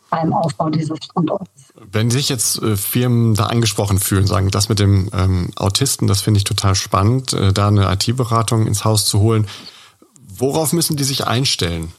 beim 0.09 0.33
Aufbau 0.33 0.69
dieses 0.69 0.97
Standorts. 1.03 1.49
Wenn 1.91 2.09
sich 2.09 2.29
jetzt 2.29 2.61
äh, 2.61 2.77
Firmen 2.77 3.33
da 3.35 3.47
angesprochen 3.47 3.99
fühlen, 3.99 4.25
sagen, 4.25 4.49
das 4.51 4.69
mit 4.69 4.79
dem 4.79 5.09
ähm, 5.13 5.49
Autisten, 5.55 6.07
das 6.07 6.21
finde 6.21 6.39
ich 6.39 6.43
total 6.43 6.75
spannend, 6.75 7.33
äh, 7.33 7.51
da 7.51 7.67
eine 7.67 7.91
IT-Beratung 7.91 8.67
ins 8.67 8.85
Haus 8.85 9.05
zu 9.05 9.19
holen. 9.19 9.47
Worauf 10.29 10.71
müssen 10.71 10.95
die 10.95 11.03
sich 11.03 11.27
einstellen? 11.27 11.91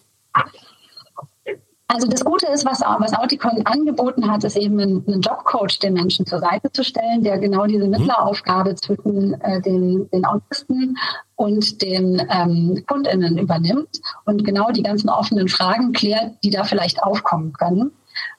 Also 1.90 2.06
das 2.06 2.22
Gute 2.22 2.46
ist, 2.48 2.66
was, 2.66 2.80
was 2.80 3.14
Auticon 3.14 3.64
angeboten 3.64 4.30
hat, 4.30 4.44
ist 4.44 4.58
eben 4.58 4.78
einen, 4.78 5.06
einen 5.06 5.22
Jobcoach 5.22 5.78
den 5.78 5.94
Menschen 5.94 6.26
zur 6.26 6.38
Seite 6.38 6.70
zu 6.70 6.84
stellen, 6.84 7.24
der 7.24 7.38
genau 7.38 7.64
diese 7.64 7.84
mhm. 7.84 7.92
Mittleraufgabe 7.92 8.74
zwischen 8.74 9.40
äh, 9.40 9.62
den, 9.62 10.08
den 10.10 10.26
Autisten 10.26 10.98
und 11.36 11.80
den 11.80 12.20
ähm, 12.30 12.84
KundInnen 12.86 13.38
übernimmt 13.38 14.02
und 14.26 14.44
genau 14.44 14.70
die 14.70 14.82
ganzen 14.82 15.08
offenen 15.08 15.48
Fragen 15.48 15.92
klärt, 15.92 16.34
die 16.44 16.50
da 16.50 16.64
vielleicht 16.64 17.02
aufkommen 17.02 17.54
können. 17.54 17.92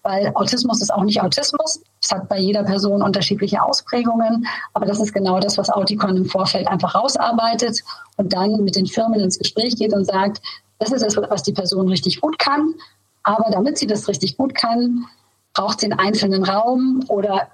Weil 0.04 0.32
Autismus 0.36 0.82
ist 0.82 0.94
auch 0.94 1.04
nicht 1.04 1.22
Autismus. 1.22 1.82
Es 2.04 2.12
hat 2.12 2.30
bei 2.30 2.38
jeder 2.38 2.64
Person 2.64 3.02
unterschiedliche 3.02 3.64
Ausprägungen. 3.64 4.46
Aber 4.74 4.86
das 4.86 5.00
ist 5.00 5.14
genau 5.14 5.40
das, 5.40 5.58
was 5.58 5.70
Auticon 5.72 6.18
im 6.18 6.26
Vorfeld 6.26 6.68
einfach 6.68 6.94
rausarbeitet 6.94 7.82
und 8.18 8.32
dann 8.32 8.64
mit 8.64 8.76
den 8.76 8.86
Firmen 8.86 9.22
ins 9.22 9.40
Gespräch 9.40 9.76
geht 9.76 9.94
und 9.94 10.06
sagt, 10.06 10.40
das 10.78 10.92
ist 10.92 11.02
es, 11.02 11.18
was 11.18 11.44
die 11.44 11.54
Person 11.54 11.88
richtig 11.88 12.22
gut 12.22 12.38
kann. 12.38 12.76
Aber 13.24 13.50
damit 13.52 13.78
sie 13.78 13.88
das 13.88 14.08
richtig 14.08 14.38
gut 14.38 14.56
kann, 14.56 15.06
braucht 15.54 15.80
sie 15.82 15.92
einen 15.92 16.00
einzelnen 16.00 16.44
Raum 16.44 17.04
oder 17.08 17.50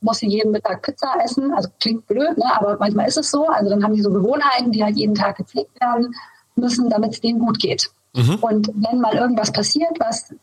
muss 0.00 0.18
sie 0.18 0.26
jeden 0.26 0.50
Mittag 0.50 0.82
Pizza 0.82 1.14
essen. 1.22 1.52
Also 1.52 1.68
klingt 1.80 2.06
blöd, 2.06 2.36
ne? 2.36 2.44
aber 2.58 2.76
manchmal 2.78 3.08
ist 3.08 3.18
es 3.18 3.30
so. 3.30 3.46
Also 3.46 3.70
dann 3.70 3.84
haben 3.84 3.94
die 3.94 4.02
so 4.02 4.10
Gewohnheiten, 4.10 4.72
die 4.72 4.82
halt 4.82 4.96
jeden 4.96 5.14
Tag 5.14 5.36
gepflegt 5.36 5.80
werden 5.80 6.14
müssen, 6.56 6.90
damit 6.90 7.12
es 7.12 7.20
denen 7.20 7.38
gut 7.38 7.58
geht. 7.58 7.90
Mhm. 8.14 8.34
Und 8.40 8.70
wenn 8.74 9.00
mal 9.00 9.14
irgendwas 9.14 9.52
passiert, 9.52 9.98
was 9.98 10.34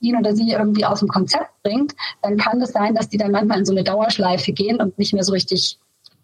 ihn 0.00 0.16
oder 0.16 0.34
sie 0.34 0.50
irgendwie 0.50 0.84
aus 0.84 1.00
dem 1.00 1.08
Konzept 1.08 1.50
bringt, 1.62 1.94
dann 2.22 2.36
kann 2.36 2.60
es 2.60 2.72
das 2.72 2.82
sein, 2.82 2.94
dass 2.94 3.08
die 3.08 3.18
dann 3.18 3.30
manchmal 3.30 3.58
in 3.58 3.64
so 3.64 3.72
eine 3.72 3.84
Dauerschleife 3.84 4.52
gehen 4.52 4.80
und 4.80 4.98
nicht 4.98 5.12
mehr 5.12 5.24
so 5.24 5.32
richtig 5.32 5.78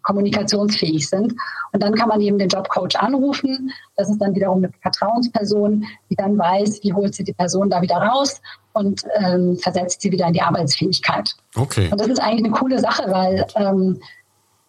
kommunikationsfähig 0.05 1.09
sind. 1.09 1.33
Und 1.73 1.83
dann 1.83 1.93
kann 1.95 2.07
man 2.07 2.21
eben 2.21 2.37
den 2.37 2.47
Jobcoach 2.47 2.95
anrufen. 2.97 3.71
Das 3.97 4.09
ist 4.09 4.19
dann 4.19 4.33
wiederum 4.33 4.59
eine 4.59 4.71
Vertrauensperson, 4.81 5.85
die 6.09 6.15
dann 6.15 6.37
weiß, 6.37 6.79
wie 6.83 6.93
holt 6.93 7.13
sie 7.13 7.23
die 7.23 7.33
Person 7.33 7.69
da 7.69 7.81
wieder 7.81 7.97
raus 7.97 8.41
und 8.73 9.03
ähm, 9.17 9.57
versetzt 9.57 10.01
sie 10.01 10.11
wieder 10.11 10.27
in 10.27 10.33
die 10.33 10.41
Arbeitsfähigkeit. 10.41 11.35
Okay. 11.55 11.89
Und 11.91 11.99
das 11.99 12.07
ist 12.07 12.19
eigentlich 12.21 12.45
eine 12.45 12.53
coole 12.53 12.79
Sache, 12.79 13.03
weil 13.11 13.45
ähm, 13.55 13.99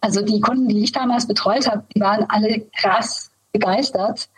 also 0.00 0.22
die 0.22 0.40
Kunden, 0.40 0.68
die 0.68 0.82
ich 0.82 0.92
damals 0.92 1.26
betreut 1.26 1.68
habe, 1.70 1.84
die 1.94 2.00
waren 2.00 2.24
alle 2.28 2.60
krass 2.76 3.30
begeistert, 3.52 4.28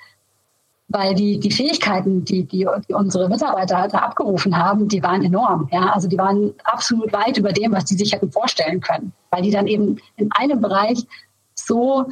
weil 0.88 1.14
die, 1.14 1.38
die 1.38 1.50
Fähigkeiten, 1.50 2.24
die, 2.24 2.44
die, 2.44 2.66
die 2.88 2.94
unsere 2.94 3.28
Mitarbeiter 3.28 3.88
da 3.88 3.98
abgerufen 3.98 4.56
haben, 4.56 4.88
die 4.88 5.02
waren 5.02 5.22
enorm. 5.22 5.68
Ja? 5.70 5.90
Also 5.90 6.08
die 6.08 6.16
waren 6.16 6.54
absolut 6.64 7.12
weit 7.12 7.36
über 7.36 7.52
dem, 7.52 7.72
was 7.72 7.84
die 7.84 7.94
sich 7.94 8.12
hätten 8.12 8.32
vorstellen 8.32 8.80
können, 8.80 9.12
weil 9.30 9.42
die 9.42 9.50
dann 9.50 9.66
eben 9.66 9.98
in 10.16 10.30
einem 10.32 10.60
Bereich 10.60 11.06
so 11.54 12.06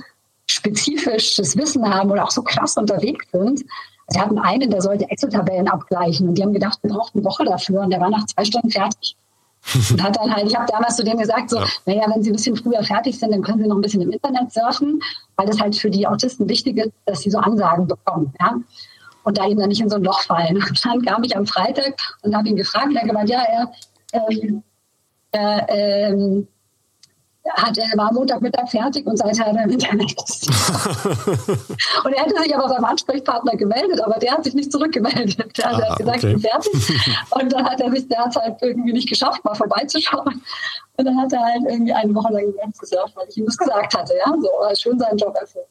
spezifisches 0.49 1.57
Wissen 1.57 1.89
haben 1.93 2.11
oder 2.11 2.25
auch 2.25 2.31
so 2.31 2.43
krass 2.43 2.77
unterwegs 2.77 3.27
sind. 3.33 3.65
Sie 4.09 4.21
hatten 4.21 4.39
einen, 4.39 4.71
der 4.71 4.83
sollte 4.83 5.09
Excel-Tabellen 5.11 5.69
abgleichen 5.69 6.29
und 6.29 6.37
die 6.37 6.43
haben 6.43 6.53
gedacht, 6.53 6.79
wir 6.83 6.91
brauchen 6.91 7.19
eine 7.19 7.25
Woche 7.25 7.45
dafür 7.45 7.81
und 7.81 7.91
der 7.91 8.01
war 8.01 8.11
nach 8.11 8.27
zwei 8.27 8.45
Stunden 8.45 8.71
fertig. 8.71 9.17
Und 9.75 10.03
hat 10.03 10.17
dann 10.17 10.35
halt, 10.35 10.47
ich 10.47 10.57
habe 10.57 10.67
damals 10.71 10.97
zu 10.97 11.05
denen 11.05 11.19
gesagt, 11.19 11.51
so, 11.51 11.59
ja. 11.59 11.67
naja, 11.87 12.05
wenn 12.13 12.23
sie 12.23 12.31
ein 12.31 12.37
bisschen 12.37 12.57
früher 12.57 12.83
fertig 12.83 13.19
sind, 13.19 13.33
dann 13.33 13.43
können 13.43 13.63
sie 13.63 13.69
noch 13.69 13.77
ein 13.77 13.81
bisschen 13.81 14.03
im 14.03 14.11
Internet 14.11 14.53
surfen, 14.53 15.01
weil 15.37 15.47
das 15.47 15.61
halt 15.61 15.77
für 15.77 15.91
die 15.91 16.07
Autisten 16.07 16.49
wichtig 16.49 16.79
ist, 16.79 16.93
dass 17.05 17.21
sie 17.21 17.31
so 17.31 17.39
Ansagen 17.39 17.87
bekommen. 17.87 18.33
Ja? 18.41 18.55
Und 19.25 19.39
da 19.39 19.47
eben 19.47 19.59
dann 19.59 19.69
nicht 19.69 19.81
in 19.81 19.91
so 19.91 19.97
ein 19.97 20.05
Loch 20.05 20.23
fallen. 20.23 20.57
Und 20.57 20.85
dann 20.85 21.03
kam 21.03 21.25
ich 21.25 21.37
am 21.37 21.47
Freitag 21.47 21.97
und 22.23 22.35
habe 22.35 22.49
ihn 22.49 22.57
gefragt, 22.57 22.93
er 22.95 23.01
hat 23.01 23.09
gemeint, 23.09 23.29
ja, 23.29 23.43
er, 23.43 23.73
ähm, 24.13 24.63
er 25.33 25.67
ähm, 25.69 26.49
hat, 27.55 27.79
er 27.79 27.97
war 27.97 28.13
Montagmittag 28.13 28.69
fertig 28.69 29.07
und 29.07 29.17
seither 29.17 29.47
hat 29.47 29.57
er 29.57 29.65
im 29.65 29.71
Internet. 29.71 30.15
und 32.05 32.13
er 32.13 32.25
hätte 32.25 32.43
sich 32.43 32.57
aber 32.57 32.69
beim 32.69 32.85
Ansprechpartner 32.85 33.57
gemeldet, 33.57 34.01
aber 34.01 34.19
der 34.19 34.33
hat 34.33 34.45
sich 34.45 34.55
nicht 34.55 34.73
zurückgemeldet. 34.73 35.57
Der 35.59 35.71
ah, 35.71 35.91
hat 35.91 35.99
gesagt, 35.99 36.19
okay. 36.19 36.35
ich 36.35 36.43
bin 36.43 36.51
fertig. 36.51 37.27
Und 37.31 37.53
dann 37.53 37.65
hat 37.65 37.81
er 37.81 37.91
sich, 37.91 38.09
der 38.09 38.19
hat 38.19 38.31
es 38.31 38.37
halt 38.37 38.57
irgendwie 38.61 38.93
nicht 38.93 39.09
geschafft, 39.09 39.45
mal 39.45 39.55
vorbeizuschauen. 39.55 40.43
Und 40.97 41.05
dann 41.05 41.21
hat 41.21 41.33
er 41.33 41.41
halt 41.41 41.63
irgendwie 41.69 41.93
eine 41.93 42.15
Woche 42.15 42.33
lang 42.33 42.55
gesurft, 42.79 43.17
weil 43.17 43.27
ich 43.29 43.37
ihm 43.37 43.47
das 43.47 43.57
gesagt 43.57 43.97
hatte, 43.97 44.15
ja, 44.17 44.33
so, 44.41 44.49
schön 44.81 44.99
seinen 44.99 45.19
Job 45.19 45.37
erfüllt. 45.41 45.67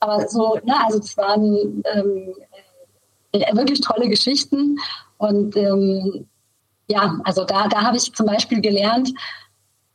Aber 0.00 0.28
so, 0.28 0.58
ne, 0.64 0.74
also 0.84 0.98
das 0.98 1.16
waren 1.16 1.82
ähm, 1.94 2.34
äh, 3.32 3.56
wirklich 3.56 3.80
tolle 3.80 4.08
Geschichten 4.08 4.78
und 5.18 5.56
ähm, 5.56 6.26
ja, 6.86 7.18
also 7.24 7.44
da, 7.44 7.68
da 7.68 7.82
habe 7.82 7.96
ich 7.96 8.12
zum 8.12 8.26
Beispiel 8.26 8.60
gelernt, 8.60 9.10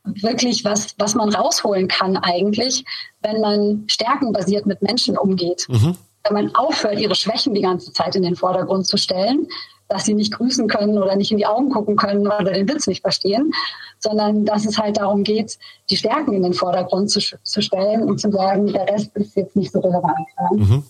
wirklich, 0.04 0.64
was, 0.64 0.94
was 0.98 1.14
man 1.14 1.34
rausholen 1.34 1.88
kann 1.88 2.16
eigentlich, 2.16 2.84
wenn 3.22 3.40
man 3.40 3.84
stärkenbasiert 3.86 4.66
mit 4.66 4.82
Menschen 4.82 5.18
umgeht. 5.18 5.66
Mhm. 5.68 5.96
Wenn 6.24 6.34
man 6.34 6.54
aufhört, 6.54 6.98
ihre 6.98 7.14
Schwächen 7.14 7.54
die 7.54 7.62
ganze 7.62 7.92
Zeit 7.92 8.14
in 8.14 8.22
den 8.22 8.36
Vordergrund 8.36 8.86
zu 8.86 8.96
stellen, 8.96 9.48
dass 9.88 10.04
sie 10.04 10.14
nicht 10.14 10.32
grüßen 10.32 10.68
können 10.68 10.98
oder 10.98 11.16
nicht 11.16 11.32
in 11.32 11.38
die 11.38 11.46
Augen 11.46 11.70
gucken 11.70 11.96
können 11.96 12.26
oder 12.26 12.52
den 12.52 12.68
Witz 12.68 12.86
nicht 12.86 13.02
verstehen, 13.02 13.52
sondern 13.98 14.44
dass 14.44 14.64
es 14.64 14.78
halt 14.78 14.98
darum 14.98 15.24
geht, 15.24 15.58
die 15.90 15.96
Stärken 15.96 16.32
in 16.32 16.42
den 16.42 16.54
Vordergrund 16.54 17.10
zu, 17.10 17.20
zu 17.20 17.60
stellen 17.60 18.04
und 18.04 18.20
zu 18.20 18.30
sagen, 18.30 18.72
der 18.72 18.88
Rest 18.88 19.10
ist 19.16 19.36
jetzt 19.36 19.56
nicht 19.56 19.72
so 19.72 19.80
relevant. 19.80 20.16
Mhm. 20.52 20.84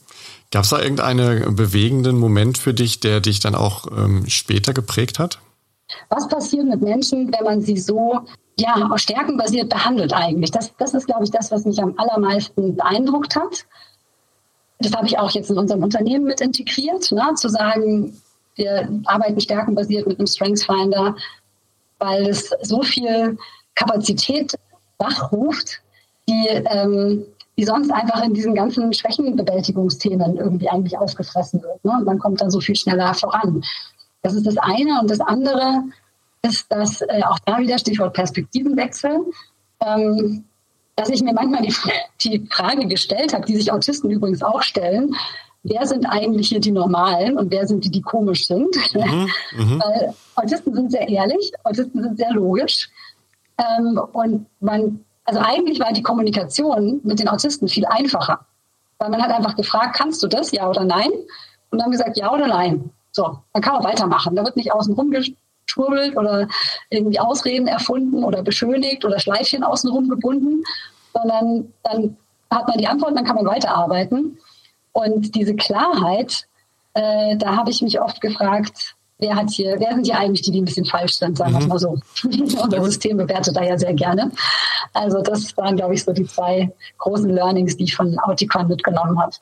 Gab 0.50 0.64
es 0.64 0.70
da 0.70 0.80
irgendeinen 0.80 1.54
bewegenden 1.56 2.18
Moment 2.18 2.58
für 2.58 2.74
dich, 2.74 3.00
der 3.00 3.20
dich 3.20 3.40
dann 3.40 3.54
auch 3.54 3.86
ähm, 3.86 4.28
später 4.28 4.74
geprägt 4.74 5.18
hat? 5.18 5.38
Was 6.08 6.28
passiert 6.28 6.66
mit 6.66 6.82
Menschen, 6.82 7.32
wenn 7.32 7.44
man 7.44 7.62
sie 7.62 7.78
so 7.78 8.20
ja, 8.60 8.98
stärkenbasiert 8.98 9.68
behandelt 9.68 10.12
eigentlich? 10.12 10.50
Das, 10.50 10.74
das 10.76 10.94
ist, 10.94 11.06
glaube 11.06 11.24
ich, 11.24 11.30
das, 11.30 11.50
was 11.50 11.64
mich 11.64 11.82
am 11.82 11.94
allermeisten 11.98 12.76
beeindruckt 12.76 13.36
hat. 13.36 13.64
Das 14.78 14.92
habe 14.92 15.06
ich 15.06 15.18
auch 15.18 15.30
jetzt 15.30 15.50
in 15.50 15.58
unserem 15.58 15.82
Unternehmen 15.82 16.24
mit 16.24 16.40
integriert, 16.40 17.10
ne? 17.12 17.34
zu 17.34 17.48
sagen, 17.48 18.16
wir 18.54 18.88
arbeiten 19.06 19.40
stärkenbasiert 19.40 20.06
mit 20.06 20.18
einem 20.18 20.26
Strengths 20.26 20.64
Finder, 20.64 21.16
weil 21.98 22.28
es 22.28 22.50
so 22.62 22.82
viel 22.82 23.38
Kapazität 23.74 24.54
wachruft, 24.98 25.80
die, 26.28 26.48
ähm, 26.48 27.24
die 27.56 27.64
sonst 27.64 27.90
einfach 27.90 28.22
in 28.22 28.34
diesen 28.34 28.54
ganzen 28.54 28.92
Schwächenbewältigungsthemen 28.92 30.36
irgendwie 30.36 30.68
eigentlich 30.68 30.98
aufgefressen 30.98 31.62
wird. 31.62 31.84
Ne? 31.84 31.92
Und 31.92 32.04
man 32.04 32.18
kommt 32.18 32.40
dann 32.40 32.50
so 32.50 32.60
viel 32.60 32.76
schneller 32.76 33.12
voran. 33.14 33.62
Das 34.22 34.34
ist 34.34 34.46
das 34.46 34.56
eine. 34.58 35.00
Und 35.00 35.10
das 35.10 35.20
andere 35.20 35.82
ist, 36.42 36.70
dass 36.70 37.02
äh, 37.02 37.22
auch 37.24 37.38
da 37.40 37.58
wieder 37.58 37.78
Stichwort 37.78 38.14
Perspektivenwechsel, 38.14 39.20
ähm, 39.80 40.44
dass 40.96 41.08
ich 41.10 41.22
mir 41.22 41.32
manchmal 41.32 41.62
die, 41.62 41.74
die 42.22 42.46
Frage 42.50 42.86
gestellt 42.86 43.32
habe, 43.32 43.46
die 43.46 43.56
sich 43.56 43.72
Autisten 43.72 44.10
übrigens 44.10 44.42
auch 44.42 44.62
stellen, 44.62 45.14
wer 45.62 45.86
sind 45.86 46.06
eigentlich 46.06 46.48
hier 46.48 46.60
die 46.60 46.72
Normalen 46.72 47.38
und 47.38 47.50
wer 47.50 47.66
sind 47.66 47.84
die, 47.84 47.90
die 47.90 48.02
komisch 48.02 48.46
sind? 48.46 48.74
Mhm, 48.94 49.28
mhm. 49.56 49.82
Weil 49.82 50.14
Autisten 50.36 50.74
sind 50.74 50.90
sehr 50.90 51.08
ehrlich, 51.08 51.52
Autisten 51.64 52.02
sind 52.02 52.16
sehr 52.16 52.32
logisch. 52.32 52.88
Ähm, 53.58 54.00
und 54.12 54.46
man 54.60 55.04
Also 55.24 55.40
eigentlich 55.40 55.80
war 55.80 55.92
die 55.92 56.02
Kommunikation 56.02 57.00
mit 57.04 57.18
den 57.18 57.28
Autisten 57.28 57.68
viel 57.68 57.84
einfacher. 57.86 58.46
Weil 58.98 59.10
man 59.10 59.22
hat 59.22 59.30
einfach 59.30 59.56
gefragt, 59.56 59.96
kannst 59.96 60.22
du 60.22 60.26
das, 60.26 60.52
ja 60.52 60.68
oder 60.68 60.84
nein? 60.84 61.10
Und 61.70 61.80
dann 61.80 61.90
gesagt, 61.90 62.18
ja 62.18 62.32
oder 62.32 62.46
nein. 62.46 62.90
So, 63.12 63.38
dann 63.52 63.62
kann 63.62 63.74
man 63.74 63.84
weitermachen. 63.84 64.36
Da 64.36 64.44
wird 64.44 64.56
nicht 64.56 64.72
außen 64.72 64.94
rum 64.94 65.10
geschwurbelt 65.70 66.16
oder 66.16 66.48
irgendwie 66.90 67.20
Ausreden 67.20 67.66
erfunden 67.66 68.24
oder 68.24 68.42
beschönigt 68.42 69.04
oder 69.04 69.20
Schleifchen 69.20 69.62
außenrum 69.62 70.08
gebunden, 70.08 70.62
sondern 71.14 71.72
dann 71.82 72.16
hat 72.50 72.66
man 72.66 72.78
die 72.78 72.86
Antwort, 72.86 73.16
dann 73.16 73.24
kann 73.24 73.36
man 73.36 73.46
weiterarbeiten. 73.46 74.38
Und 74.92 75.34
diese 75.34 75.54
Klarheit, 75.54 76.46
äh, 76.94 77.36
da 77.36 77.56
habe 77.56 77.70
ich 77.70 77.80
mich 77.82 78.00
oft 78.00 78.20
gefragt, 78.20 78.96
wer 79.18 79.36
hat 79.36 79.50
hier, 79.50 79.76
wer 79.78 79.92
sind 79.92 80.06
hier 80.06 80.18
eigentlich 80.18 80.42
die, 80.42 80.50
die 80.50 80.60
ein 80.60 80.64
bisschen 80.64 80.86
falsch 80.86 81.14
sind, 81.14 81.36
sagen 81.36 81.52
wir 81.52 81.60
mhm. 81.60 81.68
mal 81.68 81.78
so. 81.78 81.98
Unser 82.24 82.82
System 82.82 83.18
bewertet 83.18 83.54
da 83.54 83.62
ja 83.62 83.78
sehr 83.78 83.94
gerne. 83.94 84.32
Also 84.92 85.22
das 85.22 85.56
waren, 85.56 85.76
glaube 85.76 85.94
ich, 85.94 86.02
so 86.02 86.12
die 86.12 86.26
zwei 86.26 86.72
großen 86.98 87.30
Learnings, 87.30 87.76
die 87.76 87.84
ich 87.84 87.94
von 87.94 88.18
Auticon 88.18 88.66
mitgenommen 88.66 89.20
habe. 89.20 89.32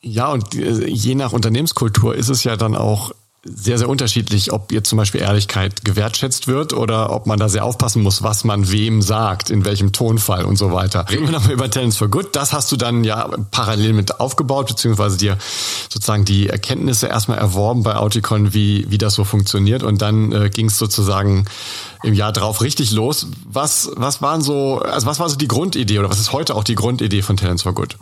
Ja, 0.00 0.32
und 0.32 0.54
äh, 0.54 0.86
je 0.86 1.14
nach 1.14 1.32
Unternehmenskultur 1.32 2.14
ist 2.14 2.28
es 2.28 2.44
ja 2.44 2.56
dann 2.56 2.74
auch 2.74 3.12
sehr, 3.54 3.78
sehr 3.78 3.88
unterschiedlich, 3.88 4.52
ob 4.52 4.72
ihr 4.72 4.84
zum 4.84 4.98
Beispiel 4.98 5.20
Ehrlichkeit 5.20 5.84
gewertschätzt 5.84 6.48
wird 6.48 6.72
oder 6.72 7.12
ob 7.12 7.26
man 7.26 7.38
da 7.38 7.48
sehr 7.48 7.64
aufpassen 7.64 8.02
muss, 8.02 8.22
was 8.22 8.44
man 8.44 8.70
wem 8.70 9.02
sagt, 9.02 9.50
in 9.50 9.64
welchem 9.64 9.92
Tonfall 9.92 10.44
und 10.44 10.56
so 10.56 10.72
weiter. 10.72 11.06
Reden 11.10 11.26
wir 11.26 11.32
nochmal 11.32 11.52
über 11.52 11.70
Talents 11.70 11.96
for 11.96 12.08
Good. 12.08 12.34
Das 12.34 12.52
hast 12.52 12.70
du 12.72 12.76
dann 12.76 13.04
ja 13.04 13.28
parallel 13.50 13.92
mit 13.92 14.20
aufgebaut, 14.20 14.68
beziehungsweise 14.68 15.16
dir 15.16 15.38
sozusagen 15.88 16.24
die 16.24 16.48
Erkenntnisse 16.48 17.06
erstmal 17.06 17.38
erworben 17.38 17.82
bei 17.82 17.96
Auticon, 17.96 18.52
wie, 18.54 18.86
wie 18.90 18.98
das 18.98 19.14
so 19.14 19.24
funktioniert. 19.24 19.82
Und 19.82 20.02
dann 20.02 20.32
äh, 20.32 20.50
ging 20.50 20.66
es 20.66 20.78
sozusagen 20.78 21.44
im 22.02 22.14
Jahr 22.14 22.32
drauf 22.32 22.62
richtig 22.62 22.92
los. 22.92 23.28
Was, 23.44 23.90
was 23.94 24.22
waren 24.22 24.42
so, 24.42 24.80
also 24.80 25.06
was 25.06 25.18
war 25.18 25.28
so 25.28 25.36
die 25.36 25.48
Grundidee 25.48 25.98
oder 25.98 26.10
was 26.10 26.20
ist 26.20 26.32
heute 26.32 26.54
auch 26.54 26.64
die 26.64 26.74
Grundidee 26.74 27.22
von 27.22 27.36
Talents 27.36 27.62
for 27.62 27.74
Good? 27.74 27.96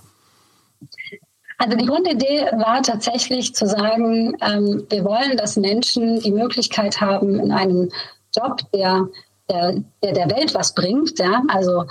Also 1.59 1.77
die 1.77 1.87
Grundidee 1.87 2.47
war 2.53 2.83
tatsächlich 2.83 3.55
zu 3.55 3.67
sagen, 3.67 4.37
ähm, 4.41 4.87
wir 4.89 5.05
wollen, 5.05 5.37
dass 5.37 5.57
Menschen 5.57 6.21
die 6.21 6.33
Möglichkeit 6.33 7.01
haben, 7.01 7.39
in 7.39 7.53
einem 7.53 7.91
Job, 8.35 8.61
der 8.73 9.07
der, 9.49 9.75
der, 10.03 10.13
der 10.13 10.31
Welt 10.31 10.55
was 10.55 10.75
bringt, 10.75 11.19
ja, 11.19 11.43
also 11.49 11.85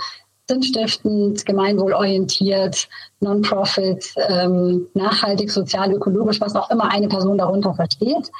sinnstiftend, 0.48 1.46
gemeinwohlorientiert, 1.46 2.88
Non-Profit, 3.20 4.12
ähm, 4.28 4.86
nachhaltig, 4.94 5.50
sozial, 5.50 5.92
ökologisch, 5.92 6.40
was 6.40 6.54
auch 6.54 6.70
immer 6.70 6.90
eine 6.90 7.08
Person 7.08 7.38
darunter 7.38 7.74
versteht, 7.74 8.30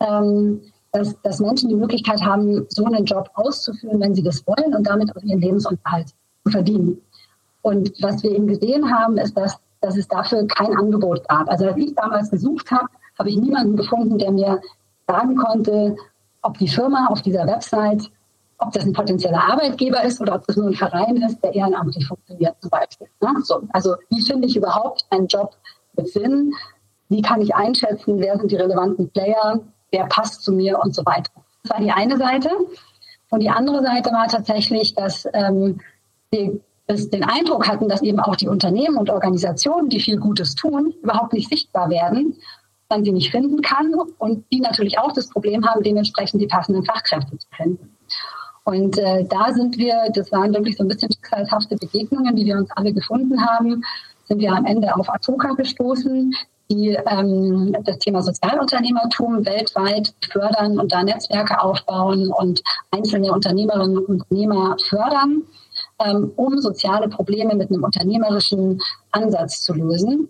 ähm, 0.00 0.62
dass, 0.92 1.20
dass 1.22 1.38
Menschen 1.38 1.68
die 1.68 1.74
Möglichkeit 1.74 2.22
haben, 2.22 2.66
so 2.70 2.84
einen 2.84 3.04
Job 3.04 3.30
auszuführen, 3.34 4.00
wenn 4.00 4.14
sie 4.14 4.22
das 4.22 4.46
wollen 4.46 4.74
und 4.74 4.86
damit 4.86 5.14
auch 5.14 5.22
ihren 5.22 5.40
Lebensunterhalt 5.40 6.08
zu 6.44 6.50
verdienen. 6.50 7.00
Und 7.62 7.92
was 8.00 8.22
wir 8.22 8.30
eben 8.30 8.46
gesehen 8.46 8.90
haben, 8.90 9.18
ist, 9.18 9.36
dass 9.36 9.58
dass 9.80 9.96
es 9.96 10.08
dafür 10.08 10.46
kein 10.46 10.76
Angebot 10.76 11.28
gab. 11.28 11.48
Also 11.48 11.66
als 11.66 11.76
ich 11.76 11.94
damals 11.94 12.30
gesucht 12.30 12.70
habe, 12.70 12.88
habe 13.18 13.28
ich 13.28 13.36
niemanden 13.36 13.76
gefunden, 13.76 14.18
der 14.18 14.32
mir 14.32 14.60
sagen 15.06 15.36
konnte, 15.36 15.96
ob 16.42 16.58
die 16.58 16.68
Firma 16.68 17.06
auf 17.08 17.22
dieser 17.22 17.46
Website, 17.46 18.10
ob 18.58 18.72
das 18.72 18.84
ein 18.84 18.92
potenzieller 18.92 19.42
Arbeitgeber 19.42 20.02
ist 20.02 20.20
oder 20.20 20.34
ob 20.34 20.46
das 20.46 20.56
nur 20.56 20.68
ein 20.68 20.74
Verein 20.74 21.16
ist, 21.16 21.42
der 21.42 21.54
ehrenamtlich 21.54 22.06
funktioniert 22.06 22.56
zum 22.60 22.70
Beispiel. 22.70 23.08
Ne? 23.20 23.34
So, 23.42 23.62
also 23.72 23.96
wie 24.10 24.22
finde 24.22 24.46
ich 24.46 24.56
überhaupt 24.56 25.04
einen 25.10 25.26
Job 25.26 25.56
mit 25.96 26.08
Sinn? 26.08 26.52
Wie 27.08 27.22
kann 27.22 27.40
ich 27.40 27.54
einschätzen, 27.54 28.20
wer 28.20 28.38
sind 28.38 28.52
die 28.52 28.56
relevanten 28.56 29.10
Player, 29.10 29.60
wer 29.90 30.06
passt 30.06 30.42
zu 30.42 30.52
mir 30.52 30.78
und 30.78 30.94
so 30.94 31.04
weiter. 31.04 31.30
Das 31.62 31.72
war 31.72 31.80
die 31.80 31.90
eine 31.90 32.16
Seite. 32.16 32.50
Und 33.30 33.40
die 33.40 33.50
andere 33.50 33.82
Seite 33.82 34.10
war 34.10 34.26
tatsächlich, 34.28 34.94
dass 34.94 35.26
ähm, 35.32 35.80
wir 36.30 36.60
es 36.90 37.10
den 37.10 37.24
Eindruck 37.24 37.68
hatten, 37.68 37.88
dass 37.88 38.02
eben 38.02 38.20
auch 38.20 38.36
die 38.36 38.48
Unternehmen 38.48 38.96
und 38.96 39.10
Organisationen, 39.10 39.88
die 39.88 40.00
viel 40.00 40.18
Gutes 40.18 40.54
tun, 40.54 40.94
überhaupt 41.02 41.32
nicht 41.32 41.48
sichtbar 41.48 41.90
werden, 41.90 42.36
man 42.88 43.04
sie 43.04 43.12
nicht 43.12 43.30
finden 43.30 43.62
kann 43.62 43.94
und 44.18 44.44
die 44.52 44.60
natürlich 44.60 44.98
auch 44.98 45.12
das 45.12 45.28
Problem 45.28 45.66
haben, 45.66 45.82
dementsprechend 45.82 46.42
die 46.42 46.46
passenden 46.46 46.84
Fachkräfte 46.84 47.38
zu 47.38 47.46
finden. 47.56 47.96
Und 48.64 48.98
äh, 48.98 49.24
da 49.24 49.52
sind 49.52 49.78
wir, 49.78 50.10
das 50.12 50.30
waren 50.32 50.52
wirklich 50.52 50.76
so 50.76 50.84
ein 50.84 50.88
bisschen 50.88 51.10
schicksalhafte 51.12 51.76
Begegnungen, 51.76 52.36
die 52.36 52.44
wir 52.44 52.56
uns 52.56 52.70
alle 52.72 52.92
gefunden 52.92 53.44
haben, 53.44 53.82
sind 54.24 54.40
wir 54.40 54.52
am 54.52 54.66
Ende 54.66 54.94
auf 54.94 55.08
Atoka 55.08 55.54
gestoßen, 55.54 56.34
die 56.70 56.96
ähm, 57.06 57.74
das 57.84 57.98
Thema 57.98 58.22
Sozialunternehmertum 58.22 59.44
weltweit 59.44 60.14
fördern 60.30 60.78
und 60.78 60.92
da 60.92 61.02
Netzwerke 61.02 61.60
aufbauen 61.60 62.32
und 62.32 62.62
einzelne 62.92 63.32
Unternehmerinnen 63.32 63.98
und 63.98 64.20
Unternehmer 64.20 64.76
fördern 64.88 65.42
ähm, 66.04 66.32
um 66.36 66.58
soziale 66.58 67.08
Probleme 67.08 67.54
mit 67.54 67.70
einem 67.70 67.84
unternehmerischen 67.84 68.80
Ansatz 69.12 69.62
zu 69.62 69.74
lösen. 69.74 70.28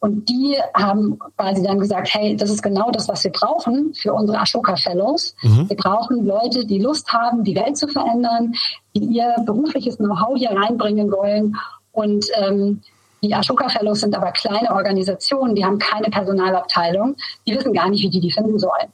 Und 0.00 0.28
die 0.28 0.56
haben 0.74 1.18
quasi 1.36 1.62
dann 1.62 1.80
gesagt, 1.80 2.14
hey, 2.14 2.36
das 2.36 2.50
ist 2.50 2.62
genau 2.62 2.90
das, 2.92 3.08
was 3.08 3.24
wir 3.24 3.32
brauchen 3.32 3.92
für 3.94 4.12
unsere 4.12 4.38
Ashoka 4.38 4.76
Fellows. 4.76 5.34
Mhm. 5.42 5.68
Wir 5.68 5.76
brauchen 5.76 6.24
Leute, 6.24 6.64
die 6.64 6.78
Lust 6.78 7.12
haben, 7.12 7.42
die 7.42 7.56
Welt 7.56 7.76
zu 7.76 7.88
verändern, 7.88 8.54
die 8.94 9.04
ihr 9.04 9.34
berufliches 9.44 9.96
Know-how 9.96 10.36
hier 10.36 10.52
reinbringen 10.52 11.10
wollen. 11.10 11.56
Und 11.90 12.26
ähm, 12.36 12.80
die 13.22 13.34
Ashoka 13.34 13.68
Fellows 13.68 14.00
sind 14.00 14.16
aber 14.16 14.30
kleine 14.30 14.70
Organisationen, 14.70 15.56
die 15.56 15.64
haben 15.64 15.80
keine 15.80 16.08
Personalabteilung, 16.10 17.16
die 17.46 17.56
wissen 17.56 17.72
gar 17.72 17.90
nicht, 17.90 18.02
wie 18.02 18.10
die 18.10 18.20
die 18.20 18.30
finden 18.30 18.58
sollen. 18.58 18.92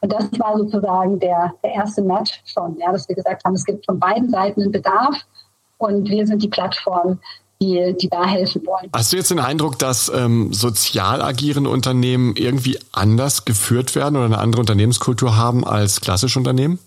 Und 0.00 0.12
das 0.12 0.26
war 0.38 0.56
sozusagen 0.56 1.18
der, 1.18 1.52
der 1.62 1.72
erste 1.74 2.00
Match 2.02 2.42
schon, 2.46 2.78
ja, 2.78 2.92
dass 2.92 3.08
wir 3.08 3.16
gesagt 3.16 3.44
haben, 3.44 3.54
es 3.54 3.64
gibt 3.64 3.84
von 3.84 3.98
beiden 3.98 4.30
Seiten 4.30 4.62
einen 4.62 4.72
Bedarf 4.72 5.16
und 5.78 6.08
wir 6.08 6.26
sind 6.26 6.42
die 6.42 6.48
Plattform, 6.48 7.18
die, 7.60 7.94
die 8.00 8.08
da 8.08 8.24
helfen 8.24 8.66
wollen. 8.66 8.90
Hast 8.94 9.12
du 9.12 9.16
jetzt 9.16 9.30
den 9.30 9.38
Eindruck, 9.38 9.78
dass 9.78 10.10
ähm, 10.14 10.52
sozial 10.52 11.22
agierende 11.22 11.70
Unternehmen 11.70 12.36
irgendwie 12.36 12.78
anders 12.92 13.44
geführt 13.44 13.94
werden 13.94 14.16
oder 14.16 14.26
eine 14.26 14.38
andere 14.38 14.60
Unternehmenskultur 14.60 15.36
haben 15.36 15.66
als 15.66 16.00
klassische 16.00 16.38
Unternehmen? 16.38 16.78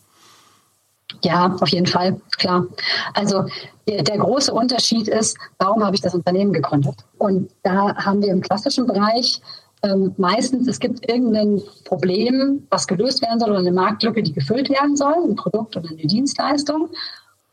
Ja, 1.24 1.56
auf 1.60 1.70
jeden 1.70 1.88
Fall, 1.88 2.22
klar. 2.38 2.68
Also 3.14 3.46
der, 3.88 4.04
der, 4.04 4.20
große 4.20 4.54
Unterschied 4.54 5.08
ist, 5.08 5.38
warum 5.58 5.84
habe 5.84 5.96
ich 5.96 6.02
das 6.02 6.14
Unternehmen 6.14 6.54
gegründet? 6.54 6.96
Und 7.18 7.50
da 7.64 7.96
haben 7.96 8.22
wir 8.22 8.30
im 8.30 8.42
klassischen 8.42 8.86
Bereich 8.86 9.42
ähm, 9.82 10.14
meistens, 10.18 10.68
es 10.68 10.80
gibt 10.80 11.10
irgendein 11.10 11.62
Problem, 11.86 12.68
was 12.70 12.88
gelöst 12.88 13.22
werden 13.22 13.40
soll 13.40 13.50
oder 13.50 13.60
eine 13.60 13.72
Marktlücke, 13.72 14.22
die 14.22 14.34
gefüllt 14.34 14.70
werden 14.70 14.96
soll, 14.96 15.16
ein 15.28 15.36
Produkt 15.36 15.76
oder 15.78 15.90
eine 15.90 15.98
Dienstleistung. 16.06 16.90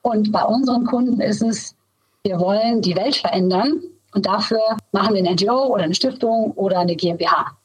Und 0.06 0.30
bei 0.30 0.44
unseren 0.44 0.84
Kunden 0.84 1.20
ist 1.20 1.42
es, 1.42 1.74
wir 2.22 2.38
wollen 2.38 2.80
die 2.80 2.94
Welt 2.94 3.16
verändern 3.16 3.82
und 4.14 4.24
dafür 4.24 4.60
machen 4.92 5.16
wir 5.16 5.18
eine 5.18 5.34
NGO 5.34 5.66
oder 5.66 5.82
eine 5.82 5.96
Stiftung 5.96 6.52
oder 6.52 6.78
eine 6.78 6.94
GmbH. 6.94 7.56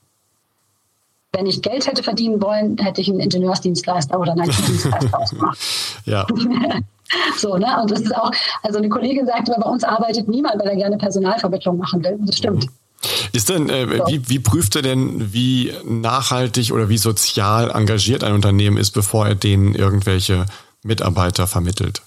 Wenn 1.34 1.46
ich 1.46 1.62
Geld 1.62 1.86
hätte 1.86 2.02
verdienen 2.02 2.42
wollen, 2.42 2.80
hätte 2.80 3.00
ich 3.00 3.10
einen 3.10 3.20
Ingenieursdienstleister 3.20 4.20
oder 4.20 4.32
einen 4.32 4.50
IT-Dienstleister 4.50 5.20
ausgemacht. 5.20 5.60
Ja. 6.06 6.26
so, 7.38 7.58
ne? 7.58 7.80
Und 7.80 7.92
das 7.92 8.02
ist 8.02 8.16
auch, 8.16 8.32
also 8.64 8.80
eine 8.80 8.89
Kollegin 8.89 9.28
sagte, 9.28 9.56
bei 9.64 9.70
uns 9.70 9.84
arbeitet 9.84 10.28
niemand, 10.28 10.60
weil 10.60 10.70
er 10.70 10.76
gerne 10.78 10.98
Personalvermittlung 10.98 11.78
machen 11.78 12.04
will. 12.04 12.18
Das 12.22 12.38
stimmt. 12.38 12.66
Mhm. 12.66 12.72
Ist 13.34 13.50
denn, 13.50 13.70
äh, 13.70 13.98
so. 13.98 14.08
wie, 14.08 14.28
wie 14.30 14.39
prüft 14.39 14.76
er 14.76 14.82
denn, 14.82 15.32
wie 15.32 15.74
nachhaltig 15.86 16.72
oder 16.72 16.89
wie 16.89 16.98
sozial 16.98 17.70
engagiert 17.70 18.24
ein 18.24 18.34
Unternehmen 18.34 18.78
ist, 18.78 18.92
bevor 18.92 19.28
er 19.28 19.36
denen 19.36 19.76
irgendwelche 19.76 20.48
Mitarbeiter 20.82 21.46
vermittelt? 21.46 22.02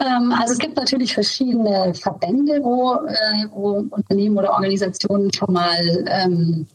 Ähm, 0.00 0.32
also 0.32 0.52
es 0.52 0.58
gibt 0.58 0.76
natürlich 0.76 1.14
verschiedene 1.14 1.92
Verbände, 1.94 2.60
wo, 2.62 2.94
äh, 3.06 3.46
wo 3.50 3.84
Unternehmen 3.90 4.38
oder 4.38 4.52
Organisationen 4.52 5.32
schon 5.32 5.52
mal 5.52 6.04
ähm, 6.06 6.66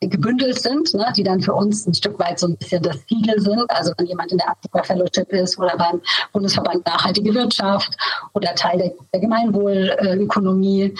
gebündelt 0.00 0.60
sind, 0.60 0.92
ne, 0.94 1.12
die 1.16 1.22
dann 1.22 1.40
für 1.40 1.54
uns 1.54 1.86
ein 1.86 1.94
Stück 1.94 2.18
weit 2.18 2.38
so 2.38 2.48
ein 2.48 2.56
bisschen 2.56 2.82
das 2.82 2.98
Siegel 3.08 3.40
sind. 3.40 3.70
Also 3.70 3.92
wenn 3.96 4.06
jemand 4.06 4.32
in 4.32 4.38
der 4.38 4.50
Afrika 4.50 4.82
Fellowship 4.82 5.32
ist 5.32 5.58
oder 5.58 5.76
beim 5.76 6.00
Bundesverband 6.32 6.84
Nachhaltige 6.86 7.32
Wirtschaft 7.34 7.96
oder 8.34 8.54
Teil 8.54 8.78
der, 8.78 8.92
der 9.12 9.20
Gemeinwohlökonomie. 9.20 10.94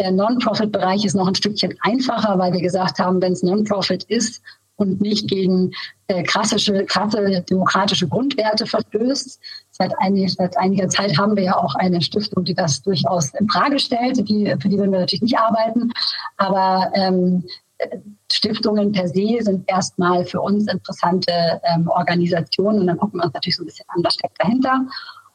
Der 0.00 0.10
Non-Profit-Bereich 0.12 1.04
ist 1.04 1.14
noch 1.14 1.28
ein 1.28 1.34
Stückchen 1.34 1.76
einfacher, 1.82 2.38
weil 2.38 2.54
wir 2.54 2.62
gesagt 2.62 2.98
haben, 2.98 3.20
wenn 3.20 3.34
es 3.34 3.42
Non-Profit 3.42 4.04
ist 4.04 4.42
und 4.76 5.00
nicht 5.00 5.28
gegen 5.28 5.72
äh, 6.08 6.22
krasse 6.22 6.56
demokratische 6.56 8.08
Grundwerte 8.08 8.66
verstößt, 8.66 9.38
seit, 9.80 9.98
einig, 9.98 10.34
seit 10.34 10.56
einiger 10.58 10.88
Zeit 10.88 11.16
haben 11.18 11.34
wir 11.36 11.44
ja 11.44 11.56
auch 11.56 11.74
eine 11.76 12.02
Stiftung, 12.02 12.44
die 12.44 12.54
das 12.54 12.82
durchaus 12.82 13.32
in 13.34 13.48
Frage 13.48 13.78
stellt. 13.78 14.28
Die, 14.28 14.54
für 14.60 14.68
die 14.68 14.76
würden 14.76 14.92
wir 14.92 15.00
natürlich 15.00 15.22
nicht 15.22 15.38
arbeiten. 15.38 15.90
Aber 16.36 16.90
ähm, 16.94 17.44
Stiftungen 18.30 18.92
per 18.92 19.08
se 19.08 19.38
sind 19.40 19.64
erstmal 19.68 20.24
für 20.26 20.40
uns 20.40 20.70
interessante 20.70 21.32
ähm, 21.64 21.88
Organisationen 21.88 22.80
und 22.80 22.86
dann 22.88 22.98
gucken 22.98 23.20
wir 23.20 23.24
uns 23.24 23.34
natürlich 23.34 23.56
so 23.56 23.62
ein 23.62 23.66
bisschen 23.66 23.86
an, 23.88 24.04
was 24.04 24.14
steckt 24.14 24.38
dahinter. 24.38 24.86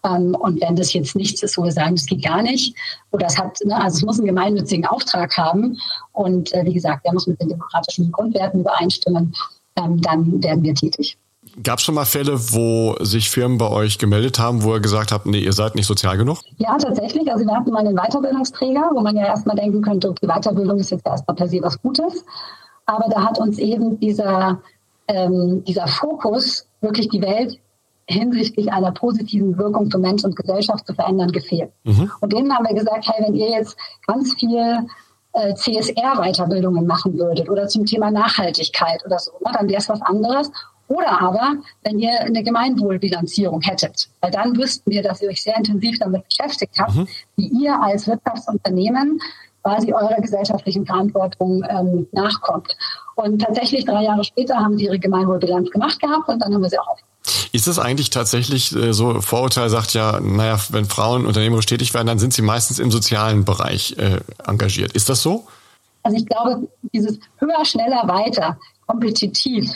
Ähm, 0.05 0.35
und 0.35 0.61
wenn 0.61 0.75
das 0.75 0.93
jetzt 0.93 1.15
nichts 1.15 1.41
ist, 1.41 1.57
wo 1.57 1.63
wir 1.63 1.71
sagen, 1.71 1.95
das 1.95 2.05
geht 2.05 2.23
gar 2.23 2.43
nicht, 2.43 2.77
oder 3.11 3.25
es 3.25 3.37
hat, 3.37 3.57
ne, 3.65 3.75
also 3.75 3.97
es 3.97 4.03
muss 4.03 4.19
einen 4.19 4.27
gemeinnützigen 4.27 4.85
Auftrag 4.85 5.35
haben 5.35 5.77
und 6.13 6.53
äh, 6.53 6.63
wie 6.65 6.73
gesagt, 6.73 7.03
der 7.03 7.13
muss 7.13 7.25
mit 7.25 7.41
den 7.41 7.49
demokratischen 7.49 8.11
Grundwerten 8.11 8.61
übereinstimmen, 8.61 9.33
ähm, 9.77 9.99
dann 10.01 10.43
werden 10.43 10.63
wir 10.63 10.75
tätig. 10.75 11.17
Gab 11.63 11.79
es 11.79 11.85
schon 11.85 11.95
mal 11.95 12.05
Fälle, 12.05 12.37
wo 12.51 12.95
sich 12.99 13.29
Firmen 13.29 13.57
bei 13.57 13.69
euch 13.69 13.97
gemeldet 13.97 14.39
haben, 14.39 14.63
wo 14.63 14.73
ihr 14.73 14.81
gesagt 14.81 15.11
habt, 15.11 15.25
nee, 15.25 15.39
ihr 15.39 15.53
seid 15.53 15.75
nicht 15.75 15.85
sozial 15.85 16.17
genug? 16.17 16.39
Ja, 16.57 16.77
tatsächlich. 16.77 17.31
Also 17.31 17.45
wir 17.45 17.55
hatten 17.55 17.71
mal 17.71 17.79
einen 17.79 17.95
Weiterbildungsträger, 17.95 18.91
wo 18.93 19.01
man 19.01 19.15
ja 19.15 19.25
erstmal 19.25 19.55
denken 19.55 19.81
könnte, 19.81 20.09
okay, 20.09 20.27
Weiterbildung 20.27 20.79
ist 20.79 20.91
jetzt 20.91 21.05
erstmal 21.05 21.35
per 21.35 21.47
se 21.47 21.59
was 21.61 21.81
Gutes. 21.81 22.25
Aber 22.85 23.09
da 23.09 23.23
hat 23.23 23.39
uns 23.39 23.57
eben 23.57 23.99
dieser, 23.99 24.59
ähm, 25.07 25.63
dieser 25.63 25.87
Fokus, 25.87 26.67
wirklich 26.81 27.09
die 27.09 27.21
Welt 27.21 27.59
hinsichtlich 28.07 28.71
einer 28.71 28.91
positiven 28.91 29.57
Wirkung 29.57 29.89
für 29.89 29.97
Mensch 29.97 30.23
und 30.23 30.35
Gesellschaft 30.35 30.85
zu 30.85 30.93
verändern, 30.93 31.31
gefehlt. 31.31 31.71
Mhm. 31.83 32.11
Und 32.21 32.33
denen 32.33 32.53
haben 32.53 32.65
wir 32.67 32.75
gesagt, 32.75 33.07
hey, 33.07 33.25
wenn 33.25 33.35
ihr 33.35 33.49
jetzt 33.49 33.75
ganz 34.05 34.33
viel 34.35 34.85
äh, 35.33 35.53
CSR-Weiterbildungen 35.55 36.85
machen 36.85 37.17
würdet 37.17 37.49
oder 37.49 37.67
zum 37.67 37.85
Thema 37.85 38.11
Nachhaltigkeit 38.11 39.03
oder 39.05 39.19
so, 39.19 39.31
dann 39.53 39.67
wäre 39.67 39.79
es 39.79 39.89
was 39.89 40.01
anderes. 40.01 40.51
Oder 40.87 41.21
aber, 41.21 41.55
wenn 41.83 41.99
ihr 41.99 42.19
eine 42.19 42.43
Gemeinwohlbilanzierung 42.43 43.61
hättet, 43.61 44.07
weil 44.21 44.31
dann 44.31 44.55
wüssten 44.55 44.91
wir, 44.91 45.01
dass 45.01 45.21
ihr 45.21 45.29
euch 45.29 45.41
sehr 45.41 45.57
intensiv 45.57 45.97
damit 45.99 46.23
beschäftigt 46.27 46.75
habt, 46.79 46.95
mhm. 46.95 47.07
wie 47.37 47.47
ihr 47.63 47.81
als 47.81 48.07
Wirtschaftsunternehmen 48.07 49.19
quasi 49.63 49.91
eurer 49.91 50.21
gesellschaftlichen 50.21 50.85
Verantwortung 50.85 51.63
ähm, 51.67 52.07
nachkommt. 52.11 52.77
Und 53.15 53.41
tatsächlich 53.41 53.85
drei 53.85 54.03
Jahre 54.03 54.23
später 54.23 54.57
haben 54.57 54.77
sie 54.77 54.85
ihre 54.85 54.99
Gemeinwohlbilanz 54.99 55.71
gemacht 55.71 55.99
gehabt 55.99 56.29
und 56.29 56.39
dann 56.39 56.53
haben 56.53 56.61
wir 56.61 56.69
sie 56.69 56.79
auch 56.79 56.97
ist 57.51 57.67
es 57.67 57.79
eigentlich 57.79 58.09
tatsächlich 58.09 58.75
äh, 58.75 58.93
so, 58.93 59.21
Vorurteil 59.21 59.69
sagt 59.69 59.93
ja, 59.93 60.19
naja, 60.19 60.59
wenn 60.69 60.85
Frauen 60.85 61.25
unternehmerisch 61.25 61.65
tätig 61.65 61.93
werden, 61.93 62.07
dann 62.07 62.19
sind 62.19 62.33
sie 62.33 62.41
meistens 62.41 62.79
im 62.79 62.91
sozialen 62.91 63.45
Bereich 63.45 63.95
äh, 63.97 64.19
engagiert. 64.45 64.91
Ist 64.91 65.09
das 65.09 65.21
so? 65.21 65.47
Also 66.03 66.17
ich 66.17 66.25
glaube, 66.25 66.67
dieses 66.93 67.17
höher, 67.37 67.65
schneller, 67.65 68.03
weiter, 68.07 68.57
kompetitiv, 68.85 69.71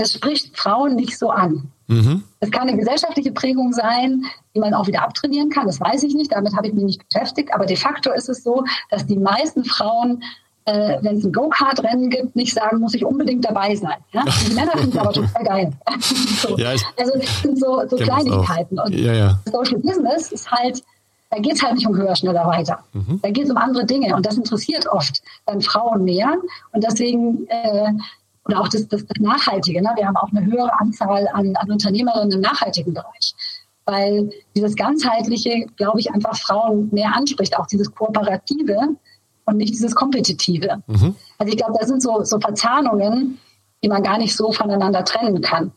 das 0.00 0.14
spricht 0.14 0.56
Frauen 0.56 0.96
nicht 0.96 1.18
so 1.18 1.30
an. 1.30 1.70
Mhm. 1.86 2.24
Es 2.40 2.50
kann 2.50 2.68
eine 2.68 2.78
gesellschaftliche 2.78 3.32
Prägung 3.32 3.72
sein, 3.74 4.24
die 4.54 4.60
man 4.60 4.72
auch 4.72 4.86
wieder 4.86 5.02
abtrainieren 5.02 5.50
kann, 5.50 5.66
das 5.66 5.78
weiß 5.78 6.02
ich 6.04 6.14
nicht, 6.14 6.32
damit 6.32 6.56
habe 6.56 6.68
ich 6.68 6.72
mich 6.72 6.84
nicht 6.84 7.02
beschäftigt, 7.08 7.52
aber 7.52 7.66
de 7.66 7.76
facto 7.76 8.10
ist 8.10 8.30
es 8.30 8.42
so, 8.42 8.64
dass 8.88 9.06
die 9.06 9.18
meisten 9.18 9.64
Frauen 9.64 10.22
äh, 10.66 10.98
wenn 11.00 11.16
es 11.16 11.24
ein 11.24 11.32
Go-Kart-Rennen 11.32 12.10
gibt, 12.10 12.36
nicht 12.36 12.54
sagen, 12.54 12.80
muss 12.80 12.92
ich 12.92 13.04
unbedingt 13.04 13.44
dabei 13.44 13.74
sein. 13.74 13.96
Ja? 14.12 14.24
Die 14.46 14.52
Männer 14.52 14.72
finden 14.72 14.90
es 14.90 14.98
aber 14.98 15.12
total 15.12 15.42
geil. 15.42 15.72
so. 16.38 16.56
ja, 16.58 16.70
also 16.98 17.12
es 17.18 17.42
sind 17.42 17.58
so, 17.58 17.82
so 17.88 17.96
Kleinigkeiten. 17.96 18.78
Und 18.78 18.94
ja, 18.94 19.12
ja. 19.14 19.38
Social 19.50 19.78
Business 19.78 20.30
ist 20.30 20.50
halt, 20.50 20.84
da 21.30 21.38
geht 21.38 21.54
es 21.54 21.62
halt 21.62 21.76
nicht 21.76 21.86
um 21.86 21.96
höher, 21.96 22.14
schneller, 22.14 22.46
weiter. 22.46 22.84
Mhm. 22.92 23.20
Da 23.22 23.30
geht 23.30 23.44
es 23.46 23.50
um 23.50 23.56
andere 23.56 23.86
Dinge 23.86 24.14
und 24.14 24.26
das 24.26 24.36
interessiert 24.36 24.86
oft 24.86 25.22
dann 25.46 25.62
Frauen 25.62 26.04
mehr 26.04 26.36
und 26.72 26.84
deswegen 26.84 27.46
äh, 27.48 27.92
oder 28.50 28.60
auch 28.60 28.68
das, 28.68 28.86
das, 28.88 29.06
das 29.06 29.20
Nachhaltige. 29.20 29.82
Ne? 29.82 29.90
Wir 29.96 30.06
haben 30.06 30.16
auch 30.16 30.30
eine 30.30 30.44
höhere 30.44 30.78
Anzahl 30.80 31.28
an, 31.32 31.54
an 31.56 31.70
Unternehmerinnen 31.70 32.32
im 32.32 32.40
nachhaltigen 32.40 32.94
Bereich 32.94 33.34
weil 33.90 34.30
dieses 34.54 34.76
ganzheitliche, 34.76 35.66
glaube 35.76 36.00
ich, 36.00 36.10
einfach 36.12 36.36
Frauen 36.36 36.88
mehr 36.92 37.14
anspricht, 37.14 37.58
auch 37.58 37.66
dieses 37.66 37.92
Kooperative 37.94 38.96
und 39.46 39.56
nicht 39.56 39.74
dieses 39.74 39.94
Kompetitive. 39.94 40.82
Mhm. 40.86 41.14
Also 41.38 41.52
ich 41.52 41.56
glaube, 41.58 41.74
da 41.78 41.86
sind 41.86 42.02
so, 42.02 42.22
so 42.22 42.38
Verzahnungen, 42.38 43.38
die 43.82 43.88
man 43.88 44.02
gar 44.02 44.18
nicht 44.18 44.36
so 44.36 44.52
voneinander 44.52 45.04
trennen 45.04 45.40
kann. 45.40 45.72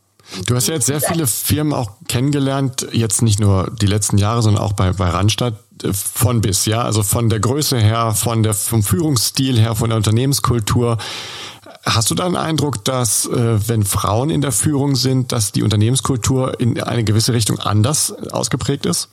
Du 0.45 0.55
hast 0.55 0.67
ja 0.67 0.75
jetzt 0.75 0.85
sehr 0.85 1.01
viele 1.01 1.27
Firmen 1.27 1.73
auch 1.73 1.91
kennengelernt, 2.07 2.87
jetzt 2.93 3.21
nicht 3.21 3.41
nur 3.41 3.71
die 3.81 3.87
letzten 3.87 4.17
Jahre, 4.17 4.41
sondern 4.41 4.63
auch 4.63 4.73
bei, 4.73 4.93
bei 4.93 5.09
Randstadt 5.09 5.55
äh, 5.83 5.91
von 5.91 6.39
bis, 6.39 6.65
ja, 6.65 6.81
also 6.81 7.03
von 7.03 7.29
der 7.29 7.41
Größe 7.41 7.77
her, 7.77 8.13
von 8.13 8.41
der, 8.41 8.53
vom 8.53 8.83
Führungsstil 8.83 9.59
her, 9.59 9.75
von 9.75 9.89
der 9.89 9.97
Unternehmenskultur. 9.97 10.97
Hast 11.85 12.09
du 12.09 12.15
da 12.15 12.25
einen 12.25 12.37
Eindruck, 12.37 12.85
dass 12.85 13.25
äh, 13.25 13.67
wenn 13.67 13.83
Frauen 13.83 14.29
in 14.29 14.41
der 14.41 14.53
Führung 14.53 14.95
sind, 14.95 15.33
dass 15.33 15.51
die 15.51 15.63
Unternehmenskultur 15.63 16.59
in 16.59 16.81
eine 16.81 17.03
gewisse 17.03 17.33
Richtung 17.33 17.59
anders 17.59 18.11
ausgeprägt 18.31 18.85
ist? 18.85 19.09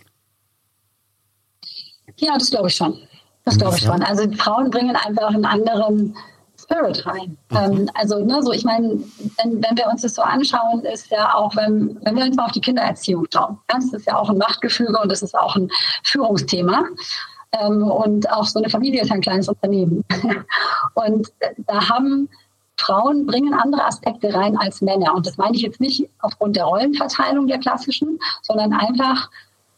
Ja, 2.17 2.35
das 2.39 2.51
glaube 2.51 2.69
ich 2.69 2.77
schon. 2.77 2.97
Das 3.45 3.59
glaube 3.59 3.77
ich 3.77 3.83
schon. 3.83 4.03
Also 4.03 4.31
Frauen 4.33 4.71
bringen 4.71 4.95
einfach 4.95 5.31
einen 5.31 5.45
anderen 5.45 6.15
Spirit 6.61 7.05
rein. 7.07 7.37
Mhm. 7.51 7.57
Ähm, 7.57 7.91
also, 7.95 8.25
ne, 8.25 8.41
so 8.43 8.53
ich 8.53 8.65
meine, 8.65 9.01
wenn, 9.43 9.63
wenn 9.63 9.77
wir 9.77 9.89
uns 9.89 10.03
das 10.03 10.15
so 10.15 10.23
anschauen, 10.23 10.85
ist 10.85 11.11
ja 11.11 11.35
auch, 11.35 11.57
wenn, 11.57 11.99
wenn 12.03 12.15
wir 12.15 12.25
uns 12.25 12.37
mal 12.37 12.47
auf 12.47 12.53
die 12.53 12.61
Kindererziehung 12.61 13.27
schauen, 13.33 13.59
ja, 13.71 13.77
das 13.77 13.93
ist 13.93 14.07
ja 14.07 14.17
auch 14.17 14.31
ein 14.31 14.39
Machtgefüge 14.39 14.97
und 14.97 15.11
das 15.11 15.23
ist 15.23 15.37
auch 15.37 15.57
ein 15.57 15.69
Führungsthema. 16.05 16.85
Ähm, 17.53 17.83
und 17.83 18.31
auch 18.31 18.45
so 18.45 18.61
eine 18.61 18.71
Familie 18.71 19.03
ist 19.03 19.11
ein 19.11 19.21
kleines 19.21 19.49
Unternehmen. 19.49 20.05
und 20.95 21.33
da 21.67 21.89
haben 21.89 22.29
Frauen 22.81 23.27
bringen 23.27 23.55
andere 23.55 23.85
Aspekte 23.85 24.35
rein 24.35 24.57
als 24.57 24.81
Männer. 24.81 25.15
Und 25.15 25.27
das 25.27 25.37
meine 25.37 25.57
ich 25.57 25.63
jetzt 25.63 25.81
nicht 25.81 26.09
aufgrund 26.21 26.57
der 26.57 26.65
Rollenverteilung 26.65 27.47
der 27.47 27.59
klassischen, 27.59 28.19
sondern 28.43 28.73
einfach, 28.73 29.31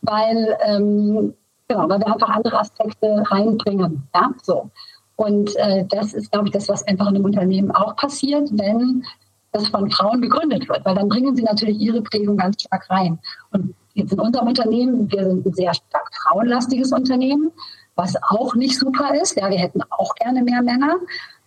weil 0.02 0.56
ähm, 0.64 1.34
Genau, 1.72 1.88
weil 1.88 2.00
wir 2.00 2.06
einfach 2.06 2.28
andere 2.28 2.58
Aspekte 2.58 3.24
reinbringen. 3.30 4.06
Ja, 4.14 4.30
so. 4.42 4.70
Und 5.16 5.56
äh, 5.56 5.86
das 5.88 6.12
ist, 6.12 6.30
glaube 6.30 6.48
ich, 6.48 6.52
das, 6.52 6.68
was 6.68 6.86
einfach 6.86 7.08
in 7.08 7.16
einem 7.16 7.24
Unternehmen 7.24 7.70
auch 7.70 7.96
passiert, 7.96 8.50
wenn 8.52 9.04
das 9.52 9.68
von 9.68 9.90
Frauen 9.90 10.20
gegründet 10.20 10.68
wird, 10.68 10.84
weil 10.84 10.94
dann 10.94 11.08
bringen 11.08 11.34
sie 11.34 11.42
natürlich 11.42 11.78
ihre 11.80 12.02
Prägung 12.02 12.36
ganz 12.36 12.60
stark 12.60 12.90
rein. 12.90 13.18
Und 13.52 13.74
jetzt 13.94 14.12
in 14.12 14.20
unserem 14.20 14.48
Unternehmen, 14.48 15.10
wir 15.10 15.24
sind 15.24 15.46
ein 15.46 15.52
sehr 15.54 15.72
stark 15.72 16.10
frauenlastiges 16.14 16.92
Unternehmen, 16.92 17.50
was 17.94 18.16
auch 18.28 18.54
nicht 18.54 18.78
super 18.78 19.14
ist. 19.14 19.36
Ja, 19.38 19.48
wir 19.48 19.58
hätten 19.58 19.80
auch 19.90 20.14
gerne 20.16 20.42
mehr 20.42 20.60
Männer. 20.60 20.96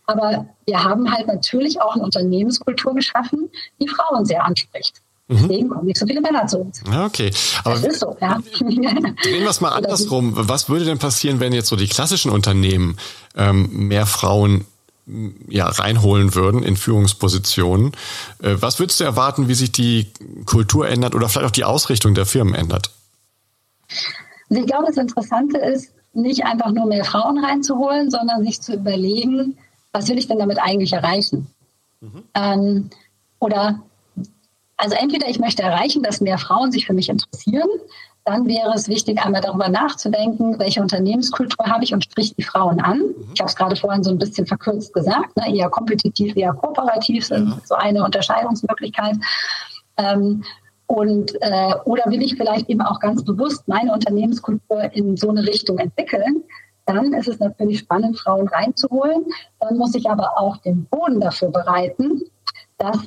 Aber 0.08 0.46
wir 0.66 0.84
haben 0.84 1.12
halt 1.12 1.28
natürlich 1.28 1.82
auch 1.82 1.96
eine 1.96 2.04
Unternehmenskultur 2.04 2.94
geschaffen, 2.94 3.50
die 3.80 3.88
Frauen 3.88 4.26
sehr 4.26 4.44
anspricht. 4.44 5.02
Mhm. 5.28 5.38
Deswegen 5.38 5.70
kommen 5.70 5.86
nicht 5.86 5.98
so 5.98 6.06
viele 6.06 6.22
Männer 6.22 6.46
zu 6.46 6.60
uns. 6.60 6.84
Okay, 6.88 7.32
aber 7.64 7.76
das 7.76 7.84
ist 7.84 8.00
so, 8.00 8.16
ja. 8.22 8.40
drehen 8.60 9.42
wir 9.42 9.50
es 9.50 9.62
mal 9.62 9.70
andersrum. 9.70 10.34
Was 10.36 10.70
würde 10.70 10.86
denn 10.86 11.00
passieren, 11.00 11.40
wenn 11.40 11.54
jetzt 11.54 11.68
so 11.68 11.76
die 11.76 11.88
klassischen 11.88 12.30
Unternehmen 12.30 12.98
ähm, 13.36 13.88
mehr 13.88 14.06
Frauen 14.06 14.66
ja, 15.48 15.68
reinholen 15.68 16.36
würden 16.36 16.64
in 16.64 16.78
Führungspositionen? 16.78 17.94
Äh, 18.42 18.56
was 18.60 18.80
würdest 18.80 19.00
du 19.00 19.04
erwarten, 19.04 19.48
wie 19.48 19.56
sich 19.56 19.72
die 19.72 20.12
Kultur 20.46 20.88
ändert 20.88 21.16
oder 21.16 21.28
vielleicht 21.30 21.48
auch 21.48 21.52
die 21.52 21.64
Ausrichtung 21.64 22.14
der 22.14 22.26
Firmen 22.26 22.54
ändert? 22.54 22.92
Also 24.50 24.62
ich 24.62 24.68
glaube, 24.68 24.86
das 24.88 24.98
Interessante 24.98 25.58
ist, 25.58 25.92
nicht 26.14 26.46
einfach 26.46 26.72
nur 26.72 26.86
mehr 26.86 27.04
Frauen 27.04 27.44
reinzuholen, 27.44 28.10
sondern 28.10 28.44
sich 28.46 28.62
zu 28.62 28.74
überlegen, 28.74 29.58
was 29.96 30.10
will 30.10 30.18
ich 30.18 30.28
denn 30.28 30.40
damit 30.40 30.60
eigentlich 30.62 30.92
erreichen? 30.92 31.48
Mhm. 32.02 32.24
Ähm, 32.34 32.90
oder 33.40 33.80
also 34.76 34.94
entweder 34.96 35.30
ich 35.30 35.40
möchte 35.40 35.64
erreichen, 35.64 36.04
dass 36.04 36.20
mehr 36.20 36.38
Frauen 36.38 36.74
sich 36.74 36.86
für 36.86 36.94
mich 36.94 37.08
interessieren, 37.08 37.70
dann 38.26 38.46
wäre 38.46 38.74
es 38.74 38.90
wichtig, 38.90 39.20
einmal 39.24 39.40
darüber 39.40 39.70
nachzudenken, 39.70 40.60
welche 40.60 40.82
Unternehmenskultur 40.82 41.66
habe 41.68 41.86
ich 41.86 41.94
und 41.94 42.04
spricht 42.04 42.38
die 42.38 42.44
Frauen 42.44 42.82
an. 42.82 42.98
Mhm. 42.98 43.32
Ich 43.34 43.40
habe 43.40 43.50
es 43.50 43.56
gerade 43.56 43.78
vorhin 43.78 44.04
so 44.04 44.10
ein 44.10 44.18
bisschen 44.18 44.46
verkürzt 44.46 44.94
gesagt, 44.94 45.38
ne? 45.38 45.56
eher 45.56 45.70
kompetitiv, 45.70 46.36
eher 46.36 46.54
kooperativ 46.54 47.26
sind 47.26 47.48
ja. 47.48 47.62
so 47.64 47.76
eine 47.76 48.04
Unterscheidungsmöglichkeit. 48.04 49.16
Ähm, 49.96 50.44
und 50.88 51.36
äh, 51.42 51.74
oder 51.86 52.04
will 52.08 52.22
ich 52.22 52.36
vielleicht 52.36 52.68
eben 52.70 52.82
auch 52.82 53.00
ganz 53.00 53.24
bewusst 53.24 53.66
meine 53.68 53.94
Unternehmenskultur 53.94 54.92
in 54.92 55.16
so 55.16 55.30
eine 55.30 55.44
Richtung 55.44 55.78
entwickeln? 55.78 56.44
Dann 56.86 57.14
ist 57.14 57.28
es 57.28 57.40
natürlich 57.40 57.80
spannend, 57.80 58.20
Frauen 58.20 58.48
reinzuholen. 58.48 59.26
Dann 59.60 59.78
muss 59.78 59.96
ich 59.96 60.10
aber 60.10 60.40
auch 60.40 60.58
den 60.58 60.86
Boden 60.86 61.20
dafür 61.20 61.50
bereiten, 61.50 62.22
dass 62.78 62.98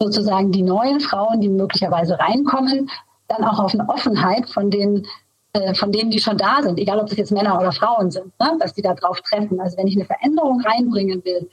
sozusagen 0.00 0.50
die 0.50 0.62
neuen 0.62 1.00
Frauen, 1.00 1.40
die 1.40 1.48
möglicherweise 1.48 2.18
reinkommen, 2.18 2.90
dann 3.28 3.44
auch 3.44 3.58
auf 3.58 3.74
eine 3.74 3.88
Offenheit 3.88 4.48
von 4.50 4.70
den 4.70 5.06
äh, 5.54 5.72
von 5.74 5.92
denen, 5.92 6.10
die 6.10 6.18
schon 6.18 6.36
da 6.36 6.62
sind, 6.62 6.78
egal 6.80 6.98
ob 6.98 7.08
das 7.08 7.16
jetzt 7.16 7.30
Männer 7.30 7.56
oder 7.58 7.70
Frauen 7.70 8.10
sind, 8.10 8.26
ne, 8.40 8.56
dass 8.58 8.74
die 8.74 8.82
da 8.82 8.94
drauf 8.94 9.20
treffen. 9.20 9.60
Also 9.60 9.76
wenn 9.76 9.86
ich 9.86 9.96
eine 9.96 10.04
Veränderung 10.04 10.60
reinbringen 10.60 11.24
will, 11.24 11.48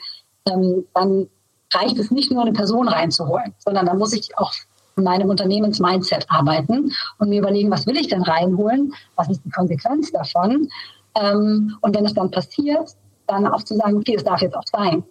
ähm, 0.48 0.86
dann 0.96 1.28
reicht 1.72 2.00
es 2.00 2.10
nicht 2.10 2.32
nur 2.32 2.42
eine 2.42 2.52
Person 2.52 2.88
reinzuholen, 2.88 3.54
sondern 3.60 3.86
da 3.86 3.94
muss 3.94 4.14
ich 4.14 4.36
auch 4.38 4.54
in 4.98 5.04
meinem 5.04 5.30
Unternehmens-Mindset 5.30 6.26
arbeiten 6.30 6.92
und 7.20 7.30
mir 7.30 7.40
überlegen, 7.40 7.72
was 7.72 7.86
will 7.88 7.96
ich 7.96 8.08
denn 8.08 8.24
reinholen, 8.24 8.94
was 9.16 9.30
ist 9.30 9.42
die 9.46 9.52
Konsequenz 9.52 10.12
davon. 10.12 10.68
Ähm, 11.16 11.78
und 11.82 11.96
wenn 11.96 12.06
es 12.06 12.14
dann 12.14 12.32
passiert, 12.32 12.96
dann 13.28 13.48
auch 13.48 13.64
zu 13.64 13.76
sagen, 13.76 13.98
okay, 13.98 14.16
es 14.16 14.24
darf 14.24 14.42
jetzt 14.42 14.56
auch 14.56 14.68
sein 14.72 15.04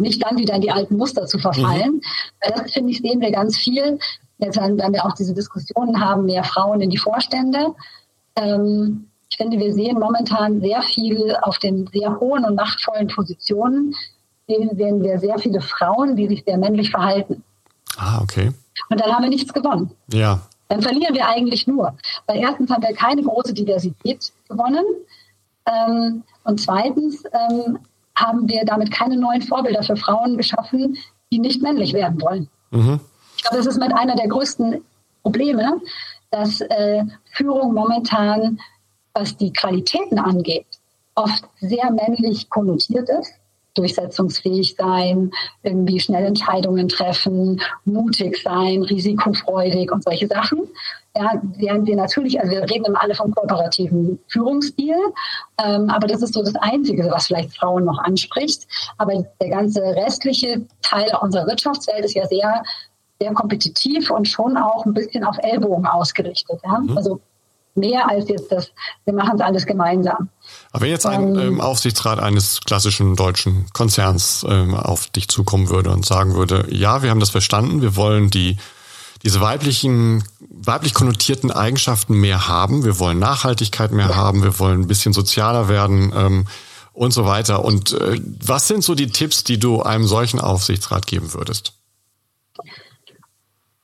nicht 0.00 0.24
dann 0.24 0.38
wieder 0.38 0.54
in 0.54 0.60
die 0.60 0.70
alten 0.70 0.96
Muster 0.96 1.26
zu 1.26 1.38
verfallen. 1.38 1.94
Mhm. 1.94 2.00
Das 2.40 2.72
finde 2.72 2.90
ich, 2.90 2.98
sehen 2.98 3.20
wir 3.20 3.30
ganz 3.30 3.56
viel. 3.56 3.98
Jetzt, 4.38 4.56
wenn 4.56 4.92
wir 4.92 5.04
auch 5.04 5.14
diese 5.14 5.34
Diskussionen 5.34 6.00
haben, 6.00 6.24
mehr 6.26 6.44
Frauen 6.44 6.80
in 6.80 6.90
die 6.90 6.98
Vorstände. 6.98 7.74
Ähm, 8.36 9.08
ich 9.30 9.36
finde, 9.36 9.58
wir 9.58 9.72
sehen 9.72 9.98
momentan 9.98 10.60
sehr 10.60 10.82
viel 10.82 11.36
auf 11.42 11.58
den 11.58 11.86
sehr 11.92 12.18
hohen 12.20 12.44
und 12.44 12.56
machtvollen 12.56 13.08
Positionen, 13.08 13.94
sehen 14.46 15.02
wir 15.02 15.18
sehr 15.18 15.38
viele 15.38 15.60
Frauen, 15.60 16.16
die 16.16 16.28
sich 16.28 16.44
sehr 16.44 16.58
männlich 16.58 16.90
verhalten. 16.90 17.42
Ah, 17.96 18.20
okay. 18.22 18.52
Und 18.90 19.00
dann 19.00 19.12
haben 19.12 19.22
wir 19.22 19.30
nichts 19.30 19.52
gewonnen. 19.52 19.90
Ja. 20.12 20.40
Dann 20.68 20.82
verlieren 20.82 21.14
wir 21.14 21.26
eigentlich 21.28 21.66
nur. 21.66 21.96
Weil 22.26 22.40
erstens 22.40 22.70
haben 22.70 22.82
wir 22.82 22.94
keine 22.94 23.22
große 23.22 23.54
Diversität 23.54 24.32
gewonnen. 24.48 24.84
Ähm, 25.66 26.22
und 26.44 26.60
zweitens 26.60 27.24
ähm, 27.32 27.78
haben 28.14 28.48
wir 28.48 28.64
damit 28.64 28.90
keine 28.90 29.16
neuen 29.16 29.42
Vorbilder 29.42 29.82
für 29.82 29.96
Frauen 29.96 30.36
geschaffen, 30.36 30.96
die 31.32 31.38
nicht 31.38 31.62
männlich 31.62 31.92
werden 31.92 32.20
wollen. 32.20 32.48
Mhm. 32.70 33.00
glaube, 33.42 33.56
das 33.56 33.66
ist 33.66 33.78
mit 33.78 33.92
einer 33.92 34.14
der 34.14 34.28
größten 34.28 34.82
Probleme, 35.22 35.80
dass 36.30 36.60
äh, 36.60 37.04
Führung 37.32 37.74
momentan, 37.74 38.60
was 39.12 39.36
die 39.36 39.52
Qualitäten 39.52 40.18
angeht, 40.18 40.66
oft 41.14 41.44
sehr 41.60 41.90
männlich 41.90 42.50
konnotiert 42.50 43.08
ist 43.08 43.34
durchsetzungsfähig 43.74 44.76
sein, 44.78 45.32
irgendwie 45.62 46.00
schnell 46.00 46.24
Entscheidungen 46.24 46.88
treffen, 46.88 47.60
mutig 47.84 48.40
sein, 48.42 48.82
risikofreudig 48.82 49.90
und 49.90 50.04
solche 50.04 50.28
Sachen. 50.28 50.60
Ja, 51.16 51.40
während 51.56 51.86
wir 51.86 51.94
natürlich, 51.94 52.40
also 52.40 52.50
wir 52.50 52.62
reden 52.62 52.86
immer 52.86 53.00
alle 53.00 53.14
vom 53.14 53.32
kooperativen 53.32 54.18
Führungsstil, 54.26 54.96
ähm, 55.64 55.88
aber 55.88 56.08
das 56.08 56.22
ist 56.22 56.34
so 56.34 56.42
das 56.42 56.56
Einzige, 56.56 57.08
was 57.08 57.28
vielleicht 57.28 57.56
Frauen 57.56 57.84
noch 57.84 57.98
anspricht. 57.98 58.66
Aber 58.98 59.24
der 59.40 59.48
ganze 59.48 59.80
restliche 59.80 60.66
Teil 60.82 61.06
unserer 61.20 61.46
Wirtschaftswelt 61.46 62.04
ist 62.04 62.14
ja 62.14 62.26
sehr, 62.26 62.64
sehr 63.20 63.32
kompetitiv 63.32 64.10
und 64.10 64.26
schon 64.26 64.56
auch 64.56 64.84
ein 64.86 64.94
bisschen 64.94 65.22
auf 65.22 65.36
Ellbogen 65.38 65.86
ausgerichtet. 65.86 66.60
Ja? 66.64 66.80
Mhm. 66.80 66.96
Also 66.96 67.20
mehr 67.76 68.08
als 68.08 68.28
jetzt 68.28 68.50
das, 68.50 68.72
wir 69.04 69.14
machen 69.14 69.36
es 69.36 69.40
alles 69.40 69.66
gemeinsam. 69.66 70.28
Aber 70.72 70.82
wenn 70.82 70.90
jetzt 70.90 71.06
ein 71.06 71.36
ähm, 71.36 71.38
ähm, 71.38 71.60
Aufsichtsrat 71.60 72.18
eines 72.18 72.60
klassischen 72.60 73.16
deutschen 73.16 73.66
Konzerns 73.72 74.44
ähm, 74.48 74.74
auf 74.74 75.06
dich 75.08 75.28
zukommen 75.28 75.68
würde 75.68 75.90
und 75.90 76.04
sagen 76.04 76.34
würde, 76.34 76.66
ja, 76.70 77.02
wir 77.02 77.10
haben 77.10 77.20
das 77.20 77.30
verstanden, 77.30 77.82
wir 77.82 77.96
wollen 77.96 78.30
die 78.30 78.56
diese 79.24 79.40
weiblichen, 79.40 80.22
weiblich 80.40 80.92
konnotierten 80.92 81.50
Eigenschaften 81.50 82.14
mehr 82.14 82.46
haben, 82.46 82.84
wir 82.84 82.98
wollen 82.98 83.18
Nachhaltigkeit 83.18 83.90
mehr 83.90 84.14
haben, 84.14 84.42
wir 84.42 84.58
wollen 84.58 84.82
ein 84.82 84.86
bisschen 84.86 85.14
sozialer 85.14 85.68
werden 85.68 86.12
ähm, 86.14 86.46
und 86.92 87.12
so 87.12 87.24
weiter. 87.24 87.64
Und 87.64 87.92
äh, 87.92 88.20
was 88.44 88.68
sind 88.68 88.84
so 88.84 88.94
die 88.94 89.08
Tipps, 89.08 89.42
die 89.42 89.58
du 89.58 89.82
einem 89.82 90.06
solchen 90.06 90.40
Aufsichtsrat 90.40 91.06
geben 91.06 91.32
würdest? 91.32 91.72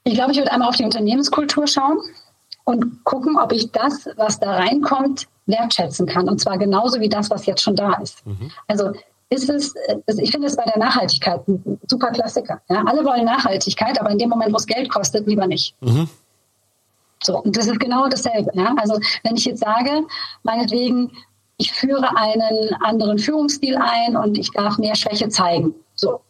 Ich 0.04 0.14
glaube, 0.14 0.32
ich 0.32 0.38
würde 0.38 0.52
einmal 0.52 0.68
auf 0.68 0.76
die 0.76 0.84
Unternehmenskultur 0.84 1.66
schauen 1.66 1.98
und 2.64 3.04
gucken, 3.04 3.38
ob 3.38 3.52
ich 3.52 3.72
das, 3.72 4.08
was 4.16 4.40
da 4.40 4.52
reinkommt, 4.52 5.26
wertschätzen 5.46 6.06
kann. 6.06 6.28
Und 6.28 6.40
zwar 6.40 6.58
genauso 6.58 7.00
wie 7.00 7.08
das, 7.08 7.30
was 7.30 7.46
jetzt 7.46 7.62
schon 7.62 7.76
da 7.76 7.94
ist. 7.94 8.26
Mhm. 8.26 8.50
Also 8.66 8.92
ist 9.30 9.48
es, 9.48 9.74
ich 10.18 10.30
finde 10.30 10.48
es 10.48 10.56
bei 10.56 10.64
der 10.64 10.78
Nachhaltigkeit 10.78 11.46
ein 11.46 11.80
super 11.86 12.10
Klassiker. 12.10 12.60
Ja? 12.68 12.82
Alle 12.84 13.04
wollen 13.04 13.24
Nachhaltigkeit, 13.24 13.98
aber 14.00 14.10
in 14.10 14.18
dem 14.18 14.28
Moment, 14.28 14.52
wo 14.52 14.56
es 14.56 14.66
Geld 14.66 14.90
kostet, 14.90 15.26
lieber 15.26 15.46
nicht. 15.46 15.74
Mhm. 15.80 16.08
So, 17.22 17.38
und 17.38 17.56
das 17.56 17.66
ist 17.66 17.78
genau 17.78 18.08
dasselbe. 18.08 18.50
Ja? 18.54 18.74
Also 18.76 18.98
wenn 19.22 19.36
ich 19.36 19.44
jetzt 19.44 19.60
sage, 19.60 20.04
meinetwegen, 20.42 21.12
ich 21.58 21.72
führe 21.72 22.16
einen 22.16 22.74
anderen 22.80 23.18
Führungsstil 23.18 23.76
ein 23.76 24.16
und 24.16 24.36
ich 24.36 24.50
darf 24.50 24.78
mehr 24.78 24.96
Schwäche 24.96 25.28
zeigen. 25.28 25.74
So, 25.94 26.20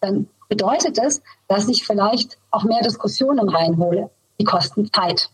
dann 0.00 0.28
bedeutet 0.48 0.98
das, 0.98 1.22
dass 1.46 1.68
ich 1.68 1.86
vielleicht 1.86 2.38
auch 2.50 2.64
mehr 2.64 2.80
Diskussionen 2.82 3.48
reinhole. 3.48 4.10
Die 4.40 4.44
kosten 4.44 4.90
Zeit 4.92 5.30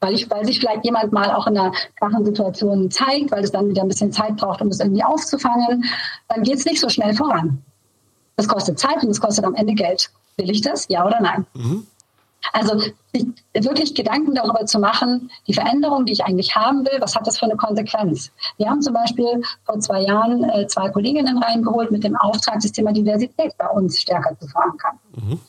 weil, 0.00 0.14
ich, 0.14 0.30
weil 0.30 0.44
sich 0.44 0.60
vielleicht 0.60 0.84
jemand 0.84 1.12
mal 1.12 1.30
auch 1.32 1.46
in 1.46 1.58
einer 1.58 1.72
krachen 1.96 2.24
Situation 2.24 2.90
zeigt, 2.90 3.30
weil 3.32 3.44
es 3.44 3.52
dann 3.52 3.68
wieder 3.68 3.82
ein 3.82 3.88
bisschen 3.88 4.12
Zeit 4.12 4.36
braucht, 4.36 4.60
um 4.62 4.68
es 4.68 4.80
irgendwie 4.80 5.02
aufzufangen, 5.02 5.84
dann 6.28 6.42
geht 6.42 6.56
es 6.56 6.64
nicht 6.64 6.80
so 6.80 6.88
schnell 6.88 7.14
voran. 7.14 7.62
Das 8.36 8.46
kostet 8.46 8.78
Zeit 8.78 9.02
und 9.02 9.10
es 9.10 9.20
kostet 9.20 9.44
am 9.44 9.54
Ende 9.54 9.74
Geld. 9.74 10.10
Will 10.36 10.50
ich 10.50 10.60
das? 10.60 10.86
Ja 10.88 11.04
oder 11.04 11.20
nein? 11.20 11.46
Mhm. 11.54 11.86
Also 12.52 12.80
wirklich 13.52 13.94
Gedanken 13.94 14.34
darüber 14.34 14.64
zu 14.64 14.78
machen, 14.78 15.30
die 15.46 15.54
Veränderung, 15.54 16.06
die 16.06 16.12
ich 16.12 16.24
eigentlich 16.24 16.54
haben 16.54 16.86
will, 16.86 16.98
was 17.00 17.16
hat 17.16 17.26
das 17.26 17.38
für 17.38 17.46
eine 17.46 17.56
Konsequenz? 17.56 18.30
Wir 18.56 18.70
haben 18.70 18.80
zum 18.80 18.94
Beispiel 18.94 19.42
vor 19.64 19.80
zwei 19.80 20.02
Jahren 20.02 20.44
äh, 20.44 20.66
zwei 20.68 20.88
Kolleginnen 20.88 21.42
reingeholt 21.42 21.90
mit 21.90 22.04
dem 22.04 22.16
Auftrag, 22.16 22.60
das 22.62 22.72
Thema 22.72 22.92
Diversität 22.92 23.56
bei 23.58 23.66
uns 23.68 24.00
stärker 24.00 24.38
zu 24.38 24.46
verankern. 24.46 24.98
Mhm. 25.16 25.40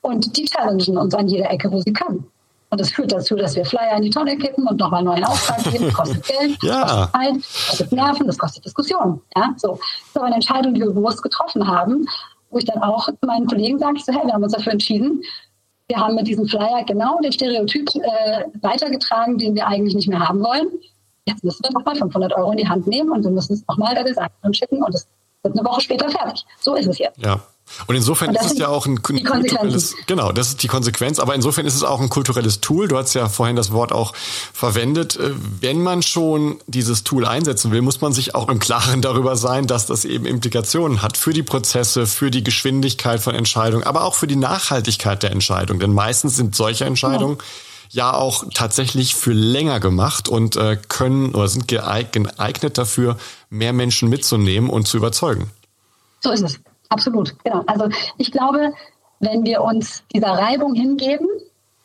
Und 0.00 0.36
die 0.36 0.46
challengen 0.46 0.96
uns 0.96 1.14
an 1.14 1.28
jeder 1.28 1.50
Ecke, 1.50 1.70
wo 1.70 1.80
sie 1.80 1.92
können. 1.92 2.26
Und 2.70 2.80
das 2.80 2.90
führt 2.90 3.12
dazu, 3.12 3.34
dass 3.34 3.56
wir 3.56 3.64
Flyer 3.64 3.96
in 3.96 4.02
die 4.02 4.10
Tonne 4.10 4.36
kippen 4.36 4.66
und 4.66 4.78
nochmal 4.78 5.02
neuen 5.02 5.24
Auftrag 5.24 5.64
geben. 5.64 5.86
Das 5.86 5.94
kostet 5.94 6.26
Geld, 6.26 6.58
das 6.62 6.80
kostet 6.82 7.12
Zeit, 7.12 7.36
das 7.36 7.68
kostet 7.68 7.92
Nerven, 7.92 8.26
das 8.26 8.38
kostet 8.38 8.64
Diskussion. 8.64 9.20
Ja, 9.36 9.54
so. 9.56 9.72
Das 9.72 10.08
ist 10.08 10.16
aber 10.16 10.26
eine 10.26 10.34
Entscheidung, 10.34 10.74
die 10.74 10.80
wir 10.80 10.90
bewusst 10.90 11.22
getroffen 11.22 11.66
haben, 11.66 12.06
wo 12.50 12.58
ich 12.58 12.66
dann 12.66 12.82
auch 12.82 13.08
meinen 13.22 13.46
Kollegen 13.46 13.78
sage, 13.78 13.98
so, 14.00 14.12
hey, 14.12 14.26
wir 14.26 14.34
haben 14.34 14.42
uns 14.42 14.52
dafür 14.52 14.72
entschieden, 14.72 15.22
wir 15.88 15.96
haben 15.96 16.14
mit 16.14 16.26
diesem 16.26 16.46
Flyer 16.46 16.84
genau 16.86 17.18
den 17.20 17.32
Stereotyp 17.32 17.88
äh, 17.94 18.44
weitergetragen, 18.60 19.38
den 19.38 19.54
wir 19.54 19.66
eigentlich 19.66 19.94
nicht 19.94 20.08
mehr 20.08 20.20
haben 20.20 20.42
wollen. 20.42 20.68
Jetzt 21.24 21.42
müssen 21.44 21.62
wir 21.62 21.72
nochmal 21.72 21.96
500 21.96 22.34
Euro 22.34 22.50
in 22.52 22.58
die 22.58 22.68
Hand 22.68 22.86
nehmen 22.86 23.10
und 23.10 23.24
wir 23.24 23.30
müssen 23.30 23.54
es 23.54 23.66
nochmal 23.66 23.94
der 23.94 24.04
Designerin 24.04 24.52
schicken 24.52 24.82
und 24.82 24.94
es 24.94 25.08
wird 25.42 25.58
eine 25.58 25.66
Woche 25.66 25.80
später 25.80 26.08
fertig. 26.10 26.44
So 26.60 26.74
ist 26.74 26.86
es 26.86 26.98
jetzt. 26.98 27.18
Ja. 27.18 27.40
Und 27.86 27.94
insofern 27.94 28.30
und 28.30 28.36
ist 28.36 28.52
es 28.52 28.58
ja 28.58 28.68
auch 28.68 28.86
ein, 28.86 29.00
ein 29.08 29.24
kulturelles, 29.24 29.94
genau, 30.06 30.32
das 30.32 30.48
ist 30.48 30.62
die 30.62 30.68
Konsequenz, 30.68 31.18
aber 31.18 31.34
insofern 31.34 31.66
ist 31.66 31.74
es 31.74 31.84
auch 31.84 32.00
ein 32.00 32.08
kulturelles 32.08 32.60
Tool. 32.60 32.88
Du 32.88 32.96
hast 32.96 33.14
ja 33.14 33.28
vorhin 33.28 33.56
das 33.56 33.72
Wort 33.72 33.92
auch 33.92 34.14
verwendet. 34.52 35.16
Äh, 35.16 35.30
wenn 35.60 35.82
man 35.82 36.02
schon 36.02 36.58
dieses 36.66 37.04
Tool 37.04 37.24
einsetzen 37.26 37.70
will, 37.70 37.82
muss 37.82 38.00
man 38.00 38.12
sich 38.12 38.34
auch 38.34 38.48
im 38.48 38.58
Klaren 38.58 39.02
darüber 39.02 39.36
sein, 39.36 39.66
dass 39.66 39.86
das 39.86 40.04
eben 40.04 40.26
Implikationen 40.26 41.02
hat 41.02 41.16
für 41.16 41.32
die 41.32 41.42
Prozesse, 41.42 42.06
für 42.06 42.30
die 42.30 42.42
Geschwindigkeit 42.42 43.20
von 43.20 43.34
Entscheidungen, 43.34 43.84
aber 43.84 44.04
auch 44.04 44.14
für 44.14 44.26
die 44.26 44.36
Nachhaltigkeit 44.36 45.22
der 45.22 45.30
Entscheidung. 45.30 45.78
Denn 45.78 45.92
meistens 45.92 46.36
sind 46.36 46.56
solche 46.56 46.84
Entscheidungen 46.84 47.38
ja, 47.90 48.12
ja 48.12 48.14
auch 48.14 48.44
tatsächlich 48.52 49.14
für 49.14 49.32
länger 49.32 49.80
gemacht 49.80 50.28
und 50.28 50.56
äh, 50.56 50.78
können 50.88 51.34
oder 51.34 51.48
sind 51.48 51.68
geeignet 51.68 52.78
dafür, 52.78 53.16
mehr 53.50 53.72
Menschen 53.72 54.08
mitzunehmen 54.08 54.68
und 54.68 54.86
zu 54.88 54.96
überzeugen. 54.96 55.50
So 56.20 56.32
ist 56.32 56.42
es. 56.42 56.58
Absolut, 56.88 57.34
genau. 57.44 57.62
Also 57.66 57.88
ich 58.16 58.32
glaube, 58.32 58.72
wenn 59.20 59.44
wir 59.44 59.62
uns 59.62 60.02
dieser 60.12 60.30
Reibung 60.30 60.74
hingeben, 60.74 61.28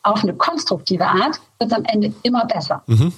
auf 0.04 0.22
eine 0.22 0.34
konstruktive 0.34 1.06
Art, 1.06 1.40
wird 1.58 1.72
es 1.72 1.76
am 1.76 1.84
Ende 1.86 2.12
immer 2.22 2.44
besser. 2.46 2.82
Mhm. 2.86 3.12